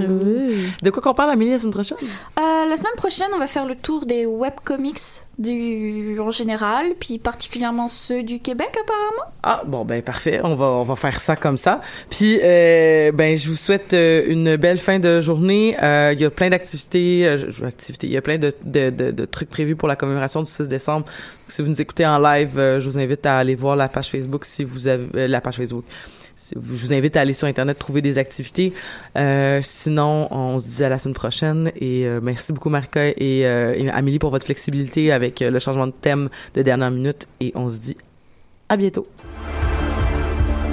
De 0.83 0.89
quoi 0.91 1.01
qu'on 1.01 1.15
parle, 1.15 1.31
Amélie, 1.31 1.51
la 1.51 1.57
semaine 1.57 1.73
prochaine? 1.73 1.97
Euh, 2.39 2.69
la 2.69 2.75
semaine 2.75 2.93
prochaine, 2.95 3.29
on 3.33 3.39
va 3.39 3.47
faire 3.47 3.65
le 3.65 3.75
tour 3.75 4.05
des 4.05 4.27
webcomics 4.27 5.22
en 5.39 6.31
général, 6.31 6.93
puis 6.99 7.17
particulièrement 7.17 7.87
ceux 7.87 8.23
du 8.23 8.39
Québec 8.39 8.69
apparemment? 8.69 9.33
Ah, 9.41 9.63
bon, 9.65 9.83
ben 9.83 10.01
parfait. 10.01 10.39
On 10.43 10.55
va, 10.55 10.65
on 10.65 10.83
va 10.83 10.95
faire 10.95 11.19
ça 11.19 11.35
comme 11.35 11.57
ça. 11.57 11.81
Puis, 12.09 12.39
euh, 12.43 13.11
ben, 13.11 13.35
je 13.35 13.49
vous 13.49 13.55
souhaite 13.55 13.93
euh, 13.93 14.23
une 14.27 14.55
belle 14.55 14.77
fin 14.77 14.99
de 14.99 15.21
journée. 15.21 15.75
Euh, 15.81 16.13
Il 16.13 16.21
y 16.21 16.25
a 16.25 16.29
plein 16.29 16.49
d'activités. 16.49 17.27
activités. 17.63 18.07
Il 18.07 18.13
y 18.13 18.17
a 18.17 18.21
plein 18.21 18.37
de, 18.37 18.53
de, 18.63 19.25
trucs 19.25 19.49
prévus 19.49 19.75
pour 19.75 19.87
la 19.87 19.95
commémoration 19.95 20.41
du 20.41 20.49
6 20.49 20.67
décembre. 20.67 21.05
Si 21.47 21.61
vous 21.61 21.67
nous 21.67 21.81
écoutez 21.81 22.05
en 22.05 22.19
live, 22.19 22.53
je 22.55 22.89
vous 22.89 22.99
invite 22.99 23.25
à 23.25 23.39
aller 23.39 23.55
voir 23.55 23.75
la 23.75 23.87
page 23.87 24.09
Facebook 24.09 24.45
si 24.45 24.63
vous 24.63 24.87
avez... 24.87 25.27
la 25.27 25.41
page 25.41 25.57
Facebook. 25.57 25.83
Je 26.51 26.59
vous 26.59 26.93
invite 26.93 27.15
à 27.15 27.21
aller 27.21 27.33
sur 27.33 27.47
Internet 27.47 27.79
trouver 27.79 28.01
des 28.01 28.17
activités. 28.17 28.73
Euh, 29.17 29.59
sinon, 29.63 30.27
on 30.31 30.59
se 30.59 30.67
dit 30.67 30.83
à 30.83 30.89
la 30.89 30.97
semaine 30.97 31.15
prochaine. 31.15 31.71
Et 31.75 32.05
euh, 32.05 32.19
merci 32.21 32.53
beaucoup, 32.53 32.69
Marca 32.69 33.07
et, 33.07 33.45
euh, 33.45 33.73
et 33.75 33.89
Amélie, 33.89 34.19
pour 34.19 34.31
votre 34.31 34.45
flexibilité 34.45 35.11
avec 35.11 35.39
le 35.39 35.59
changement 35.59 35.87
de 35.87 35.93
thème 35.93 36.29
de 36.55 36.61
dernière 36.61 36.91
minute. 36.91 37.27
Et 37.39 37.51
on 37.55 37.69
se 37.69 37.77
dit 37.77 37.97
à 38.69 38.77
bientôt. 38.77 39.07